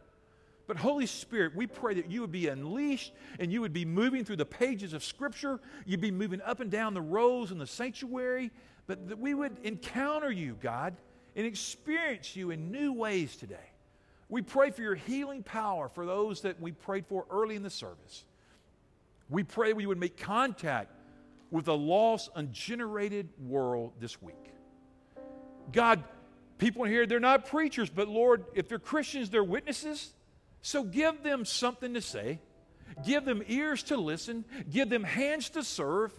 But 0.68 0.78
Holy 0.78 1.06
Spirit, 1.06 1.56
we 1.56 1.68
pray 1.68 1.96
that 1.96 2.10
you 2.10 2.22
would 2.22 2.32
be 2.32 2.48
unleashed 2.48 3.14
and 3.40 3.52
you 3.52 3.62
would 3.62 3.74
be 3.74 3.86
moving 3.86 4.24
through 4.24 4.38
the 4.38 4.46
pages 4.46 4.94
of 4.94 5.04
Scripture. 5.04 5.60
You'd 5.86 6.02
be 6.02 6.12
moving 6.12 6.42
up 6.42 6.60
and 6.60 6.72
down 6.72 6.94
the 6.94 7.02
rows 7.02 7.52
in 7.52 7.58
the 7.58 7.68
sanctuary, 7.68 8.52
but 8.88 9.10
that 9.10 9.20
we 9.20 9.34
would 9.34 9.58
encounter 9.64 10.32
you, 10.32 10.58
God, 10.62 10.96
and 11.36 11.46
experience 11.46 12.36
you 12.36 12.52
in 12.52 12.72
new 12.72 12.94
ways 12.94 13.36
today. 13.36 13.71
We 14.32 14.42
pray 14.42 14.72
for 14.72 14.82
your 14.82 14.96
healing 14.96 15.44
power 15.44 15.90
for 15.90 16.06
those 16.06 16.42
that 16.44 16.62
we 16.62 16.72
prayed 16.72 17.06
for 17.06 17.26
early 17.30 17.58
in 17.58 17.64
the 17.64 17.70
service. 17.70 18.24
We 19.30 19.44
pray 19.44 19.74
we 19.74 19.86
would 19.86 20.00
make 20.00 20.16
contact 20.16 20.90
with 21.52 21.68
a 21.68 21.74
lost, 21.74 22.30
ungenerated 22.34 23.28
world 23.46 23.92
this 24.00 24.22
week. 24.22 24.54
God, 25.74 26.06
people 26.58 26.86
here, 26.86 27.06
they're 27.06 27.20
not 27.20 27.48
preachers, 27.48 27.90
but 27.90 28.08
Lord, 28.08 28.46
if 28.54 28.70
they're 28.70 28.80
Christians, 28.80 29.30
they're 29.30 29.44
witnesses. 29.44 30.14
So 30.62 30.86
give 30.86 31.24
them 31.24 31.44
something 31.44 31.94
to 31.94 32.02
say, 32.02 32.40
give 33.06 33.26
them 33.26 33.44
ears 33.50 33.84
to 33.84 33.98
listen, 33.98 34.46
give 34.70 34.90
them 34.90 35.04
hands 35.04 35.50
to 35.52 35.64
serve. 35.64 36.14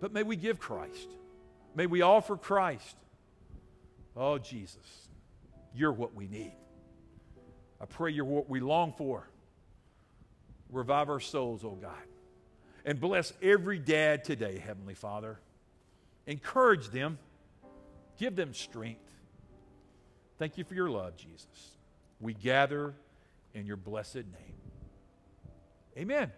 But 0.00 0.12
may 0.12 0.22
we 0.22 0.36
give 0.36 0.60
Christ. 0.60 1.08
May 1.74 1.86
we 1.86 2.02
offer 2.02 2.36
Christ. 2.36 2.96
Oh, 4.16 4.38
Jesus, 4.38 5.08
you're 5.74 5.92
what 5.92 6.14
we 6.14 6.28
need. 6.28 6.54
I 7.82 7.86
pray 7.86 8.12
you're 8.12 8.24
what 8.24 8.48
we 8.48 8.60
long 8.60 8.92
for. 8.96 9.28
Revive 10.70 11.10
our 11.10 11.20
souls, 11.20 11.64
oh 11.64 11.76
God. 11.80 11.90
And 12.84 13.00
bless 13.00 13.32
every 13.42 13.78
dad 13.78 14.24
today, 14.24 14.58
Heavenly 14.58 14.94
Father. 14.94 15.40
Encourage 16.26 16.88
them. 16.90 17.18
Give 18.18 18.36
them 18.36 18.54
strength. 18.54 19.00
Thank 20.38 20.58
you 20.58 20.64
for 20.64 20.74
your 20.74 20.90
love, 20.90 21.16
Jesus. 21.16 21.76
We 22.20 22.34
gather 22.34 22.94
in 23.54 23.66
your 23.66 23.76
blessed 23.76 24.16
name. 24.16 24.56
Amen. 25.98 26.30